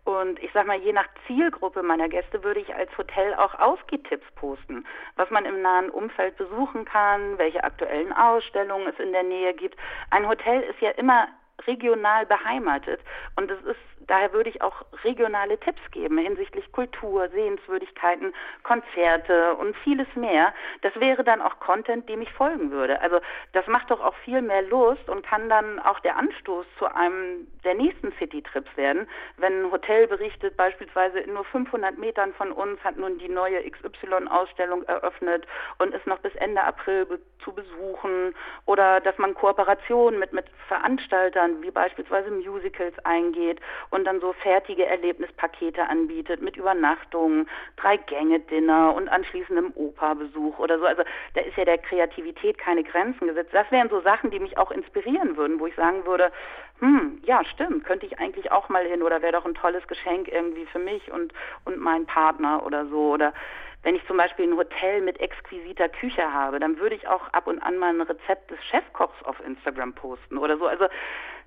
Und 0.08 0.42
ich 0.42 0.50
sag 0.54 0.66
mal, 0.66 0.80
je 0.80 0.94
nach 0.94 1.10
Zielgruppe 1.28 1.84
meiner 1.84 2.08
Gäste 2.08 2.42
würde 2.42 2.62
ich 2.62 2.74
als 2.74 2.98
Hotel 2.98 3.34
auch 3.34 3.54
Ausgehtipps 3.60 4.26
posten, 4.36 4.86
was 5.18 5.30
man 5.32 5.44
im 5.44 5.62
nahen 5.62 5.90
Umfeld 5.90 6.38
besuchen 6.38 6.86
kann, 6.86 7.38
welche 7.38 7.62
aktuellen 7.62 8.14
Ausstellungen 8.14 8.88
es 8.88 8.98
in 9.00 9.12
der 9.12 9.24
Nähe 9.24 9.54
gibt. 9.54 9.76
Ein 10.10 10.26
Hotel 10.30 10.62
ist 10.62 10.80
ja 10.80 10.92
immer 10.92 11.28
regional 11.66 12.26
beheimatet 12.26 13.00
und 13.36 13.50
es 13.50 13.62
ist 13.64 13.80
daher 14.08 14.34
würde 14.34 14.50
ich 14.50 14.62
auch 14.62 14.86
regionale 15.04 15.60
Tipps 15.60 15.82
geben 15.92 16.18
hinsichtlich 16.18 16.72
Kultur, 16.72 17.30
Sehenswürdigkeiten, 17.30 18.34
Konzerte 18.64 19.54
und 19.56 19.76
vieles 19.78 20.08
mehr. 20.16 20.54
Das 20.82 20.96
wäre 21.00 21.24
dann 21.24 21.42
auch 21.42 21.60
Content, 21.60 22.10
dem 22.10 22.22
ich 22.22 22.32
folgen 22.32 22.72
würde. 22.72 23.00
Also 23.02 23.20
das 23.54 23.68
macht 23.68 23.92
doch 23.92 24.02
auch 24.02 24.16
viel 24.24 24.42
mehr 24.42 24.64
Lust 24.64 25.08
und 25.10 25.26
kann 25.26 25.50
dann 25.50 25.80
auch 25.80 26.00
der 26.00 26.18
Anstoß 26.18 26.66
zu 26.80 26.86
einem 26.86 27.48
der 27.64 27.76
nächsten 27.76 28.14
City-Trips 28.14 28.76
werden. 28.78 29.08
Wenn 29.38 29.66
ein 29.66 29.72
Hotel 29.72 30.08
berichtet, 30.08 30.56
beispielsweise 30.58 31.20
in 31.20 31.34
nur 31.34 31.46
500 31.46 31.98
Metern 31.98 32.34
von 32.34 32.52
uns 32.52 32.82
hat 32.84 32.98
nun 32.98 33.18
die 33.20 33.30
neue 33.30 33.70
XY-Ausstellung 33.70 34.84
eröffnet 34.84 35.46
und 35.80 35.94
ist 35.94 36.08
noch 36.08 36.20
bis 36.20 36.34
Ende 36.36 36.64
April 36.64 37.06
be 37.06 37.20
zu 37.44 37.54
besuchen 37.54 38.36
oder 38.66 39.00
dass 39.00 39.18
man 39.18 39.34
Kooperationen 39.34 40.20
mit, 40.20 40.34
mit 40.34 40.46
Veranstaltern 40.68 41.47
wie 41.62 41.72
beispielsweise 41.72 42.32
Musicals 42.32 42.94
eingeht 43.04 43.60
und 43.90 44.06
dann 44.06 44.20
so 44.20 44.34
fertige 44.34 44.86
Erlebnispakete 44.86 45.88
anbietet 45.88 46.42
mit 46.42 46.58
Übernachtungen, 46.58 47.50
drei 47.76 47.98
Gänge 47.98 48.40
Dinner 48.40 48.94
und 48.96 49.10
anschließendem 49.10 49.72
Operbesuch 49.76 50.60
oder 50.60 50.80
so. 50.80 50.86
Also 50.86 51.04
da 51.34 51.42
ist 51.42 51.58
ja 51.58 51.66
der 51.66 51.78
Kreativität 51.78 52.58
keine 52.58 52.84
Grenzen 52.84 53.28
gesetzt. 53.28 53.54
Das 53.54 53.70
wären 53.72 53.90
so 53.90 54.02
Sachen, 54.02 54.32
die 54.32 54.40
mich 54.40 54.58
auch 54.58 54.72
inspirieren 54.72 55.38
würden, 55.38 55.60
wo 55.60 55.68
ich 55.68 55.76
sagen 55.76 56.06
würde, 56.06 56.32
hm, 56.80 57.22
ja, 57.26 57.44
stimmt, 57.44 57.86
könnte 57.86 58.06
ich 58.06 58.20
eigentlich 58.20 58.52
auch 58.52 58.70
mal 58.70 58.86
hin 58.86 59.02
oder 59.02 59.22
wäre 59.22 59.34
doch 59.34 59.46
ein 59.46 59.56
tolles 59.56 59.88
Geschenk 59.88 60.28
irgendwie 60.28 60.66
für 60.68 60.80
mich 60.80 61.12
und, 61.12 61.34
und 61.66 61.78
meinen 61.80 62.06
Partner 62.06 62.64
oder 62.66 62.86
so 62.86 63.14
oder 63.14 63.34
wenn 63.84 63.96
ich 63.96 64.06
zum 64.06 64.18
Beispiel 64.18 64.46
ein 64.52 64.58
Hotel 64.58 65.02
mit 65.02 65.20
exquisiter 65.20 65.88
Küche 65.88 66.34
habe, 66.34 66.60
dann 66.60 66.78
würde 66.78 66.96
ich 66.96 67.08
auch 67.08 67.32
ab 67.32 67.48
und 67.48 67.60
an 67.60 67.78
mal 67.78 67.94
ein 67.94 68.02
Rezept 68.02 68.52
des 68.52 68.62
Chefkochs 68.66 69.24
auf 69.24 69.40
Instagram 69.46 69.94
posten 69.94 70.38
oder 70.38 70.58
so. 70.58 70.68
Also 70.68 70.88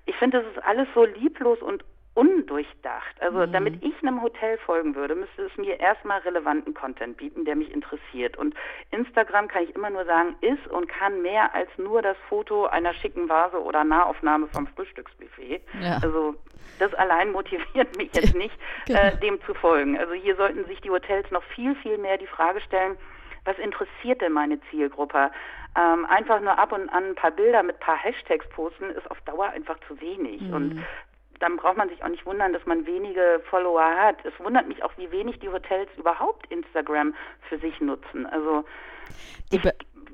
ich 0.05 0.15
finde, 0.17 0.41
das 0.41 0.51
ist 0.51 0.63
alles 0.63 0.87
so 0.93 1.05
lieblos 1.05 1.61
und 1.61 1.83
undurchdacht. 2.13 3.21
Also 3.21 3.39
mhm. 3.39 3.51
damit 3.53 3.83
ich 3.83 3.93
einem 4.01 4.21
Hotel 4.21 4.57
folgen 4.59 4.95
würde, 4.95 5.15
müsste 5.15 5.43
es 5.43 5.57
mir 5.57 5.79
erstmal 5.79 6.19
relevanten 6.19 6.73
Content 6.73 7.17
bieten, 7.17 7.45
der 7.45 7.55
mich 7.55 7.71
interessiert. 7.71 8.37
Und 8.37 8.53
Instagram 8.91 9.47
kann 9.47 9.63
ich 9.63 9.75
immer 9.75 9.89
nur 9.89 10.05
sagen, 10.05 10.35
ist 10.41 10.67
und 10.67 10.89
kann 10.89 11.21
mehr 11.21 11.55
als 11.55 11.69
nur 11.77 12.01
das 12.01 12.17
Foto 12.27 12.65
einer 12.65 12.93
schicken 12.93 13.29
Vase 13.29 13.61
oder 13.61 13.83
Nahaufnahme 13.83 14.47
vom 14.47 14.67
Frühstücksbuffet. 14.67 15.61
Ja. 15.81 15.99
Also 16.03 16.35
das 16.79 16.93
allein 16.95 17.31
motiviert 17.31 17.95
mich 17.97 18.13
jetzt 18.13 18.35
nicht, 18.35 18.55
genau. 18.85 18.99
äh, 18.99 19.17
dem 19.17 19.41
zu 19.43 19.53
folgen. 19.53 19.97
Also 19.97 20.13
hier 20.13 20.35
sollten 20.35 20.65
sich 20.65 20.81
die 20.81 20.89
Hotels 20.89 21.29
noch 21.31 21.43
viel, 21.55 21.75
viel 21.75 21.97
mehr 21.97 22.17
die 22.17 22.27
Frage 22.27 22.59
stellen, 22.61 22.97
was 23.45 23.57
interessiert 23.57 24.21
denn 24.21 24.33
meine 24.33 24.59
Zielgruppe? 24.69 25.31
Ähm, 25.77 26.05
einfach 26.05 26.41
nur 26.41 26.57
ab 26.59 26.73
und 26.73 26.89
an 26.89 27.05
ein 27.05 27.15
paar 27.15 27.31
Bilder 27.31 27.63
mit 27.63 27.77
ein 27.77 27.79
paar 27.79 27.97
Hashtags 27.97 28.47
posten, 28.49 28.89
ist 28.89 29.09
auf 29.09 29.21
Dauer 29.21 29.49
einfach 29.49 29.77
zu 29.87 29.99
wenig. 30.01 30.41
Mhm. 30.41 30.53
Und 30.53 30.85
dann 31.39 31.57
braucht 31.57 31.77
man 31.77 31.89
sich 31.89 32.03
auch 32.03 32.09
nicht 32.09 32.25
wundern, 32.25 32.53
dass 32.53 32.65
man 32.65 32.85
wenige 32.85 33.41
Follower 33.49 33.83
hat. 33.83 34.17
Es 34.25 34.33
wundert 34.39 34.67
mich 34.67 34.83
auch, 34.83 34.91
wie 34.97 35.11
wenig 35.11 35.39
die 35.39 35.49
Hotels 35.49 35.89
überhaupt 35.97 36.51
Instagram 36.51 37.15
für 37.49 37.57
sich 37.57 37.79
nutzen. 37.81 38.25
Also 38.27 38.63
ich 39.49 39.61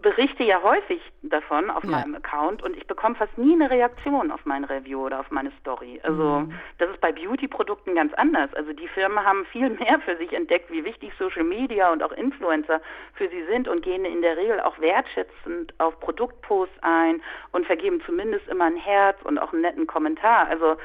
berichte 0.08 0.44
ja 0.46 0.64
häufig 0.64 1.02
davon 1.22 1.70
auf 1.70 1.84
ja. 1.84 1.90
meinem 1.90 2.16
Account 2.16 2.64
und 2.64 2.78
ich 2.78 2.88
bekomme 2.88 3.16
fast 3.16 3.38
nie 3.38 3.54
eine 3.54 3.70
Reaktion 3.70 4.32
auf 4.32 4.46
mein 4.46 4.64
Review 4.64 5.06
oder 5.06 5.20
auf 5.20 5.32
meine 5.32 5.52
Story. 5.60 6.00
Also 6.04 6.40
mhm. 6.40 6.54
das 6.78 6.90
ist 6.92 7.02
bei 7.02 7.12
Beauty-Produkten 7.12 7.94
ganz 7.94 8.14
anders. 8.14 8.54
Also 8.54 8.72
die 8.72 8.88
Firmen 8.88 9.20
haben 9.20 9.46
viel 9.52 9.70
mehr 9.80 10.00
für 10.06 10.16
sich 10.16 10.32
entdeckt, 10.32 10.72
wie 10.72 10.86
wichtig 10.86 11.12
Social 11.20 11.44
Media 11.44 11.92
und 11.92 12.04
auch 12.04 12.14
Influencer 12.14 12.80
für 13.16 13.28
sie 13.28 13.44
sind 13.52 13.68
und 13.68 13.82
gehen 13.82 14.06
in 14.06 14.22
der 14.22 14.38
Regel 14.38 14.62
auch 14.62 14.80
wertschätzend 14.80 15.74
auf 15.78 16.00
Produktposts 16.00 16.78
ein 16.84 17.22
und 17.52 17.66
vergeben 17.66 18.02
zumindest 18.06 18.48
immer 18.48 18.66
ein 18.66 18.78
Herz 18.78 19.18
und 19.26 19.38
auch 19.38 19.52
einen 19.52 19.64
netten 19.64 19.88
Kommentar. 19.88 20.48
Also 20.48 20.78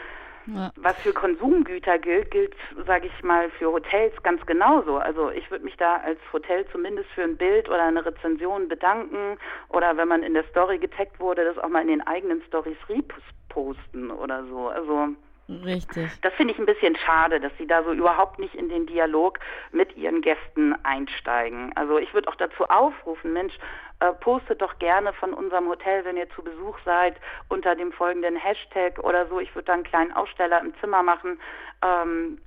ja. 0.47 0.73
Was 0.77 0.97
für 0.99 1.13
Konsumgüter 1.13 1.99
gilt, 1.99 2.31
gilt, 2.31 2.55
sage 2.87 3.07
ich 3.07 3.23
mal, 3.23 3.51
für 3.51 3.73
Hotels 3.73 4.15
ganz 4.23 4.45
genauso. 4.47 4.99
Also 4.99 5.31
ich 5.31 5.51
würde 5.51 5.65
mich 5.65 5.77
da 5.77 5.97
als 5.97 6.19
Hotel 6.33 6.67
zumindest 6.73 7.09
für 7.11 7.23
ein 7.23 7.37
Bild 7.37 7.69
oder 7.69 7.85
eine 7.85 8.05
Rezension 8.05 8.69
bedanken 8.69 9.39
oder 9.69 9.97
wenn 9.97 10.09
man 10.09 10.23
in 10.23 10.35
der 10.35 10.45
Story 10.45 10.79
getaggt 10.79 11.21
wurde, 11.21 11.45
das 11.45 11.59
auch 11.59 11.69
mal 11.69 11.83
in 11.83 11.89
den 11.89 12.07
eigenen 12.07 12.43
Stories 12.43 12.79
reposten 12.89 14.11
oder 14.11 14.45
so. 14.47 14.69
Also 14.69 15.09
Richtig. 15.49 16.09
Das 16.23 16.33
finde 16.35 16.55
ich 16.55 16.59
ein 16.59 16.67
bisschen 16.67 16.97
schade, 16.97 17.41
dass 17.41 17.53
sie 17.59 17.67
da 17.67 17.83
so 17.83 17.93
überhaupt 17.93 18.39
nicht 18.39 18.55
in 18.55 18.69
den 18.69 18.87
Dialog 18.87 19.39
mit 19.73 19.97
ihren 19.97 20.23
Gästen 20.23 20.75
einsteigen. 20.85 21.73
Also 21.77 21.99
ich 21.99 22.15
würde 22.15 22.29
auch 22.29 22.37
dazu 22.37 22.65
aufrufen, 22.65 23.33
Mensch, 23.33 23.55
äh, 24.01 24.13
postet 24.13 24.63
doch 24.63 24.79
gerne 24.79 25.13
von 25.13 25.35
unserem 25.35 25.69
Hotel, 25.69 26.05
wenn 26.05 26.17
ihr 26.17 26.31
zu 26.31 26.43
Besuch 26.43 26.79
seid, 26.85 27.17
unter 27.49 27.75
dem 27.75 27.93
folgenden 27.93 28.37
Hashtag 28.37 28.99
oder 29.01 29.27
so. 29.27 29.41
Ich 29.41 29.55
würde 29.55 29.67
da 29.67 29.75
einen 29.75 29.85
kleinen 29.85 30.13
Aussteller 30.13 30.61
im 30.61 30.75
Zimmer 30.81 31.03
machen. 31.03 31.39
Ähm, 31.85 32.39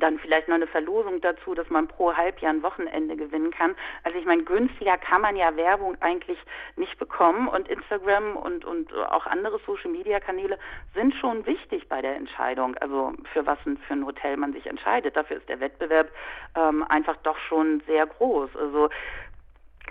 dann 0.00 0.18
vielleicht 0.18 0.48
noch 0.48 0.56
eine 0.56 0.66
Verlosung 0.66 1.20
dazu, 1.20 1.54
dass 1.54 1.68
man 1.70 1.88
pro 1.88 2.14
Halbjahr 2.14 2.52
ein 2.52 2.62
Wochenende 2.62 3.16
gewinnen 3.16 3.50
kann. 3.50 3.74
Also 4.04 4.18
ich 4.18 4.24
meine, 4.24 4.44
günstiger 4.44 4.98
kann 4.98 5.20
man 5.20 5.36
ja 5.36 5.56
Werbung 5.56 5.96
eigentlich 6.00 6.38
nicht 6.76 6.98
bekommen 6.98 7.48
und 7.48 7.68
Instagram 7.68 8.36
und, 8.36 8.64
und 8.64 8.92
auch 8.94 9.26
andere 9.26 9.58
Social-Media-Kanäle 9.66 10.58
sind 10.94 11.14
schon 11.14 11.46
wichtig 11.46 11.88
bei 11.88 12.00
der 12.02 12.16
Entscheidung, 12.16 12.76
also 12.78 13.12
für 13.32 13.46
was 13.46 13.58
für 13.60 13.94
ein 13.94 14.06
Hotel 14.06 14.36
man 14.36 14.52
sich 14.52 14.66
entscheidet. 14.66 15.16
Dafür 15.16 15.38
ist 15.38 15.48
der 15.48 15.60
Wettbewerb 15.60 16.10
ähm, 16.56 16.84
einfach 16.88 17.16
doch 17.22 17.38
schon 17.48 17.82
sehr 17.86 18.06
groß. 18.06 18.56
Also 18.56 18.88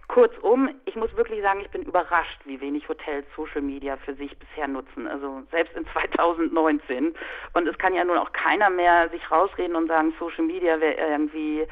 Kurzum, 0.07 0.69
ich 0.85 0.95
muss 0.95 1.15
wirklich 1.17 1.41
sagen, 1.41 1.59
ich 1.61 1.69
bin 1.69 1.83
überrascht, 1.83 2.39
wie 2.45 2.61
wenig 2.61 2.87
Hotels 2.87 3.25
Social 3.35 3.61
Media 3.61 3.97
für 3.97 4.15
sich 4.15 4.37
bisher 4.39 4.67
nutzen. 4.67 5.07
Also 5.07 5.43
selbst 5.51 5.75
in 5.75 5.85
2019. 5.93 7.13
Und 7.53 7.67
es 7.67 7.77
kann 7.77 7.93
ja 7.93 8.03
nun 8.03 8.17
auch 8.17 8.31
keiner 8.31 8.69
mehr 8.69 9.09
sich 9.09 9.29
rausreden 9.29 9.75
und 9.75 9.87
sagen, 9.87 10.13
Social 10.19 10.45
Media 10.45 10.79
wäre 10.79 10.95
irgendwie 10.95 11.65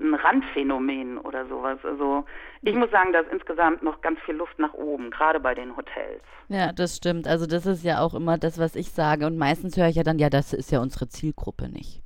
ein 0.00 0.14
Randphänomen 0.14 1.18
oder 1.18 1.46
sowas. 1.46 1.78
Also 1.82 2.24
ich 2.62 2.74
muss 2.74 2.90
sagen, 2.90 3.12
da 3.12 3.20
ist 3.20 3.32
insgesamt 3.32 3.82
noch 3.82 4.00
ganz 4.00 4.20
viel 4.20 4.34
Luft 4.34 4.58
nach 4.58 4.74
oben, 4.74 5.10
gerade 5.10 5.40
bei 5.40 5.54
den 5.54 5.76
Hotels. 5.76 6.22
Ja, 6.48 6.72
das 6.72 6.96
stimmt. 6.96 7.26
Also 7.26 7.46
das 7.46 7.66
ist 7.66 7.84
ja 7.84 8.00
auch 8.00 8.14
immer 8.14 8.36
das, 8.38 8.58
was 8.58 8.76
ich 8.76 8.92
sage. 8.92 9.26
Und 9.26 9.38
meistens 9.38 9.76
höre 9.76 9.88
ich 9.88 9.96
ja 9.96 10.02
dann, 10.02 10.18
ja, 10.18 10.28
das 10.28 10.52
ist 10.52 10.70
ja 10.70 10.80
unsere 10.80 11.08
Zielgruppe 11.08 11.68
nicht. 11.68 12.02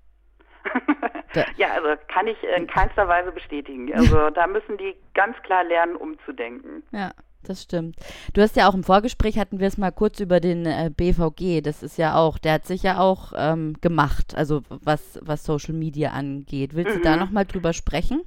ja, 1.56 1.68
also 1.74 1.88
kann 2.08 2.26
ich 2.26 2.36
in 2.56 2.66
keinster 2.66 3.08
Weise 3.08 3.32
bestätigen. 3.32 3.90
Also 4.02 4.30
da 4.30 4.46
müssen 4.46 4.78
die 4.78 4.96
ganz 5.14 5.36
klar 5.42 5.64
lernen, 5.64 5.96
umzudenken. 5.96 6.82
Ja. 6.92 7.12
Das 7.44 7.62
stimmt. 7.62 7.96
Du 8.34 8.40
hast 8.40 8.54
ja 8.54 8.68
auch 8.68 8.74
im 8.74 8.84
Vorgespräch 8.84 9.36
hatten 9.36 9.58
wir 9.58 9.66
es 9.66 9.76
mal 9.76 9.90
kurz 9.90 10.20
über 10.20 10.38
den 10.38 10.64
äh, 10.64 10.90
BVG. 10.96 11.60
Das 11.60 11.82
ist 11.82 11.98
ja 11.98 12.14
auch, 12.14 12.38
der 12.38 12.52
hat 12.52 12.66
sich 12.66 12.84
ja 12.84 13.00
auch 13.00 13.32
ähm, 13.36 13.74
gemacht, 13.80 14.36
also 14.36 14.62
was, 14.68 15.18
was 15.22 15.44
Social 15.44 15.74
Media 15.74 16.10
angeht. 16.10 16.74
Willst 16.74 16.94
mhm. 16.94 16.98
du 16.98 17.04
da 17.04 17.16
nochmal 17.16 17.44
drüber 17.44 17.72
sprechen? 17.72 18.22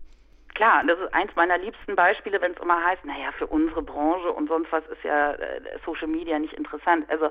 Klar, 0.56 0.84
das 0.88 0.98
ist 1.00 1.14
eins 1.14 1.36
meiner 1.36 1.58
liebsten 1.58 1.96
Beispiele, 1.96 2.40
wenn 2.42 2.54
es 2.54 2.62
immer 2.62 2.82
heißt, 2.84 3.04
naja, 3.04 3.32
für 3.38 3.46
unsere 3.46 3.82
Branche 3.82 4.32
und 4.32 4.48
sonst 4.48 4.72
was 4.72 4.86
ist 4.88 5.04
ja 5.04 5.34
äh, 5.34 5.62
Social 5.86 6.08
Media 6.08 6.40
nicht 6.40 6.54
interessant. 6.54 7.06
Also 7.10 7.26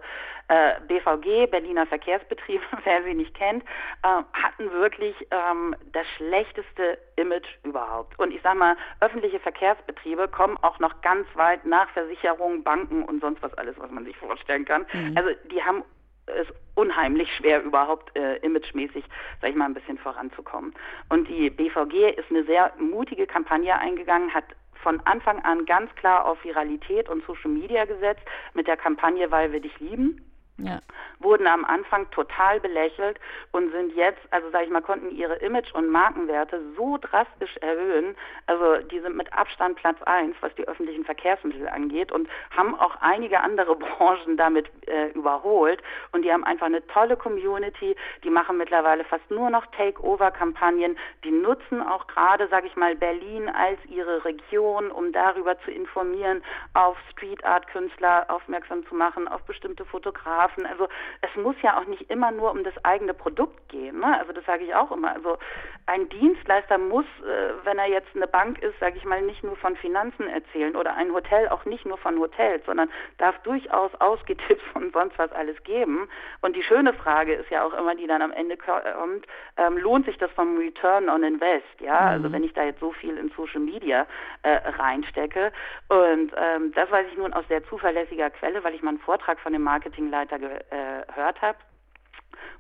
äh, 0.49 0.75
BVG, 0.87 1.51
Berliner 1.51 1.87
Verkehrsbetriebe, 1.87 2.63
wer 2.85 3.03
sie 3.03 3.15
nicht 3.15 3.35
kennt, 3.35 3.65
äh, 4.03 4.23
hatten 4.35 4.71
wirklich 4.73 5.17
ähm, 5.31 5.75
das 5.93 6.07
schlechteste 6.17 6.99
Image 7.17 7.49
überhaupt. 7.63 8.19
Und 8.19 8.31
ich 8.31 8.43
sage 8.43 8.59
mal, 8.59 8.77
öffentliche 9.01 9.41
Verkehrsbetriebe 9.41 10.29
kommen 10.29 10.59
auch 10.59 10.79
noch 10.79 11.01
ganz 11.01 11.27
weit 11.35 11.65
nach 11.65 11.89
Versicherungen, 11.91 12.63
Banken 12.63 13.05
und 13.05 13.23
sonst 13.23 13.43
was 13.43 13.55
alles, 13.55 13.75
was 13.79 13.91
man 13.91 14.05
sich 14.05 14.17
vorstellen 14.19 14.67
kann. 14.67 14.85
Mhm. 14.93 15.17
Also 15.17 15.31
die 15.51 15.63
haben 15.63 15.83
es 16.27 16.47
unheimlich 16.75 17.33
schwer, 17.37 17.63
überhaupt 17.63 18.17
äh, 18.17 18.37
imagemäßig, 18.39 19.05
sag 19.41 19.51
ich 19.51 19.57
mal, 19.57 19.67
ein 19.67 19.75
bisschen 19.75 19.99
voranzukommen. 19.99 20.75
Und 21.09 21.29
die 21.29 21.51
BVG 21.51 22.17
ist 22.17 22.31
eine 22.31 22.45
sehr 22.45 22.73
mutige 22.79 23.27
Kampagne 23.27 23.79
eingegangen, 23.79 24.33
hat 24.33 24.45
von 24.83 25.01
Anfang 25.07 25.43
an 25.45 25.65
ganz 25.65 25.95
klar 25.95 26.27
auf 26.27 26.43
Viralität 26.45 27.09
und 27.09 27.25
Social 27.25 27.51
Media 27.51 27.85
gesetzt 27.85 28.23
mit 28.53 28.67
der 28.67 28.77
Kampagne 28.77 29.31
Weil 29.31 29.53
wir 29.53 29.61
dich 29.61 29.79
lieben 29.81 30.21
ja. 30.59 30.81
wurden 31.19 31.47
am 31.47 31.65
Anfang 31.65 32.09
total 32.11 32.61
belächelt 32.61 33.19
und 33.51 33.73
sind 33.73 33.95
jetzt, 33.97 34.21
also 34.31 34.51
sage 34.51 34.65
ich 34.65 34.71
mal, 34.71 34.83
konnten 34.83 35.11
ihre 35.11 35.35
Image- 35.37 35.75
und 35.75 35.89
Markenwerte 35.89 36.61
so 36.77 36.97
drastisch 36.99 37.57
erhöhen. 37.57 38.15
Also 38.47 38.77
die 38.89 39.01
sind 39.01 39.17
mit 39.17 39.33
Abstand 39.33 39.77
Platz 39.77 40.01
eins, 40.03 40.37
was 40.41 40.55
die 40.55 40.67
öffentlichen 40.69 41.05
Verkehrsmittel 41.05 41.69
angeht 41.69 42.13
und 42.13 42.29
haben 42.57 42.79
auch 42.79 42.97
einige 43.01 43.41
andere 43.41 43.75
Branchen 43.77 44.37
damit 44.37 44.71
äh, 44.87 45.09
überholt. 45.09 45.83
Und 46.13 46.23
die 46.23 46.33
haben 46.33 46.45
einfach 46.45 46.67
eine 46.67 46.87
tolle 46.87 47.17
Community. 47.17 47.97
Die 48.23 48.31
machen 48.31 48.57
mittlerweile 48.57 49.05
fast 49.05 49.29
nur 49.31 49.51
noch 49.51 49.67
Takeover-Kampagnen. 49.73 50.97
Die 51.25 51.33
nutzen 51.33 51.83
auch 51.83 52.07
gerade, 52.07 52.47
sage 52.49 52.69
ich 52.69 52.77
mal, 52.77 52.95
Berlin 52.95 53.49
als 53.49 53.79
ihre 53.87 54.25
Region, 54.25 54.91
um 54.93 55.11
darüber 55.13 55.59
zu 55.63 55.73
informieren, 55.73 56.45
auf 56.75 56.97
Street 57.11 57.45
Art 57.45 57.67
Künstler 57.69 58.27
aufmerksam 58.29 58.87
zu 58.87 58.95
machen, 58.95 59.27
auf 59.27 59.43
bestimmte 59.43 59.85
Fotografen 59.85 60.44
Fotografen. 60.49 60.67
Also 60.67 60.89
es 61.23 61.35
muss 61.37 61.57
ja 61.63 61.79
auch 61.79 61.87
nicht 61.87 62.11
immer 62.11 62.31
nur 62.31 62.51
um 62.51 62.65
das 62.65 62.75
eigene 62.85 63.15
Produkt 63.15 63.69
gehen. 63.69 64.01
Ne? 64.01 64.19
Also 64.19 64.33
das 64.33 64.45
sage 64.45 64.65
ich 64.65 64.75
auch 64.75 64.91
immer. 64.93 65.13
Also 65.13 65.39
ein 65.87 66.09
Dienstleister 66.09 66.79
muss, 66.79 67.07
äh, 67.23 67.65
wenn 67.65 67.79
er 67.79 67.87
jetzt 67.87 68.09
eine 68.15 68.27
Bank 68.27 68.61
ist, 68.63 68.79
sage 68.81 68.97
ich 68.97 69.05
mal, 69.05 69.23
nicht 69.23 69.45
nur 69.45 69.57
von 69.57 69.77
Finanzen 69.77 70.27
erzählen 70.27 70.77
oder 70.77 70.97
ein 70.97 71.13
Hotel 71.13 71.49
auch 71.49 71.65
nicht 71.65 71.87
nur 71.87 71.99
von 71.99 72.19
Hotels, 72.19 72.65
sondern 72.67 72.91
darf 73.19 73.39
durchaus 73.43 73.95
Ausgetipps 74.01 74.63
und 74.75 74.93
sonst 74.93 75.19
was 75.19 75.33
alles 75.33 75.63
geben. 75.65 76.09
Und 76.41 76.57
die 76.57 76.63
schöne 76.63 76.93
Frage 76.93 77.35
ist 77.35 77.51
ja 77.51 77.65
auch 77.65 77.75
immer, 77.75 77.95
die 77.95 78.07
dann 78.07 78.23
am 78.23 78.33
Ende 78.33 78.57
kommt, 78.57 79.27
ähm, 79.57 79.79
lohnt 79.79 80.07
sich 80.07 80.19
das 80.19 80.31
vom 80.33 80.59
Return 80.59 81.09
on 81.09 81.23
Invest? 81.23 81.65
Ja, 81.81 81.99
also 81.99 82.19
mhm. 82.19 82.25
also 82.25 82.33
wenn 82.33 82.45
ich 82.45 82.53
da 82.55 82.65
jetzt 82.65 82.81
so 82.81 82.93
viel 82.93 83.17
in 83.17 83.31
Social 83.37 83.61
Media 83.61 84.07
äh, 84.43 84.57
reinstecke. 84.79 85.53
Und 85.89 86.33
ähm, 86.37 86.73
das 86.75 86.91
weiß 86.91 87.07
ich 87.11 87.17
nun 87.17 87.33
aus 87.33 87.47
sehr 87.49 87.65
zuverlässiger 87.65 88.31
Quelle, 88.31 88.65
weil 88.65 88.75
ich 88.75 88.83
mal 88.83 88.91
einen 88.91 88.99
Vortrag 88.99 89.39
von 89.41 89.53
dem 89.53 89.63
Marketingleiter 89.63 90.25
Mitarbeiter 90.25 90.39
gehört 90.39 91.43
habe, 91.43 91.59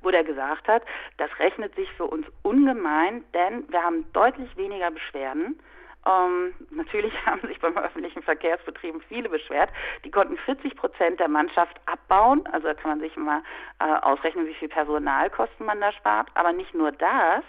wo 0.03 0.11
der 0.11 0.24
gesagt 0.24 0.68
hat, 0.68 0.82
das 1.16 1.30
rechnet 1.39 1.74
sich 1.74 1.91
für 1.93 2.05
uns 2.05 2.26
ungemein, 2.43 3.24
denn 3.32 3.64
wir 3.70 3.82
haben 3.82 4.05
deutlich 4.12 4.57
weniger 4.57 4.91
Beschwerden 4.91 5.59
ähm, 6.07 6.55
natürlich 6.70 7.12
haben 7.26 7.40
sich 7.46 7.59
beim 7.61 7.76
öffentlichen 7.76 8.22
Verkehrsbetrieben 8.22 9.00
viele 9.09 9.28
beschwert. 9.28 9.70
Die 10.05 10.11
konnten 10.11 10.36
40 10.38 10.76
Prozent 10.76 11.20
der 11.20 11.28
Mannschaft 11.28 11.80
abbauen. 11.86 12.46
Also 12.52 12.68
da 12.68 12.74
kann 12.74 12.90
man 12.92 13.00
sich 13.00 13.16
mal 13.16 13.42
äh, 13.80 13.84
ausrechnen, 13.84 14.46
wie 14.46 14.55
viel 14.55 14.68
Personalkosten 14.68 15.66
man 15.66 15.80
da 15.80 15.92
spart. 15.92 16.28
Aber 16.34 16.52
nicht 16.52 16.74
nur 16.74 16.92
das, 16.92 17.44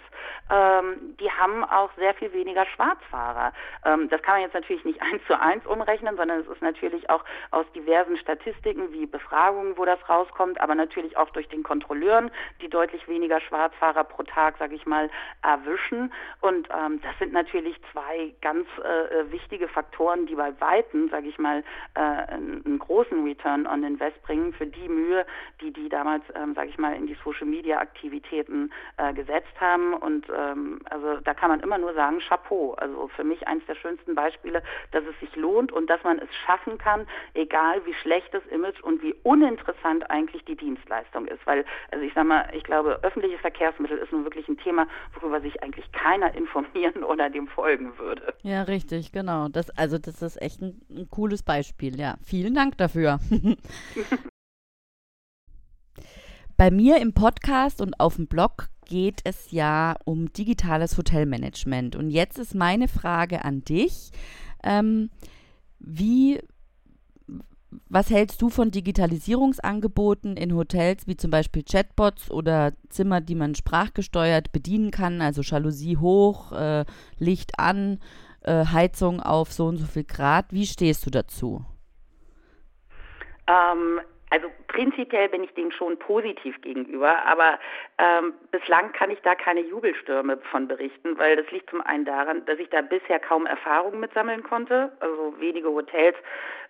ähm, 0.50 1.16
die 1.20 1.30
haben 1.30 1.64
auch 1.64 1.90
sehr 1.96 2.14
viel 2.14 2.32
weniger 2.32 2.66
Schwarzfahrer. 2.66 3.52
Ähm, 3.84 4.08
das 4.08 4.22
kann 4.22 4.34
man 4.34 4.42
jetzt 4.42 4.54
natürlich 4.54 4.84
nicht 4.84 5.02
eins 5.06 5.22
zu 5.26 5.38
eins 5.38 5.66
umrechnen, 5.66 6.16
sondern 6.16 6.40
es 6.40 6.46
ist 6.46 6.62
natürlich 6.62 7.08
auch 7.10 7.24
aus 7.50 7.66
diversen 7.74 8.16
Statistiken 8.16 8.92
wie 8.92 9.06
Befragungen, 9.06 9.76
wo 9.76 9.84
das 9.84 9.98
rauskommt, 10.08 10.60
aber 10.60 10.74
natürlich 10.74 11.16
auch 11.16 11.30
durch 11.30 11.48
den 11.48 11.62
Kontrolleuren, 11.62 12.30
die 12.60 12.68
deutlich 12.68 13.06
weniger 13.08 13.40
Schwarzfahrer 13.40 14.04
pro 14.04 14.22
Tag, 14.22 14.56
sage 14.58 14.74
ich 14.74 14.86
mal, 14.86 15.10
erwischen. 15.42 16.12
Und 16.40 16.68
ähm, 16.70 17.00
das 17.02 17.18
sind 17.18 17.32
natürlich 17.32 17.80
zwei 17.92 18.34
ganz 18.46 18.68
äh, 18.84 19.22
äh, 19.22 19.32
wichtige 19.32 19.66
Faktoren, 19.66 20.26
die 20.26 20.36
bei 20.36 20.52
Weitem, 20.60 21.08
sage 21.08 21.26
ich 21.26 21.36
mal, 21.36 21.64
äh, 21.94 22.00
einen 22.00 22.78
großen 22.78 23.24
Return 23.24 23.66
on 23.66 23.82
Invest 23.82 24.22
bringen 24.22 24.52
für 24.52 24.66
die 24.66 24.88
Mühe, 24.88 25.26
die 25.60 25.72
die 25.72 25.88
damals, 25.88 26.22
ähm, 26.36 26.54
sage 26.54 26.68
ich 26.68 26.78
mal, 26.78 26.94
in 26.94 27.08
die 27.08 27.16
Social 27.24 27.48
Media 27.48 27.78
Aktivitäten 27.78 28.70
äh, 28.98 29.12
gesetzt 29.14 29.58
haben. 29.58 29.94
Und 29.94 30.28
ähm, 30.32 30.78
also 30.90 31.16
da 31.24 31.34
kann 31.34 31.50
man 31.50 31.58
immer 31.58 31.76
nur 31.76 31.92
sagen, 31.94 32.20
Chapeau. 32.20 32.74
Also 32.74 33.08
für 33.08 33.24
mich 33.24 33.48
eines 33.48 33.66
der 33.66 33.74
schönsten 33.74 34.14
Beispiele, 34.14 34.62
dass 34.92 35.02
es 35.04 35.18
sich 35.18 35.34
lohnt 35.34 35.72
und 35.72 35.90
dass 35.90 36.04
man 36.04 36.20
es 36.20 36.28
schaffen 36.46 36.78
kann, 36.78 37.04
egal 37.34 37.84
wie 37.84 37.94
schlecht 37.94 38.32
das 38.32 38.46
Image 38.52 38.80
und 38.80 39.02
wie 39.02 39.16
uninteressant 39.24 40.08
eigentlich 40.08 40.44
die 40.44 40.54
Dienstleistung 40.54 41.26
ist. 41.26 41.44
Weil, 41.48 41.64
also 41.90 42.04
ich 42.04 42.14
sage 42.14 42.28
mal, 42.28 42.48
ich 42.52 42.62
glaube, 42.62 43.00
öffentliche 43.02 43.38
Verkehrsmittel 43.38 43.98
ist 43.98 44.12
nun 44.12 44.22
wirklich 44.22 44.46
ein 44.46 44.58
Thema, 44.58 44.86
worüber 45.18 45.40
sich 45.40 45.60
eigentlich 45.64 45.90
keiner 45.90 46.32
informieren 46.36 47.02
oder 47.02 47.28
dem 47.28 47.48
folgen 47.48 47.98
würde. 47.98 48.35
Ja, 48.42 48.62
richtig, 48.62 49.12
genau. 49.12 49.48
Das, 49.48 49.70
also 49.70 49.98
das 49.98 50.22
ist 50.22 50.40
echt 50.40 50.62
ein, 50.62 50.80
ein 50.90 51.08
cooles 51.10 51.42
Beispiel. 51.42 51.98
Ja, 51.98 52.16
vielen 52.22 52.54
Dank 52.54 52.78
dafür. 52.78 53.18
Bei 56.56 56.70
mir 56.70 57.00
im 57.00 57.12
Podcast 57.12 57.80
und 57.82 58.00
auf 58.00 58.16
dem 58.16 58.28
Blog 58.28 58.68
geht 58.86 59.20
es 59.24 59.50
ja 59.50 59.96
um 60.04 60.32
digitales 60.32 60.96
Hotelmanagement. 60.96 61.96
Und 61.96 62.10
jetzt 62.10 62.38
ist 62.38 62.54
meine 62.54 62.88
Frage 62.88 63.44
an 63.44 63.62
dich. 63.62 64.10
Ähm, 64.62 65.10
wie 65.78 66.40
was 67.88 68.10
hältst 68.10 68.42
du 68.42 68.48
von 68.50 68.70
Digitalisierungsangeboten 68.70 70.36
in 70.36 70.54
Hotels 70.54 71.06
wie 71.06 71.16
zum 71.16 71.30
Beispiel 71.30 71.62
Chatbots 71.62 72.30
oder 72.30 72.72
Zimmer, 72.88 73.20
die 73.20 73.34
man 73.34 73.54
sprachgesteuert 73.54 74.52
bedienen 74.52 74.90
kann, 74.90 75.20
also 75.20 75.42
Jalousie 75.42 75.96
hoch, 75.96 76.52
äh, 76.52 76.84
Licht 77.18 77.58
an, 77.58 78.00
äh, 78.42 78.64
Heizung 78.66 79.20
auf 79.20 79.52
so 79.52 79.66
und 79.66 79.76
so 79.76 79.86
viel 79.86 80.04
Grad? 80.04 80.46
Wie 80.50 80.66
stehst 80.66 81.06
du 81.06 81.10
dazu? 81.10 81.64
Ähm, 83.48 84.00
also 84.30 84.48
prinzipiell 84.66 85.28
bin 85.28 85.44
ich 85.44 85.54
dem 85.54 85.70
schon 85.70 85.98
positiv 85.98 86.60
gegenüber, 86.60 87.24
aber 87.24 87.58
ähm, 87.98 88.34
bislang 88.50 88.92
kann 88.92 89.10
ich 89.10 89.20
da 89.22 89.34
keine 89.34 89.60
Jubelstürme 89.60 90.38
von 90.50 90.66
berichten, 90.66 91.16
weil 91.16 91.36
das 91.36 91.50
liegt 91.52 91.70
zum 91.70 91.80
einen 91.80 92.04
daran, 92.04 92.44
dass 92.46 92.58
ich 92.58 92.68
da 92.70 92.82
bisher 92.82 93.20
kaum 93.20 93.46
Erfahrungen 93.46 94.00
mitsammeln 94.00 94.42
konnte. 94.42 94.92
Also 95.00 95.34
wenige 95.38 95.68
Hotels 95.68 96.16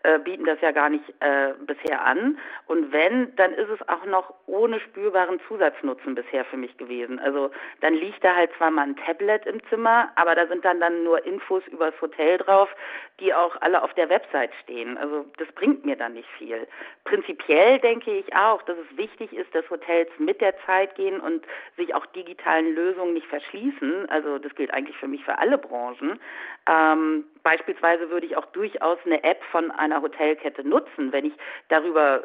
äh, 0.07 0.21
bieten 0.21 0.45
das 0.45 0.61
ja 0.61 0.71
gar 0.71 0.89
nicht 0.89 1.05
äh, 1.19 1.53
bisher 1.67 2.05
an. 2.05 2.39
Und 2.67 2.93
wenn, 2.93 3.35
dann 3.35 3.53
ist 3.53 3.69
es 3.69 3.89
auch 3.89 4.05
noch 4.05 4.33
ohne 4.47 4.79
spürbaren 4.79 5.41
Zusatznutzen 5.49 6.15
bisher 6.15 6.45
für 6.45 6.57
mich 6.57 6.77
gewesen. 6.77 7.19
Also 7.19 7.51
dann 7.81 7.95
liegt 7.95 8.23
da 8.23 8.37
halt 8.37 8.51
zwar 8.57 8.71
mal 8.71 8.83
ein 8.83 8.97
Tablet 8.97 9.47
im 9.47 9.61
Zimmer, 9.69 10.13
aber 10.15 10.37
da 10.37 10.47
sind 10.47 10.65
dann 10.65 10.79
dann 10.79 11.03
nur 11.03 11.25
Infos 11.27 11.67
über 11.73 11.91
das 11.91 12.01
Hotel 12.01 12.39
drauf, 12.39 12.69
die 13.19 13.35
auch 13.35 13.61
alle 13.61 13.83
auf 13.83 13.95
der 13.95 14.09
Website 14.09 14.53
stehen. 14.63 14.97
Also 14.97 15.27
das 15.39 15.49
bringt 15.57 15.85
mir 15.85 15.97
dann 15.97 16.13
nicht 16.13 16.29
viel. 16.39 16.69
Prinzipiell 17.05 17.81
denke 17.81 18.17
ich 18.17 18.35
auch, 18.37 18.63
dass 18.63 18.77
es 18.79 18.97
wichtig 18.97 19.33
ist, 19.33 19.53
dass 19.55 19.69
Hotels 19.71 20.11
mit 20.19 20.41
der 20.41 20.55
Zeit 20.67 20.95
gehen 20.95 21.19
und 21.19 21.45
sich 21.77 21.95
auch 21.95 22.07
digitalen 22.07 22.75
Lösungen 22.77 23.15
nicht 23.15 23.27
verschließen. 23.27 24.09
Also 24.09 24.39
das 24.39 24.55
gilt 24.55 24.73
eigentlich 24.73 24.97
für 24.99 25.09
mich 25.09 25.25
für 25.25 25.39
alle 25.39 25.59
Branchen. 25.59 26.21
Ähm, 26.69 27.25
beispielsweise 27.47 28.11
würde 28.11 28.27
ich 28.27 28.37
auch 28.37 28.47
durchaus 28.47 28.99
eine 29.05 29.23
App 29.23 29.41
von 29.53 29.71
einer 29.71 30.03
Hotelkette 30.03 30.67
nutzen, 30.67 31.13
wenn 31.13 31.27
ich 31.27 31.33
darüber 31.69 32.25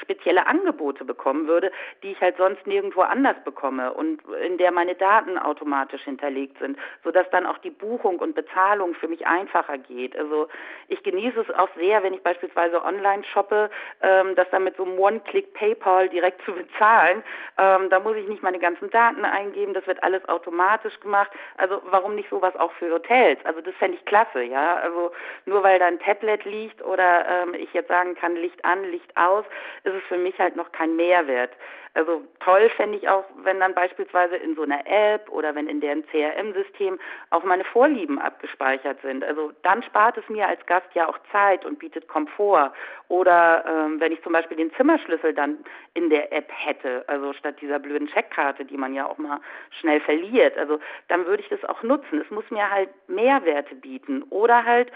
spezielle 0.00 0.46
Angebote 0.46 1.04
bekommen 1.04 1.46
würde, 1.46 1.70
die 2.02 2.12
ich 2.12 2.20
halt 2.20 2.36
sonst 2.36 2.66
nirgendwo 2.66 3.02
anders 3.02 3.36
bekomme 3.44 3.92
und 3.92 4.20
in 4.44 4.58
der 4.58 4.72
meine 4.72 4.94
Daten 4.94 5.38
automatisch 5.38 6.02
hinterlegt 6.02 6.58
sind, 6.58 6.78
sodass 7.04 7.28
dann 7.30 7.46
auch 7.46 7.58
die 7.58 7.70
Buchung 7.70 8.18
und 8.18 8.34
Bezahlung 8.34 8.94
für 8.94 9.08
mich 9.08 9.26
einfacher 9.26 9.78
geht. 9.78 10.16
Also 10.16 10.48
ich 10.88 11.02
genieße 11.02 11.40
es 11.40 11.50
auch 11.54 11.68
sehr, 11.76 12.02
wenn 12.02 12.14
ich 12.14 12.22
beispielsweise 12.22 12.82
online 12.82 13.24
shoppe, 13.24 13.70
ähm, 14.02 14.34
das 14.34 14.48
dann 14.50 14.64
mit 14.64 14.76
so 14.76 14.84
einem 14.84 14.98
One-Click 14.98 15.52
PayPal 15.54 16.08
direkt 16.08 16.44
zu 16.44 16.52
bezahlen. 16.52 17.22
Ähm, 17.58 17.90
da 17.90 18.00
muss 18.00 18.16
ich 18.16 18.28
nicht 18.28 18.42
meine 18.42 18.58
ganzen 18.58 18.90
Daten 18.90 19.24
eingeben, 19.24 19.74
das 19.74 19.86
wird 19.86 20.02
alles 20.02 20.26
automatisch 20.28 20.98
gemacht. 21.00 21.30
Also 21.56 21.82
warum 21.90 22.14
nicht 22.14 22.30
sowas 22.30 22.54
auch 22.56 22.72
für 22.72 22.90
Hotels? 22.92 23.38
Also 23.44 23.60
das 23.60 23.74
fände 23.76 23.96
ich 23.96 24.04
klasse, 24.04 24.42
ja. 24.42 24.76
Also 24.76 25.12
nur 25.46 25.62
weil 25.62 25.78
da 25.78 25.86
ein 25.86 25.98
Tablet 25.98 26.44
liegt 26.44 26.82
oder 26.82 27.26
ähm, 27.28 27.54
ich 27.54 27.72
jetzt 27.72 27.88
sagen 27.88 28.14
kann, 28.14 28.36
Licht 28.36 28.64
an, 28.64 28.84
Licht 28.84 29.16
aus, 29.16 29.44
ist 29.88 29.94
es 29.94 30.08
für 30.08 30.18
mich 30.18 30.38
halt 30.38 30.56
noch 30.56 30.72
kein 30.72 30.96
Mehrwert. 30.96 31.50
Also 31.94 32.22
toll 32.40 32.70
fände 32.76 32.96
ich 32.96 33.08
auch, 33.08 33.24
wenn 33.42 33.58
dann 33.58 33.74
beispielsweise 33.74 34.36
in 34.36 34.54
so 34.54 34.62
einer 34.62 34.86
App 34.86 35.28
oder 35.30 35.54
wenn 35.54 35.68
in 35.68 35.80
deren 35.80 36.06
CRM-System 36.06 36.98
auch 37.30 37.42
meine 37.42 37.64
Vorlieben 37.64 38.20
abgespeichert 38.20 39.00
sind. 39.02 39.24
Also 39.24 39.52
dann 39.62 39.82
spart 39.82 40.16
es 40.16 40.28
mir 40.28 40.46
als 40.46 40.64
Gast 40.66 40.86
ja 40.94 41.08
auch 41.08 41.18
Zeit 41.32 41.64
und 41.64 41.78
bietet 41.78 42.06
Komfort. 42.06 42.72
Oder 43.08 43.64
ähm, 43.66 44.00
wenn 44.00 44.12
ich 44.12 44.22
zum 44.22 44.32
Beispiel 44.32 44.56
den 44.56 44.72
Zimmerschlüssel 44.74 45.34
dann 45.34 45.58
in 45.94 46.10
der 46.10 46.32
App 46.32 46.50
hätte, 46.52 47.04
also 47.08 47.32
statt 47.32 47.56
dieser 47.60 47.80
blöden 47.80 48.06
Checkkarte, 48.08 48.64
die 48.64 48.76
man 48.76 48.94
ja 48.94 49.06
auch 49.06 49.18
mal 49.18 49.40
schnell 49.80 50.00
verliert, 50.00 50.56
also 50.56 50.78
dann 51.08 51.26
würde 51.26 51.42
ich 51.42 51.48
das 51.48 51.64
auch 51.64 51.82
nutzen. 51.82 52.20
Es 52.20 52.30
muss 52.30 52.48
mir 52.50 52.70
halt 52.70 52.90
Mehrwerte 53.08 53.74
bieten. 53.74 54.22
Oder 54.30 54.64
halt 54.64 54.92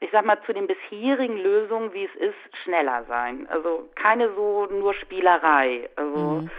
ich 0.00 0.10
sag 0.12 0.24
mal, 0.24 0.38
zu 0.46 0.52
den 0.52 0.66
bisherigen 0.66 1.36
Lösungen, 1.38 1.92
wie 1.92 2.04
es 2.04 2.14
ist, 2.20 2.56
schneller 2.62 3.04
sein. 3.08 3.46
Also 3.48 3.88
keine 3.94 4.32
so 4.34 4.66
nur 4.66 4.94
Spielerei. 4.94 5.88
Also, 5.96 6.18
mhm. 6.18 6.50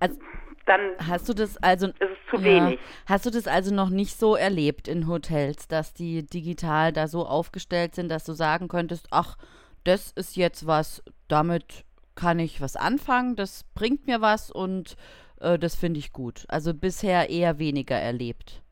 also 0.00 0.18
dann 0.66 0.80
hast 0.98 1.28
du 1.28 1.34
das 1.34 1.56
also 1.62 1.88
ist 1.88 1.96
es 2.00 2.30
zu 2.30 2.36
ja, 2.36 2.44
wenig. 2.44 2.80
Hast 3.06 3.26
du 3.26 3.30
das 3.30 3.46
also 3.46 3.74
noch 3.74 3.88
nicht 3.88 4.18
so 4.18 4.36
erlebt 4.36 4.88
in 4.88 5.08
Hotels, 5.08 5.68
dass 5.68 5.94
die 5.94 6.24
digital 6.24 6.92
da 6.92 7.08
so 7.08 7.26
aufgestellt 7.26 7.94
sind, 7.94 8.10
dass 8.10 8.24
du 8.24 8.32
sagen 8.32 8.68
könntest, 8.68 9.08
ach, 9.10 9.36
das 9.84 10.12
ist 10.12 10.36
jetzt 10.36 10.66
was, 10.66 11.02
damit 11.28 11.84
kann 12.14 12.38
ich 12.38 12.60
was 12.60 12.76
anfangen, 12.76 13.36
das 13.36 13.64
bringt 13.74 14.06
mir 14.06 14.20
was 14.20 14.50
und 14.50 14.96
äh, 15.40 15.58
das 15.58 15.74
finde 15.74 15.98
ich 15.98 16.12
gut. 16.12 16.44
Also 16.48 16.74
bisher 16.74 17.30
eher 17.30 17.58
weniger 17.58 17.96
erlebt. 17.96 18.62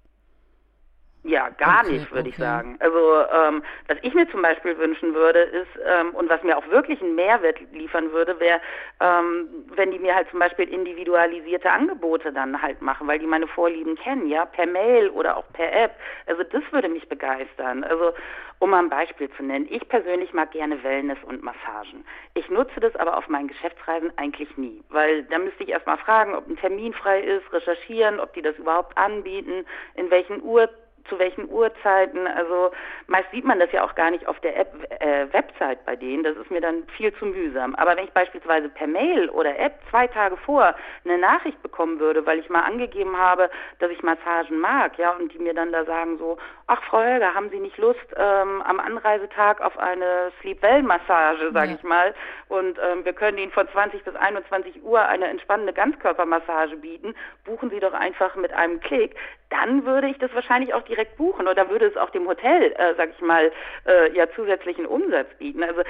Ja, 1.22 1.50
gar 1.50 1.84
okay, 1.84 1.92
nicht, 1.92 2.10
würde 2.10 2.20
okay. 2.20 2.28
ich 2.30 2.36
sagen. 2.36 2.76
Also 2.80 3.24
ähm, 3.30 3.62
was 3.88 3.98
ich 4.00 4.14
mir 4.14 4.28
zum 4.30 4.40
Beispiel 4.40 4.78
wünschen 4.78 5.14
würde, 5.14 5.40
ist, 5.40 5.68
ähm, 5.86 6.14
und 6.14 6.30
was 6.30 6.42
mir 6.42 6.56
auch 6.56 6.66
wirklich 6.68 7.02
einen 7.02 7.14
Mehrwert 7.14 7.58
liefern 7.72 8.10
würde, 8.12 8.40
wäre, 8.40 8.60
ähm, 9.00 9.48
wenn 9.74 9.90
die 9.90 9.98
mir 9.98 10.14
halt 10.14 10.30
zum 10.30 10.38
Beispiel 10.38 10.66
individualisierte 10.72 11.70
Angebote 11.70 12.32
dann 12.32 12.60
halt 12.60 12.80
machen, 12.80 13.06
weil 13.06 13.18
die 13.18 13.26
meine 13.26 13.46
Vorlieben 13.46 13.96
kennen, 13.96 14.28
ja, 14.28 14.46
per 14.46 14.64
Mail 14.66 15.10
oder 15.10 15.36
auch 15.36 15.44
per 15.52 15.70
App. 15.70 15.92
Also 16.26 16.42
das 16.42 16.62
würde 16.70 16.88
mich 16.88 17.06
begeistern. 17.06 17.84
Also 17.84 18.14
um 18.58 18.70
mal 18.70 18.78
ein 18.78 18.90
Beispiel 18.90 19.30
zu 19.36 19.42
nennen, 19.42 19.66
ich 19.70 19.86
persönlich 19.88 20.32
mag 20.32 20.52
gerne 20.52 20.82
Wellness 20.82 21.18
und 21.26 21.42
Massagen. 21.42 22.04
Ich 22.34 22.48
nutze 22.48 22.80
das 22.80 22.96
aber 22.96 23.16
auf 23.18 23.28
meinen 23.28 23.48
Geschäftsreisen 23.48 24.12
eigentlich 24.16 24.56
nie, 24.56 24.82
weil 24.88 25.24
da 25.24 25.38
müsste 25.38 25.64
ich 25.64 25.70
erstmal 25.70 25.98
fragen, 25.98 26.34
ob 26.34 26.46
ein 26.48 26.56
Termin 26.56 26.94
frei 26.94 27.20
ist, 27.20 27.50
recherchieren, 27.52 28.20
ob 28.20 28.32
die 28.32 28.42
das 28.42 28.56
überhaupt 28.56 28.96
anbieten, 28.96 29.66
in 29.94 30.10
welchen 30.10 30.42
Uhrzeiten 30.42 30.79
zu 31.08 31.18
welchen 31.18 31.50
Uhrzeiten. 31.50 32.26
Also 32.26 32.70
meist 33.06 33.30
sieht 33.30 33.44
man 33.44 33.58
das 33.58 33.72
ja 33.72 33.84
auch 33.84 33.94
gar 33.94 34.10
nicht 34.10 34.26
auf 34.26 34.38
der 34.40 34.56
App, 34.56 34.72
äh, 35.00 35.32
Website 35.32 35.84
bei 35.84 35.96
denen. 35.96 36.24
Das 36.24 36.36
ist 36.36 36.50
mir 36.50 36.60
dann 36.60 36.86
viel 36.96 37.12
zu 37.14 37.26
mühsam. 37.26 37.74
Aber 37.76 37.96
wenn 37.96 38.04
ich 38.04 38.12
beispielsweise 38.12 38.68
per 38.68 38.86
Mail 38.86 39.28
oder 39.30 39.58
App 39.58 39.80
zwei 39.90 40.06
Tage 40.06 40.36
vor 40.36 40.74
eine 41.04 41.18
Nachricht 41.18 41.62
bekommen 41.62 42.00
würde, 42.00 42.24
weil 42.26 42.38
ich 42.38 42.48
mal 42.48 42.62
angegeben 42.62 43.16
habe, 43.16 43.50
dass 43.78 43.90
ich 43.90 44.02
Massagen 44.02 44.58
mag, 44.60 44.98
ja, 44.98 45.12
und 45.12 45.32
die 45.32 45.38
mir 45.38 45.54
dann 45.54 45.72
da 45.72 45.84
sagen 45.84 46.18
so, 46.18 46.38
ach 46.70 46.82
Frau 46.84 47.00
Helga, 47.00 47.34
haben 47.34 47.50
Sie 47.50 47.58
nicht 47.58 47.76
Lust 47.78 47.98
ähm, 48.16 48.62
am 48.62 48.78
Anreisetag 48.78 49.60
auf 49.60 49.76
eine 49.76 50.30
Sleep-Well-Massage, 50.40 51.50
sage 51.52 51.72
ja. 51.72 51.76
ich 51.76 51.82
mal, 51.82 52.14
und 52.48 52.78
ähm, 52.78 53.04
wir 53.04 53.12
können 53.12 53.38
Ihnen 53.38 53.50
von 53.50 53.68
20 53.68 54.04
bis 54.04 54.14
21 54.14 54.84
Uhr 54.84 55.00
eine 55.00 55.26
entspannende 55.26 55.72
Ganzkörpermassage 55.72 56.76
bieten, 56.76 57.16
buchen 57.44 57.70
Sie 57.70 57.80
doch 57.80 57.92
einfach 57.92 58.36
mit 58.36 58.52
einem 58.52 58.78
Klick, 58.78 59.16
dann 59.48 59.84
würde 59.84 60.06
ich 60.06 60.18
das 60.18 60.32
wahrscheinlich 60.32 60.72
auch 60.72 60.82
direkt 60.82 61.16
buchen 61.16 61.48
oder 61.48 61.68
würde 61.70 61.86
es 61.86 61.96
auch 61.96 62.10
dem 62.10 62.28
Hotel, 62.28 62.72
äh, 62.78 62.94
sag 62.96 63.10
ich 63.10 63.20
mal, 63.20 63.50
äh, 63.86 64.12
ja 64.12 64.30
zusätzlichen 64.36 64.86
Umsatz 64.86 65.26
bieten. 65.38 65.64
Also 65.64 65.82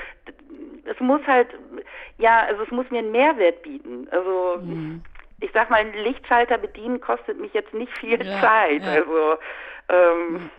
es 0.84 0.98
muss 0.98 1.20
halt, 1.26 1.48
ja, 2.16 2.40
also 2.46 2.62
es 2.62 2.70
muss 2.70 2.90
mir 2.90 3.00
einen 3.00 3.12
Mehrwert 3.12 3.60
bieten. 3.60 4.08
Also 4.10 4.56
mhm. 4.62 5.02
ich 5.40 5.50
sag 5.52 5.68
mal, 5.68 5.80
einen 5.80 5.92
Lichtschalter 5.92 6.56
bedienen 6.56 7.02
kostet 7.02 7.38
mich 7.38 7.52
jetzt 7.52 7.74
nicht 7.74 7.92
viel 7.98 8.24
ja, 8.24 8.40
Zeit. 8.40 8.82
Ja. 8.82 8.92
Also 8.92 9.36
ähm, 9.90 10.32
mhm. 10.32 10.50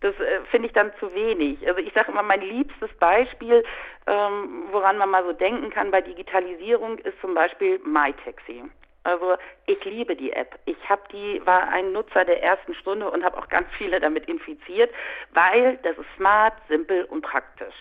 Das 0.00 0.14
äh, 0.20 0.40
finde 0.50 0.68
ich 0.68 0.74
dann 0.74 0.92
zu 1.00 1.12
wenig. 1.14 1.66
Also 1.66 1.80
ich 1.80 1.92
sage 1.92 2.12
immer, 2.12 2.22
mein 2.22 2.40
liebstes 2.40 2.92
Beispiel, 2.98 3.64
ähm, 4.06 4.64
woran 4.70 4.98
man 4.98 5.10
mal 5.10 5.24
so 5.24 5.32
denken 5.32 5.70
kann 5.70 5.90
bei 5.90 6.00
Digitalisierung, 6.00 6.98
ist 6.98 7.20
zum 7.20 7.34
Beispiel 7.34 7.80
MyTaxi. 7.84 8.64
Also 9.04 9.36
ich 9.66 9.82
liebe 9.84 10.14
die 10.16 10.32
App. 10.32 10.58
Ich 10.66 10.76
habe 10.88 11.02
die 11.12 11.40
war 11.46 11.68
ein 11.68 11.92
Nutzer 11.92 12.24
der 12.24 12.42
ersten 12.42 12.74
Stunde 12.74 13.10
und 13.10 13.24
habe 13.24 13.38
auch 13.38 13.48
ganz 13.48 13.66
viele 13.76 14.00
damit 14.00 14.28
infiziert, 14.28 14.90
weil 15.32 15.78
das 15.82 15.96
ist 15.96 16.06
smart, 16.16 16.54
simpel 16.68 17.04
und 17.04 17.22
praktisch. 17.22 17.74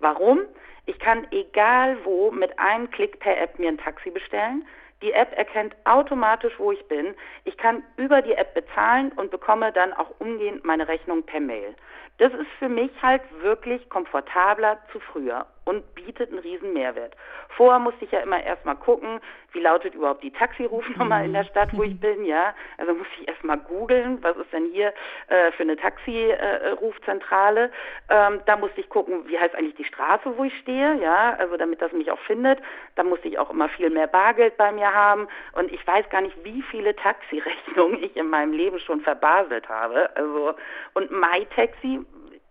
Warum? 0.00 0.40
Ich 0.86 0.98
kann 0.98 1.26
egal 1.30 1.96
wo 2.04 2.32
mit 2.32 2.58
einem 2.58 2.90
Klick 2.90 3.20
per 3.20 3.40
App 3.40 3.58
mir 3.58 3.68
ein 3.68 3.78
Taxi 3.78 4.10
bestellen. 4.10 4.66
Die 5.02 5.12
App 5.12 5.36
erkennt 5.36 5.74
automatisch, 5.84 6.52
wo 6.58 6.72
ich 6.72 6.84
bin. 6.86 7.14
Ich 7.44 7.56
kann 7.56 7.82
über 7.96 8.22
die 8.22 8.34
App 8.34 8.54
bezahlen 8.54 9.12
und 9.12 9.30
bekomme 9.30 9.72
dann 9.72 9.92
auch 9.92 10.10
umgehend 10.20 10.64
meine 10.64 10.86
Rechnung 10.86 11.24
per 11.24 11.40
Mail. 11.40 11.74
Das 12.18 12.32
ist 12.34 12.50
für 12.58 12.68
mich 12.68 12.90
halt 13.00 13.22
wirklich 13.40 13.88
komfortabler 13.88 14.78
zu 14.92 15.00
früher 15.00 15.46
und 15.64 15.94
bietet 15.94 16.30
einen 16.30 16.40
riesen 16.40 16.72
Mehrwert. 16.72 17.14
Vorher 17.56 17.78
musste 17.78 18.04
ich 18.04 18.10
ja 18.10 18.20
immer 18.20 18.42
erstmal 18.42 18.76
gucken, 18.76 19.20
wie 19.52 19.60
lautet 19.60 19.94
überhaupt 19.94 20.22
die 20.22 20.32
Taxirufnummer 20.32 21.18
mhm. 21.18 21.24
in 21.26 21.32
der 21.34 21.44
Stadt, 21.44 21.68
wo 21.72 21.82
ich 21.82 21.98
bin, 22.00 22.24
ja. 22.24 22.54
Also 22.78 22.94
musste 22.94 23.12
ich 23.20 23.28
erstmal 23.28 23.58
googeln, 23.58 24.22
was 24.22 24.36
ist 24.36 24.52
denn 24.52 24.70
hier 24.72 24.92
äh, 25.28 25.52
für 25.52 25.62
eine 25.62 25.76
Taxirufzentrale. 25.76 27.70
Äh, 28.08 28.26
ähm, 28.26 28.40
da 28.46 28.56
musste 28.56 28.80
ich 28.80 28.88
gucken, 28.88 29.28
wie 29.28 29.38
heißt 29.38 29.54
eigentlich 29.54 29.76
die 29.76 29.84
Straße, 29.84 30.36
wo 30.36 30.44
ich 30.44 30.56
stehe, 30.58 31.00
ja, 31.00 31.36
also 31.38 31.56
damit 31.56 31.80
das 31.80 31.92
mich 31.92 32.10
auch 32.10 32.20
findet. 32.20 32.58
Da 32.96 33.04
musste 33.04 33.28
ich 33.28 33.38
auch 33.38 33.50
immer 33.50 33.68
viel 33.68 33.90
mehr 33.90 34.06
Bargeld 34.06 34.56
bei 34.56 34.72
mir 34.72 34.92
haben 34.92 35.28
und 35.52 35.70
ich 35.70 35.86
weiß 35.86 36.08
gar 36.10 36.22
nicht, 36.22 36.36
wie 36.44 36.62
viele 36.62 36.96
Taxirechnungen 36.96 38.02
ich 38.02 38.16
in 38.16 38.28
meinem 38.28 38.52
Leben 38.52 38.80
schon 38.80 39.00
verbaselt 39.00 39.68
habe. 39.68 40.10
Also 40.16 40.54
und 40.94 41.10
MyTaxi 41.10 42.04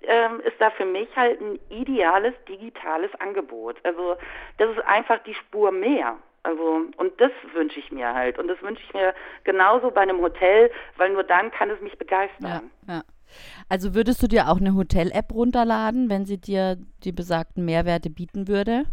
ähm, 0.04 0.40
ist 0.42 0.60
da 0.60 0.72
für 0.72 0.86
mich 0.86 1.08
halt 1.16 1.40
ein 1.42 1.60
ideales 1.70 2.34
digitales 2.48 3.12
Angebot. 3.20 3.78
Also 3.84 4.16
das 4.58 4.72
ist 4.72 4.86
einfach 4.86 5.22
die 5.24 5.36
Spur 5.36 5.72
mehr. 5.72 6.18
Also, 6.44 6.82
und 6.98 7.22
das 7.22 7.32
wünsche 7.54 7.80
ich 7.80 7.92
mir 7.92 8.14
halt. 8.14 8.40
Und 8.40 8.48
das 8.48 8.62
wünsche 8.62 8.82
ich 8.84 8.94
mir 8.94 9.14
genauso 9.44 9.92
bei 9.92 10.02
einem 10.02 10.22
Hotel, 10.22 10.72
weil 10.98 11.12
nur 11.12 11.24
dann 11.24 11.52
kann 11.52 11.70
es 11.70 11.80
mich 11.82 11.98
begeistern. 11.98 12.72
Ja, 12.88 12.94
ja. 12.94 13.02
Also 13.70 13.96
würdest 13.96 14.22
du 14.22 14.28
dir 14.28 14.50
auch 14.50 14.60
eine 14.60 14.76
Hotel-App 14.76 15.32
runterladen, 15.32 16.10
wenn 16.10 16.26
sie 16.26 16.38
dir 16.40 16.78
die 17.04 17.12
besagten 17.14 17.64
Mehrwerte 17.64 18.10
bieten 18.10 18.48
würde? 18.48 18.86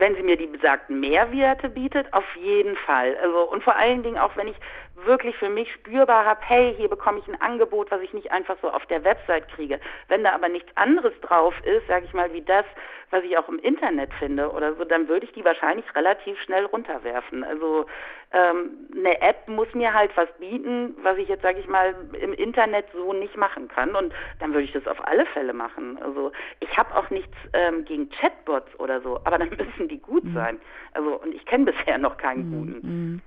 wenn 0.00 0.16
sie 0.16 0.22
mir 0.22 0.36
die 0.36 0.46
besagten 0.46 0.98
Mehrwerte 0.98 1.68
bietet, 1.68 2.12
auf 2.12 2.24
jeden 2.34 2.74
Fall. 2.76 3.16
Also 3.22 3.50
und 3.50 3.62
vor 3.62 3.76
allen 3.76 4.02
Dingen 4.02 4.18
auch, 4.18 4.36
wenn 4.36 4.48
ich 4.48 4.56
wirklich 5.04 5.36
für 5.36 5.48
mich 5.48 5.72
spürbar 5.72 6.24
habe, 6.24 6.40
hey, 6.42 6.74
hier 6.76 6.88
bekomme 6.88 7.18
ich 7.18 7.28
ein 7.28 7.40
Angebot, 7.40 7.90
was 7.90 8.00
ich 8.02 8.12
nicht 8.12 8.32
einfach 8.32 8.56
so 8.62 8.70
auf 8.70 8.84
der 8.86 9.04
Website 9.04 9.48
kriege. 9.48 9.80
Wenn 10.08 10.24
da 10.24 10.32
aber 10.32 10.48
nichts 10.48 10.70
anderes 10.76 11.12
drauf 11.20 11.54
ist, 11.64 11.86
sage 11.88 12.06
ich 12.06 12.12
mal, 12.12 12.32
wie 12.32 12.42
das, 12.42 12.64
was 13.10 13.24
ich 13.24 13.36
auch 13.36 13.48
im 13.48 13.58
Internet 13.58 14.12
finde 14.14 14.50
oder 14.50 14.74
so, 14.74 14.84
dann 14.84 15.08
würde 15.08 15.26
ich 15.26 15.32
die 15.32 15.44
wahrscheinlich 15.44 15.84
relativ 15.94 16.40
schnell 16.40 16.64
runterwerfen. 16.66 17.44
Also 17.44 17.86
ähm, 18.32 18.88
eine 18.96 19.20
App 19.20 19.48
muss 19.48 19.72
mir 19.74 19.92
halt 19.92 20.16
was 20.16 20.28
bieten, 20.38 20.96
was 21.02 21.18
ich 21.18 21.28
jetzt, 21.28 21.42
sage 21.42 21.58
ich 21.58 21.66
mal, 21.66 21.94
im 22.20 22.32
Internet 22.32 22.86
so 22.92 23.12
nicht 23.12 23.36
machen 23.36 23.68
kann 23.68 23.96
und 23.96 24.12
dann 24.38 24.52
würde 24.52 24.64
ich 24.64 24.72
das 24.72 24.86
auf 24.86 25.04
alle 25.06 25.26
Fälle 25.26 25.52
machen. 25.52 25.98
Also 26.02 26.30
ich 26.60 26.76
habe 26.78 26.94
auch 26.94 27.10
nichts 27.10 27.36
ähm, 27.52 27.84
gegen 27.84 28.08
Chatbots 28.10 28.78
oder 28.78 29.00
so, 29.00 29.20
aber 29.24 29.38
dann 29.38 29.50
müssen 29.58 29.88
die 29.88 29.98
gut 29.98 30.24
mhm. 30.24 30.34
sein. 30.34 30.60
Also 30.94 31.20
und 31.20 31.34
ich 31.34 31.44
kenne 31.46 31.64
bisher 31.64 31.98
noch 31.98 32.16
keinen 32.16 32.50
mhm. 32.50 32.52
guten. 32.52 33.22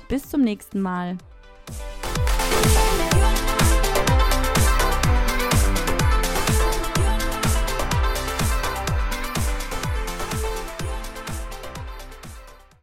Bis 0.07 0.29
zum 0.29 0.41
nächsten 0.41 0.81
Mal. 0.81 1.17